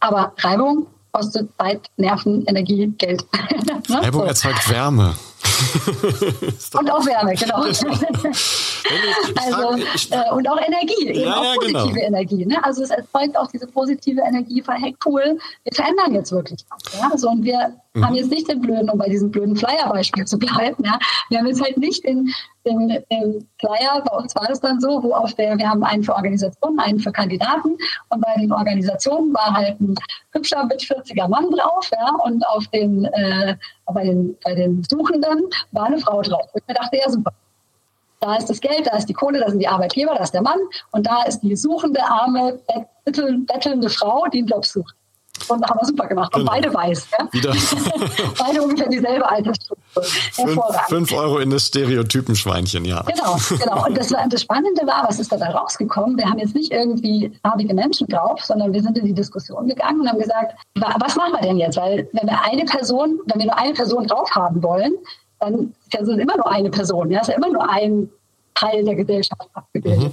Aber 0.00 0.32
Reibung 0.38 0.86
kostet 1.12 1.48
Zeit, 1.58 1.90
Nerven, 1.96 2.44
Energie, 2.46 2.86
Geld. 2.98 3.24
ne? 3.88 4.02
Reibung 4.02 4.22
so. 4.22 4.26
erzeugt 4.28 4.70
Wärme. 4.70 5.14
und 6.78 6.90
auch 6.90 7.06
Wärme, 7.06 7.34
genau. 7.34 7.56
also, 7.56 7.86
äh, 10.10 10.32
und 10.32 10.48
auch 10.48 10.58
Energie, 10.58 11.08
eben 11.08 11.20
ja, 11.20 11.36
auch 11.36 11.54
positive 11.56 11.92
genau. 11.92 12.06
Energie. 12.06 12.46
Ne? 12.46 12.64
Also 12.64 12.82
es 12.82 12.90
erzeugt 12.90 13.36
auch 13.36 13.48
diese 13.48 13.66
positive 13.66 14.20
Energie 14.22 14.62
von, 14.62 14.74
hey 14.76 14.96
cool, 15.04 15.38
wir 15.62 15.72
verändern 15.72 16.14
jetzt 16.14 16.32
wirklich 16.32 16.64
was. 16.70 16.98
Ja? 16.98 17.10
Also, 17.12 17.28
und 17.28 17.44
wir 17.44 17.74
mhm. 17.94 18.04
haben 18.04 18.14
jetzt 18.14 18.30
nicht 18.30 18.48
den 18.48 18.60
blöden, 18.60 18.90
um 18.90 18.98
bei 18.98 19.08
diesem 19.08 19.30
blöden 19.30 19.56
Flyer-Beispiel 19.56 20.24
zu 20.24 20.38
bleiben, 20.38 20.82
ja? 20.84 20.98
wir 21.28 21.38
haben 21.38 21.46
jetzt 21.46 21.62
halt 21.62 21.78
nicht 21.78 22.04
den, 22.04 22.32
den, 22.66 22.88
den 23.10 23.48
Flyer, 23.58 24.02
bei 24.04 24.16
uns 24.16 24.34
war 24.34 24.46
das 24.48 24.60
dann 24.60 24.80
so, 24.80 25.02
wo 25.02 25.12
auf 25.12 25.34
der, 25.34 25.56
wir 25.58 25.68
haben 25.68 25.84
einen 25.84 26.02
für 26.02 26.14
Organisationen, 26.14 26.78
einen 26.78 26.98
für 26.98 27.12
Kandidaten 27.12 27.76
und 28.08 28.20
bei 28.20 28.34
den 28.38 28.52
Organisationen 28.52 29.32
war 29.32 29.52
halt 29.54 29.80
ein 29.80 29.94
hübscher 30.32 30.64
mit 30.66 30.80
40er 30.82 31.28
Mann 31.28 31.50
drauf 31.50 31.90
ja? 31.92 32.14
und 32.24 32.46
auf 32.48 32.66
den, 32.68 33.04
äh, 33.04 33.56
bei, 33.86 34.04
den, 34.04 34.36
bei 34.44 34.54
den 34.54 34.84
Suchenden 34.90 35.42
war 35.72 35.86
eine 35.86 35.98
Frau 35.98 36.22
drauf. 36.22 36.48
Und 36.52 36.62
ich 36.66 36.74
dachte, 36.74 36.96
ja 36.96 37.08
super, 37.08 37.32
da 38.24 38.36
ist 38.36 38.48
das 38.48 38.60
Geld, 38.60 38.86
da 38.86 38.96
ist 38.96 39.08
die 39.08 39.12
Kohle, 39.12 39.40
da 39.40 39.50
sind 39.50 39.58
die 39.58 39.68
Arbeitgeber, 39.68 40.14
da 40.14 40.22
ist 40.22 40.32
der 40.32 40.42
Mann 40.42 40.58
und 40.92 41.06
da 41.06 41.24
ist 41.24 41.40
die 41.40 41.56
suchende, 41.56 42.02
arme, 42.02 42.58
bettelnde 43.04 43.90
Frau, 43.90 44.24
die 44.32 44.38
einen 44.38 44.48
Job 44.48 44.64
sucht. 44.64 44.94
Und 45.48 45.60
da 45.60 45.68
haben 45.68 45.80
wir 45.80 45.86
super 45.86 46.06
gemacht. 46.06 46.34
Und 46.34 46.40
genau. 46.40 46.52
beide 46.52 46.72
weiß. 46.72 47.08
Ja? 47.18 47.28
beide 48.38 48.62
ungefähr 48.62 48.88
dieselbe 48.88 49.28
Altersstruktur. 49.28 50.04
Hervorragend. 50.36 50.88
Fünf, 50.88 51.08
fünf 51.10 51.12
Euro 51.12 51.38
in 51.38 51.50
das 51.50 51.66
Stereotypenschweinchen, 51.66 52.84
ja. 52.84 53.02
Genau, 53.02 53.36
genau. 53.50 53.86
Und 53.86 53.98
das, 53.98 54.12
war, 54.12 54.26
das 54.28 54.42
Spannende 54.42 54.86
war, 54.86 55.04
was 55.06 55.18
ist 55.18 55.32
da, 55.32 55.36
da 55.36 55.50
rausgekommen? 55.50 56.16
Wir 56.16 56.26
haben 56.26 56.38
jetzt 56.38 56.54
nicht 56.54 56.72
irgendwie 56.72 57.32
farbige 57.42 57.74
Menschen 57.74 58.06
drauf, 58.06 58.44
sondern 58.44 58.72
wir 58.72 58.82
sind 58.82 58.96
in 58.96 59.04
die 59.04 59.12
Diskussion 59.12 59.68
gegangen 59.68 60.00
und 60.00 60.08
haben 60.08 60.18
gesagt, 60.18 60.54
was 60.74 61.16
machen 61.16 61.32
wir 61.32 61.42
denn 61.42 61.58
jetzt? 61.58 61.76
Weil 61.76 62.08
wenn 62.12 62.28
wir 62.28 62.42
eine 62.44 62.64
Person, 62.64 63.20
wenn 63.26 63.40
wir 63.40 63.46
nur 63.46 63.58
eine 63.58 63.74
Person 63.74 64.06
drauf 64.06 64.30
haben 64.30 64.62
wollen, 64.62 64.94
dann 65.40 65.74
ist 65.86 65.92
ja 65.92 66.00
immer 66.00 66.36
nur 66.36 66.50
eine 66.50 66.70
Person. 66.70 67.10
Ja, 67.10 67.20
ist 67.20 67.28
ja 67.28 67.34
immer 67.34 67.50
nur 67.50 67.68
ein 67.68 68.08
Teil 68.54 68.84
der 68.84 68.94
Gesellschaft 68.94 69.48
abgebildet. 69.52 70.12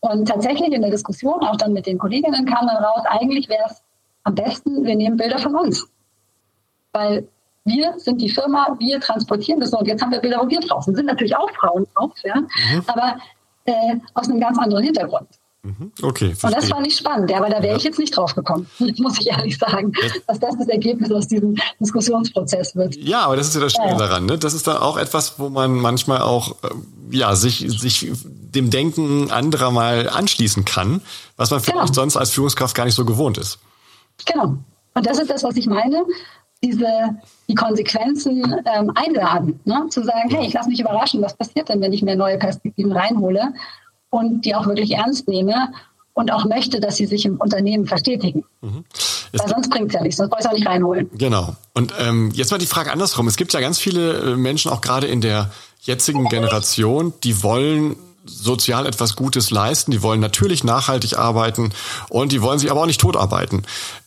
Und 0.00 0.28
tatsächlich 0.28 0.72
in 0.72 0.82
der 0.82 0.90
Diskussion, 0.90 1.40
auch 1.40 1.56
dann 1.56 1.72
mit 1.72 1.86
den 1.86 1.96
Kolleginnen, 1.96 2.44
kam 2.44 2.66
dann 2.66 2.76
raus, 2.84 3.02
eigentlich 3.06 3.48
wäre 3.48 3.64
es 3.70 3.82
am 4.24 4.34
besten, 4.34 4.84
wir 4.84 4.96
nehmen 4.96 5.16
Bilder 5.16 5.38
von 5.38 5.54
uns. 5.54 5.86
Weil 6.92 7.28
wir 7.64 7.94
sind 7.98 8.20
die 8.20 8.28
Firma, 8.28 8.76
wir 8.78 9.00
transportieren 9.00 9.60
das 9.60 9.72
und 9.72 9.86
jetzt 9.86 10.02
haben 10.02 10.12
wir 10.12 10.20
Bilder, 10.20 10.40
wo 10.42 10.48
wir 10.48 10.60
draußen 10.60 10.94
sind. 10.94 11.06
Natürlich 11.06 11.36
auch 11.36 11.50
Frauen 11.52 11.86
drauf, 11.94 12.12
ja, 12.22 12.36
mhm. 12.36 12.82
aber 12.86 13.16
äh, 13.64 13.96
aus 14.12 14.28
einem 14.28 14.40
ganz 14.40 14.58
anderen 14.58 14.84
Hintergrund. 14.84 15.28
Mhm. 15.62 15.92
Okay. 16.02 16.34
Verstehe. 16.34 16.50
Und 16.50 16.56
das 16.56 16.68
fand 16.68 16.86
ich 16.86 16.96
spannend, 16.96 17.32
aber 17.32 17.48
da 17.48 17.56
wäre 17.62 17.68
ja. 17.68 17.76
ich 17.76 17.84
jetzt 17.84 17.98
nicht 17.98 18.14
drauf 18.14 18.34
gekommen, 18.34 18.68
muss 18.98 19.18
ich 19.18 19.28
ehrlich 19.28 19.56
sagen, 19.56 19.92
dass 20.26 20.38
das 20.38 20.58
das 20.58 20.68
Ergebnis 20.68 21.10
aus 21.10 21.26
diesem 21.26 21.56
Diskussionsprozess 21.80 22.76
wird. 22.76 22.96
Ja, 22.96 23.22
aber 23.22 23.36
das 23.36 23.48
ist 23.48 23.54
ja 23.54 23.62
das 23.62 23.72
Schöne 23.72 23.92
ja. 23.92 23.96
daran. 23.96 24.26
Ne? 24.26 24.36
Das 24.36 24.52
ist 24.52 24.66
dann 24.66 24.76
auch 24.76 24.98
etwas, 24.98 25.38
wo 25.38 25.48
man 25.48 25.74
manchmal 25.74 26.20
auch 26.20 26.56
äh, 26.62 26.68
ja, 27.10 27.34
sich, 27.34 27.64
sich 27.66 28.10
dem 28.12 28.68
Denken 28.68 29.30
anderer 29.30 29.70
mal 29.70 30.10
anschließen 30.10 30.66
kann, 30.66 31.00
was 31.38 31.50
man 31.50 31.60
vielleicht 31.60 31.78
genau. 31.78 31.92
sonst 31.94 32.18
als 32.18 32.30
Führungskraft 32.30 32.74
gar 32.74 32.84
nicht 32.84 32.94
so 32.94 33.06
gewohnt 33.06 33.38
ist. 33.38 33.58
Genau. 34.26 34.56
Und 34.94 35.06
das 35.06 35.18
ist 35.18 35.30
das, 35.30 35.42
was 35.42 35.56
ich 35.56 35.66
meine. 35.66 36.04
Diese, 36.62 36.88
die 37.48 37.54
Konsequenzen 37.54 38.42
ähm, 38.64 38.90
einladen, 38.94 39.60
ne? 39.64 39.86
zu 39.90 40.02
sagen, 40.02 40.30
hey, 40.30 40.46
ich 40.46 40.54
lasse 40.54 40.70
mich 40.70 40.80
überraschen, 40.80 41.20
was 41.20 41.36
passiert 41.36 41.68
denn, 41.68 41.80
wenn 41.82 41.92
ich 41.92 42.02
mir 42.02 42.16
neue 42.16 42.38
Perspektiven 42.38 42.92
reinhole 42.92 43.52
und 44.08 44.46
die 44.46 44.54
auch 44.54 44.66
wirklich 44.66 44.92
ernst 44.92 45.28
nehme 45.28 45.72
und 46.14 46.32
auch 46.32 46.46
möchte, 46.46 46.80
dass 46.80 46.96
sie 46.96 47.06
sich 47.06 47.26
im 47.26 47.36
Unternehmen 47.36 47.86
verstetigen. 47.86 48.44
Mhm. 48.62 48.84
Weil 49.32 49.48
sonst 49.48 49.68
bringt 49.68 49.88
es 49.88 49.94
ja 49.94 50.02
nichts, 50.02 50.16
sonst 50.16 50.30
brauche 50.30 50.40
ich 50.40 50.46
es 50.46 50.50
auch 50.50 50.56
nicht 50.56 50.66
reinholen. 50.66 51.10
Genau. 51.18 51.54
Und 51.74 51.92
ähm, 51.98 52.30
jetzt 52.32 52.50
mal 52.50 52.58
die 52.58 52.66
Frage 52.66 52.92
andersrum. 52.92 53.26
Es 53.26 53.36
gibt 53.36 53.52
ja 53.52 53.60
ganz 53.60 53.78
viele 53.78 54.32
äh, 54.32 54.36
Menschen, 54.36 54.70
auch 54.70 54.80
gerade 54.80 55.06
in 55.06 55.20
der 55.20 55.50
jetzigen 55.80 56.28
Generation, 56.28 57.12
die 57.24 57.42
wollen 57.42 57.96
sozial 58.24 58.86
etwas 58.86 59.16
Gutes 59.16 59.50
leisten, 59.50 59.90
die 59.90 60.02
wollen 60.02 60.20
natürlich 60.20 60.64
nachhaltig 60.64 61.18
arbeiten 61.18 61.72
und 62.08 62.32
die 62.32 62.42
wollen 62.42 62.58
sich 62.58 62.70
aber 62.70 62.82
auch 62.82 62.86
nicht 62.86 63.00
totarbeiten. 63.00 63.62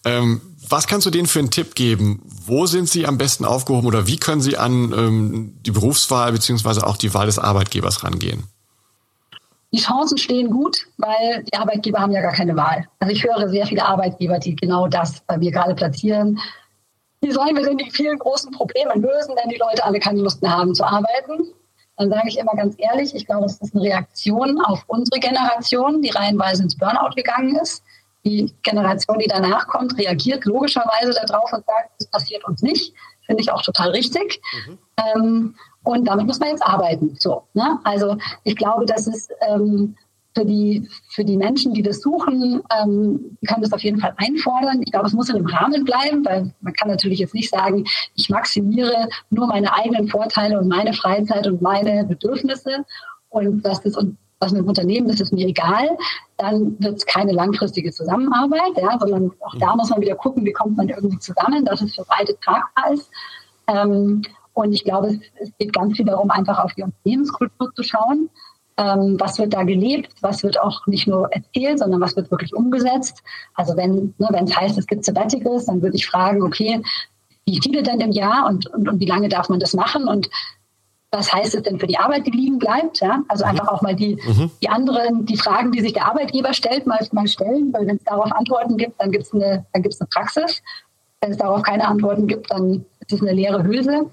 Ähm, 0.05 0.41
was 0.70 0.88
kannst 0.88 1.05
du 1.05 1.11
denen 1.11 1.28
für 1.28 1.39
einen 1.39 1.51
Tipp 1.51 1.76
geben? 1.76 2.22
Wo 2.45 2.65
sind 2.65 2.89
sie 2.89 3.07
am 3.07 3.18
besten 3.18 3.45
aufgehoben 3.45 3.88
oder 3.88 4.07
wie 4.07 4.18
können 4.18 4.41
sie 4.41 4.57
an 4.57 4.91
ähm, 4.91 5.57
die 5.65 5.72
Berufswahl 5.72 6.32
beziehungsweise 6.32 6.86
auch 6.86 6.97
die 6.97 7.13
Wahl 7.13 7.28
des 7.28 7.39
Arbeitgebers 7.39 8.03
rangehen? 8.03 8.43
Die 9.74 9.80
Chancen 9.80 10.18
stehen 10.18 10.49
gut, 10.49 10.88
weil 10.97 11.43
die 11.43 11.57
Arbeitgeber 11.57 11.99
haben 11.99 12.11
ja 12.11 12.22
gar 12.22 12.34
keine 12.34 12.55
Wahl. 12.55 12.88
Also 12.99 13.13
ich 13.13 13.24
höre 13.24 13.49
sehr 13.49 13.65
viele 13.65 13.86
Arbeitgeber, 13.86 14.39
die 14.39 14.55
genau 14.55 14.88
das 14.88 15.22
bei 15.28 15.38
mir 15.38 15.51
gerade 15.51 15.76
platzieren. 15.76 16.39
Wie 17.22 17.32
sollen 17.32 17.55
wir 17.55 17.63
denn 17.63 17.78
die 17.78 17.91
vielen 17.91 18.18
großen 18.18 18.51
Probleme 18.51 18.93
lösen, 18.95 19.36
wenn 19.41 19.49
die 19.49 19.57
Leute 19.57 19.84
alle 19.84 19.99
keine 19.99 20.22
Lust 20.22 20.41
mehr 20.41 20.51
haben 20.51 20.74
zu 20.74 20.86
arbeiten? 20.86 21.53
Dann 21.98 22.10
sage 22.12 22.28
ich 22.28 22.38
immer 22.38 22.54
ganz 22.54 22.76
ehrlich, 22.78 23.16
ich 23.16 23.26
glaube, 23.26 23.45
es 23.45 23.60
ist 23.60 23.76
eine 23.76 23.84
Reaktion 23.84 24.62
auf 24.62 24.84
unsere 24.88 25.20
Generation, 25.20 26.02
die 26.02 26.12
reihenweise 26.12 26.64
ins 26.64 26.78
Burnout 26.78 27.16
gegangen 27.16 27.56
ist. 27.56 27.84
Die 28.24 28.54
Generation, 28.62 29.18
die 29.20 29.28
danach 29.28 29.68
kommt, 29.68 29.98
reagiert 29.98 30.45
logischerweise 30.45 31.14
darauf 31.26 31.52
und 31.54 31.66
sagt, 31.66 31.91
das 31.98 32.08
passiert 32.08 32.45
uns 32.45 32.62
nicht. 32.62 32.93
Finde 33.26 33.41
ich 33.41 33.52
auch 33.52 33.62
total 33.62 33.89
richtig. 33.89 34.39
Mhm. 34.68 34.78
Ähm, 34.98 35.56
und 35.84 36.06
damit 36.08 36.28
muss 36.28 36.39
man 36.39 36.50
jetzt 36.50 36.64
arbeiten. 36.64 37.16
So, 37.20 37.43
ne? 37.54 37.80
Also 37.84 38.18
ich 38.43 38.56
glaube, 38.56 38.86
dass 38.86 39.08
es 39.08 39.30
ähm, 39.41 39.95
für 40.38 40.45
die, 40.45 40.88
für 41.09 41.25
die 41.25 41.35
Menschen, 41.35 41.73
die 41.73 41.81
das 41.81 42.01
suchen, 42.01 42.61
ähm, 42.79 43.38
können 43.47 43.61
das 43.61 43.73
auf 43.73 43.81
jeden 43.81 43.99
Fall 43.99 44.13
einfordern. 44.17 44.81
Ich 44.85 44.91
glaube, 44.91 45.07
es 45.07 45.13
muss 45.13 45.29
in 45.29 45.38
einem 45.38 45.47
Rahmen 45.47 45.83
bleiben, 45.83 46.23
weil 46.23 46.53
man 46.61 46.73
kann 46.73 46.89
natürlich 46.89 47.19
jetzt 47.19 47.33
nicht 47.33 47.49
sagen, 47.49 47.85
ich 48.15 48.29
maximiere 48.29 49.09
nur 49.31 49.47
meine 49.47 49.73
eigenen 49.73 50.07
Vorteile 50.07 50.59
und 50.59 50.67
meine 50.67 50.93
Freizeit 50.93 51.47
und 51.47 51.61
meine 51.61 52.05
Bedürfnisse 52.05 52.85
und 53.29 53.63
was 53.63 53.81
das 53.81 53.97
was 54.39 54.51
mit 54.51 54.61
dem 54.61 54.67
Unternehmen 54.67 55.09
ist, 55.09 55.19
ist 55.19 55.33
mir 55.33 55.47
egal. 55.47 55.97
Dann 56.38 56.79
wird 56.79 56.97
es 56.97 57.05
keine 57.07 57.31
langfristige 57.31 57.91
Zusammenarbeit, 57.91 58.77
ja, 58.77 58.95
sondern 58.99 59.31
auch 59.39 59.55
da 59.55 59.75
muss 59.75 59.89
man 59.89 59.99
wieder 59.99 60.13
gucken, 60.13 60.45
wie 60.45 60.51
kommt 60.51 60.77
man 60.77 60.89
irgendwie 60.89 61.17
zusammen, 61.17 61.65
dass 61.65 61.81
es 61.81 61.95
für 61.95 62.05
beide 62.07 62.39
tragbar 62.39 62.93
ist. 62.93 63.09
Ähm, 63.65 64.21
und 64.53 64.73
ich 64.73 64.83
glaube, 64.83 65.07
es, 65.07 65.19
es, 65.39 65.51
geht 65.57 65.73
ganz 65.73 65.97
viel 65.97 66.05
darum, 66.05 66.29
einfach 66.29 66.63
auf 66.63 66.71
die 66.75 66.83
Unternehmenskultur 66.83 67.73
zu 67.73 67.81
schauen 67.81 68.29
ähm, 68.78 69.17
was 69.19 69.39
wird 69.39 69.53
da 69.53 69.63
gelebt, 69.63 70.11
was 70.21 70.43
wird 70.43 70.59
auch 70.61 70.86
nicht 70.86 71.07
nur 71.07 71.32
erzählt, 71.34 71.80
sondern 71.80 71.99
was 71.99 72.15
wird 72.15 72.30
wirklich 72.30 72.53
umgesetzt. 72.53 73.23
Also 73.55 73.75
wenn 73.75 74.13
ne, 74.17 74.30
es 74.45 74.55
heißt, 74.55 74.78
es 74.78 74.88
gibt 74.88 75.03
Sabbaticals, 75.03 75.65
dann 75.65 75.82
würde 75.82 75.95
ich 75.95 76.05
fragen, 76.05 76.43
okay, 76.43 76.82
wie 77.45 77.59
viele 77.61 77.82
denn 77.82 78.01
im 78.01 78.11
Jahr 78.11 78.47
und, 78.47 78.67
und, 78.67 78.88
und 78.88 78.99
wie 78.99 79.05
lange 79.05 79.30
darf 79.30 79.49
man 79.49 79.59
das 79.59 79.73
machen 79.73 80.07
und 80.07 80.30
was 81.09 81.34
heißt 81.34 81.55
es 81.55 81.63
denn 81.63 81.80
für 81.80 81.88
die 81.88 81.97
Arbeit, 81.97 82.28
die 82.28 82.32
liegen 82.32 82.59
bleibt? 82.59 82.99
Ja? 82.99 83.23
Also 83.30 83.45
mhm. 83.45 83.51
einfach 83.51 83.69
auch 83.69 83.82
mal 83.82 83.95
die, 83.95 84.15
mhm. 84.15 84.51
die 84.61 84.69
anderen, 84.69 85.25
die 85.25 85.38
Fragen, 85.38 85.71
die 85.71 85.82
sich 85.82 85.93
der 85.93 86.05
Arbeitgeber 86.05 86.53
stellt, 86.53 86.86
mal, 86.86 86.99
mal 87.13 87.28
stellen, 87.28 87.71
weil 87.73 87.88
wenn 87.88 87.95
es 87.95 88.03
darauf 88.03 88.32
Antworten 88.32 88.78
gibt, 88.78 89.01
dann 89.01 89.11
gibt 89.11 89.23
es 89.25 89.34
eine, 89.34 89.65
dann 89.73 89.82
gibt's 89.82 90.01
eine 90.01 90.07
Praxis. 90.09 90.61
Wenn 91.21 91.32
es 91.32 91.38
darauf 91.38 91.63
keine 91.63 91.88
Antworten 91.88 92.28
gibt, 92.28 92.51
dann 92.51 92.86
ist 92.99 93.13
es 93.13 93.21
eine 93.21 93.32
leere 93.32 93.63
Hülse. 93.63 94.11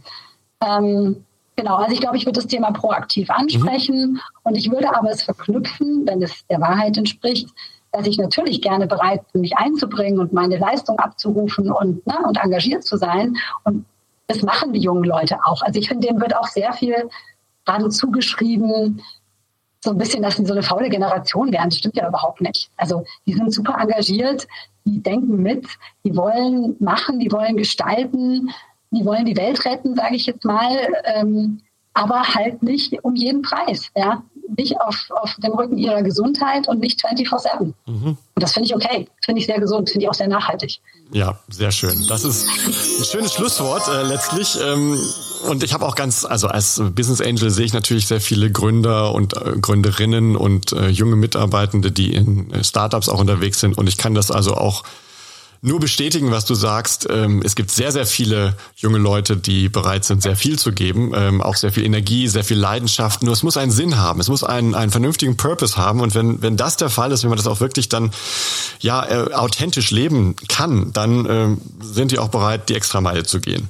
Ähm, 0.64 1.24
Genau, 1.56 1.76
also 1.76 1.92
ich 1.92 2.00
glaube, 2.00 2.16
ich 2.16 2.26
würde 2.26 2.40
das 2.40 2.48
Thema 2.48 2.72
proaktiv 2.72 3.30
ansprechen 3.30 4.12
mhm. 4.12 4.20
und 4.42 4.56
ich 4.56 4.70
würde 4.70 4.94
aber 4.94 5.10
es 5.10 5.22
verknüpfen, 5.22 6.06
wenn 6.06 6.20
es 6.22 6.44
der 6.48 6.60
Wahrheit 6.60 6.96
entspricht, 6.96 7.48
dass 7.92 8.06
ich 8.08 8.18
natürlich 8.18 8.60
gerne 8.60 8.88
bereit 8.88 9.22
bin, 9.32 9.42
mich 9.42 9.56
einzubringen 9.56 10.18
und 10.18 10.32
meine 10.32 10.58
Leistung 10.58 10.98
abzurufen 10.98 11.70
und, 11.70 12.04
ne, 12.06 12.18
und 12.26 12.38
engagiert 12.42 12.82
zu 12.82 12.96
sein. 12.96 13.36
Und 13.62 13.84
das 14.26 14.42
machen 14.42 14.72
die 14.72 14.80
jungen 14.80 15.04
Leute 15.04 15.38
auch. 15.44 15.62
Also 15.62 15.78
ich 15.78 15.86
finde, 15.86 16.08
denen 16.08 16.20
wird 16.20 16.36
auch 16.36 16.48
sehr 16.48 16.72
viel 16.72 17.08
gerade 17.64 17.88
zugeschrieben, 17.90 19.00
so 19.84 19.90
ein 19.90 19.98
bisschen, 19.98 20.22
dass 20.22 20.36
sie 20.36 20.46
so 20.46 20.54
eine 20.54 20.62
faule 20.62 20.88
Generation 20.88 21.52
werden. 21.52 21.68
Das 21.70 21.78
stimmt 21.78 21.96
ja 21.96 22.08
überhaupt 22.08 22.40
nicht. 22.40 22.70
Also 22.76 23.04
die 23.26 23.34
sind 23.34 23.52
super 23.52 23.76
engagiert, 23.78 24.48
die 24.84 25.00
denken 25.00 25.42
mit, 25.42 25.66
die 26.04 26.16
wollen 26.16 26.74
machen, 26.80 27.20
die 27.20 27.30
wollen 27.30 27.56
gestalten 27.56 28.50
die 28.94 29.04
wollen 29.04 29.24
die 29.24 29.36
Welt 29.36 29.64
retten, 29.64 29.94
sage 29.94 30.16
ich 30.16 30.26
jetzt 30.26 30.44
mal, 30.44 30.76
ähm, 31.04 31.60
aber 31.94 32.22
halt 32.34 32.62
nicht 32.62 32.92
um 33.04 33.14
jeden 33.14 33.42
Preis. 33.42 33.90
Ja? 33.96 34.22
Nicht 34.56 34.78
auf, 34.80 35.06
auf 35.10 35.36
dem 35.38 35.52
Rücken 35.52 35.78
ihrer 35.78 36.02
Gesundheit 36.02 36.68
und 36.68 36.80
nicht 36.80 37.04
24-7. 37.04 37.72
Mhm. 37.86 38.04
Und 38.06 38.18
das 38.34 38.52
finde 38.52 38.66
ich 38.66 38.74
okay. 38.74 39.08
Finde 39.24 39.40
ich 39.40 39.46
sehr 39.46 39.60
gesund, 39.60 39.88
finde 39.88 40.04
ich 40.04 40.10
auch 40.10 40.14
sehr 40.14 40.28
nachhaltig. 40.28 40.80
Ja, 41.12 41.38
sehr 41.48 41.70
schön. 41.70 42.06
Das 42.08 42.24
ist 42.24 42.48
ein 42.48 43.04
schönes 43.04 43.32
Schlusswort 43.32 43.88
äh, 43.88 44.02
letztlich. 44.02 44.58
Ähm, 44.60 44.98
und 45.48 45.62
ich 45.62 45.72
habe 45.72 45.86
auch 45.86 45.94
ganz, 45.94 46.24
also 46.24 46.48
als 46.48 46.82
Business 46.94 47.20
Angel 47.20 47.50
sehe 47.50 47.64
ich 47.64 47.72
natürlich 47.72 48.06
sehr 48.06 48.20
viele 48.20 48.50
Gründer 48.50 49.14
und 49.14 49.36
äh, 49.36 49.58
Gründerinnen 49.60 50.36
und 50.36 50.72
äh, 50.72 50.88
junge 50.88 51.16
Mitarbeitende, 51.16 51.92
die 51.92 52.12
in 52.12 52.50
äh, 52.50 52.64
Startups 52.64 53.08
auch 53.08 53.20
unterwegs 53.20 53.60
sind. 53.60 53.78
Und 53.78 53.86
ich 53.86 53.96
kann 53.96 54.14
das 54.14 54.30
also 54.30 54.54
auch 54.54 54.82
nur 55.64 55.80
bestätigen, 55.80 56.30
was 56.30 56.44
du 56.44 56.54
sagst. 56.54 57.08
Ähm, 57.10 57.40
es 57.42 57.54
gibt 57.54 57.70
sehr, 57.70 57.90
sehr 57.90 58.04
viele 58.04 58.54
junge 58.76 58.98
Leute, 58.98 59.38
die 59.38 59.70
bereit 59.70 60.04
sind, 60.04 60.22
sehr 60.22 60.36
viel 60.36 60.58
zu 60.58 60.72
geben, 60.72 61.12
ähm, 61.14 61.40
auch 61.40 61.56
sehr 61.56 61.72
viel 61.72 61.84
Energie, 61.84 62.28
sehr 62.28 62.44
viel 62.44 62.58
Leidenschaft. 62.58 63.22
Nur 63.22 63.32
es 63.32 63.42
muss 63.42 63.56
einen 63.56 63.72
Sinn 63.72 63.96
haben, 63.96 64.20
es 64.20 64.28
muss 64.28 64.44
einen, 64.44 64.74
einen 64.74 64.90
vernünftigen 64.90 65.38
Purpose 65.38 65.78
haben. 65.78 66.00
Und 66.00 66.14
wenn, 66.14 66.42
wenn 66.42 66.58
das 66.58 66.76
der 66.76 66.90
Fall 66.90 67.12
ist, 67.12 67.22
wenn 67.22 67.30
man 67.30 67.38
das 67.38 67.46
auch 67.46 67.60
wirklich 67.60 67.88
dann 67.88 68.10
ja 68.80 69.06
äh, 69.06 69.32
authentisch 69.32 69.90
leben 69.90 70.36
kann, 70.48 70.92
dann 70.92 71.26
ähm, 71.30 71.60
sind 71.80 72.12
die 72.12 72.18
auch 72.18 72.28
bereit, 72.28 72.68
die 72.68 72.74
extra 72.74 73.00
Meile 73.00 73.24
zu 73.24 73.40
gehen. 73.40 73.68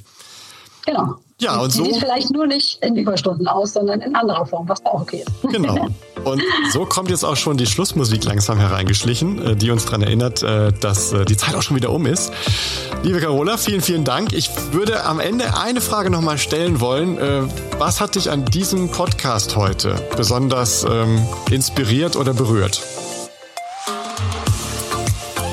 Genau. 0.85 1.15
Ja, 1.39 1.55
und, 1.55 1.63
und 1.63 1.71
so. 1.71 1.85
Sieht 1.85 1.97
vielleicht 1.97 2.31
nur 2.31 2.45
nicht 2.45 2.83
in 2.83 2.97
Überstunden 2.97 3.47
aus, 3.47 3.71
sondern 3.71 4.01
in 4.01 4.15
anderer 4.15 4.45
Form, 4.45 4.67
was 4.67 4.85
auch 4.85 5.01
okay 5.01 5.23
ist. 5.25 5.51
Genau. 5.51 5.87
Und 6.25 6.41
so 6.71 6.85
kommt 6.85 7.11
jetzt 7.11 7.23
auch 7.23 7.35
schon 7.35 7.55
die 7.55 7.67
Schlussmusik 7.67 8.23
langsam 8.25 8.57
hereingeschlichen, 8.57 9.41
äh, 9.41 9.55
die 9.55 9.69
uns 9.69 9.85
daran 9.85 10.01
erinnert, 10.01 10.41
äh, 10.41 10.73
dass 10.73 11.13
äh, 11.13 11.23
die 11.23 11.37
Zeit 11.37 11.55
auch 11.55 11.61
schon 11.61 11.77
wieder 11.77 11.91
um 11.91 12.05
ist. 12.05 12.33
Liebe 13.03 13.19
Carola, 13.19 13.57
vielen, 13.57 13.81
vielen 13.81 14.03
Dank. 14.03 14.33
Ich 14.33 14.49
würde 14.71 15.05
am 15.05 15.19
Ende 15.19 15.55
eine 15.57 15.81
Frage 15.81 16.09
nochmal 16.09 16.39
stellen 16.39 16.79
wollen. 16.79 17.19
Was 17.77 18.01
hat 18.01 18.15
dich 18.15 18.31
an 18.31 18.45
diesem 18.45 18.89
Podcast 18.89 19.55
heute 19.55 19.95
besonders 20.17 20.83
ähm, 20.89 21.21
inspiriert 21.51 22.15
oder 22.15 22.33
berührt? 22.33 22.81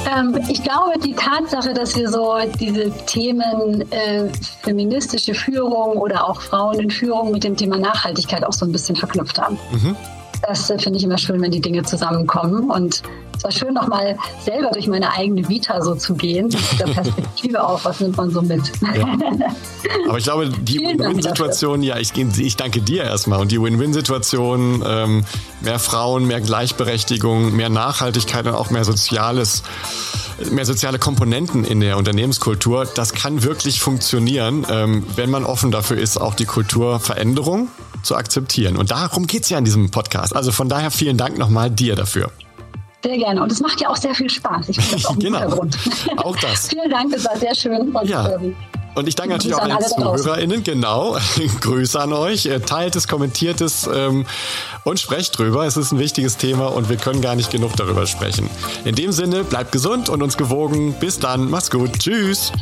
Ähm, 0.06 0.38
ich 0.48 0.62
glaube, 0.62 0.98
die 0.98 1.14
Tatsache, 1.14 1.74
dass 1.74 1.94
wir 1.96 2.08
so 2.08 2.38
diese 2.58 2.90
Themen 3.06 3.90
äh, 3.92 4.28
feministische 4.62 5.34
Führung 5.34 5.98
oder 5.98 6.26
auch 6.26 6.40
Frauen 6.40 6.80
in 6.80 6.90
Führung 6.90 7.32
mit 7.32 7.44
dem 7.44 7.56
Thema 7.56 7.76
Nachhaltigkeit 7.76 8.44
auch 8.44 8.52
so 8.52 8.64
ein 8.64 8.72
bisschen 8.72 8.96
verknüpft 8.96 9.38
haben. 9.38 9.58
Mhm. 9.72 9.96
Das 10.42 10.66
finde 10.66 10.98
ich 10.98 11.04
immer 11.04 11.18
schön, 11.18 11.40
wenn 11.40 11.50
die 11.50 11.60
Dinge 11.60 11.82
zusammenkommen. 11.84 12.70
Und 12.70 13.02
es 13.42 13.44
war 13.44 13.50
schön, 13.50 13.74
nochmal 13.74 14.16
selber 14.44 14.70
durch 14.70 14.86
meine 14.86 15.12
eigene 15.12 15.48
Vita 15.48 15.82
so 15.82 15.96
zu 15.96 16.14
gehen, 16.14 16.46
mit 16.46 16.80
der 16.80 16.86
Perspektive 16.94 17.62
auf, 17.64 17.84
was 17.84 17.98
nimmt 17.98 18.16
man 18.16 18.30
so 18.30 18.40
mit. 18.40 18.62
Ja. 18.94 19.04
Aber 20.08 20.18
ich 20.18 20.24
glaube, 20.24 20.48
die 20.48 20.78
Win-Win-Situation, 20.78 21.82
ja, 21.82 21.98
ich, 21.98 22.12
ich 22.16 22.56
danke 22.56 22.80
dir 22.80 23.02
erstmal. 23.02 23.40
Und 23.40 23.50
die 23.50 23.60
Win-Win-Situation, 23.60 24.84
ähm, 24.86 25.24
mehr 25.60 25.80
Frauen, 25.80 26.26
mehr 26.26 26.40
Gleichberechtigung, 26.40 27.56
mehr 27.56 27.68
Nachhaltigkeit 27.68 28.46
und 28.46 28.54
auch 28.54 28.70
mehr 28.70 28.84
Soziales 28.84 29.62
mehr 30.50 30.64
soziale 30.64 30.98
Komponenten 30.98 31.64
in 31.64 31.78
der 31.78 31.96
Unternehmenskultur, 31.98 32.86
das 32.86 33.12
kann 33.12 33.44
wirklich 33.44 33.80
funktionieren, 33.80 34.66
ähm, 34.68 35.04
wenn 35.14 35.30
man 35.30 35.44
offen 35.44 35.70
dafür 35.70 35.98
ist, 35.98 36.16
auch 36.16 36.34
die 36.34 36.46
Kulturveränderung 36.46 37.68
zu 38.02 38.16
akzeptieren. 38.16 38.76
Und 38.76 38.90
darum 38.90 39.28
geht 39.28 39.44
es 39.44 39.50
ja 39.50 39.58
in 39.58 39.64
diesem 39.64 39.90
Podcast. 39.90 40.34
Also 40.34 40.50
von 40.50 40.68
daher 40.68 40.90
vielen 40.90 41.16
Dank 41.16 41.38
nochmal 41.38 41.70
dir 41.70 41.94
dafür. 41.94 42.32
Sehr 43.04 43.18
gerne. 43.18 43.42
Und 43.42 43.50
es 43.50 43.60
macht 43.60 43.80
ja 43.80 43.88
auch 43.88 43.96
sehr 43.96 44.14
viel 44.14 44.30
Spaß. 44.30 44.68
Ich 44.68 44.76
finde 44.76 44.94
das 44.96 45.06
auch 45.06 45.18
genau. 45.18 45.48
Grund. 45.48 45.76
Auch 46.18 46.36
das. 46.36 46.68
Vielen 46.68 46.90
Dank, 46.90 47.12
es 47.14 47.24
war 47.24 47.36
sehr 47.36 47.54
schön. 47.54 47.94
Und, 47.94 48.08
ja. 48.08 48.30
Ähm, 48.34 48.54
und 48.94 49.08
ich 49.08 49.14
danke 49.14 49.32
natürlich 49.32 49.54
auch 49.56 49.62
allen 49.62 49.80
ZuhörerInnen, 49.80 50.62
genau. 50.62 51.16
Grüße 51.60 51.98
an 51.98 52.12
euch. 52.12 52.48
Teilt 52.66 52.94
es, 52.94 53.08
kommentiert 53.08 53.60
es 53.62 53.88
ähm, 53.92 54.26
und 54.84 55.00
sprecht 55.00 55.38
drüber. 55.38 55.64
Es 55.64 55.76
ist 55.78 55.92
ein 55.92 55.98
wichtiges 55.98 56.36
Thema 56.36 56.66
und 56.66 56.90
wir 56.90 56.96
können 56.96 57.22
gar 57.22 57.34
nicht 57.34 57.50
genug 57.50 57.74
darüber 57.76 58.06
sprechen. 58.06 58.50
In 58.84 58.94
dem 58.94 59.12
Sinne, 59.12 59.44
bleibt 59.44 59.72
gesund 59.72 60.10
und 60.10 60.22
uns 60.22 60.36
gewogen. 60.36 60.94
Bis 61.00 61.18
dann. 61.18 61.50
Macht's 61.50 61.70
gut. 61.70 61.98
Tschüss. 61.98 62.52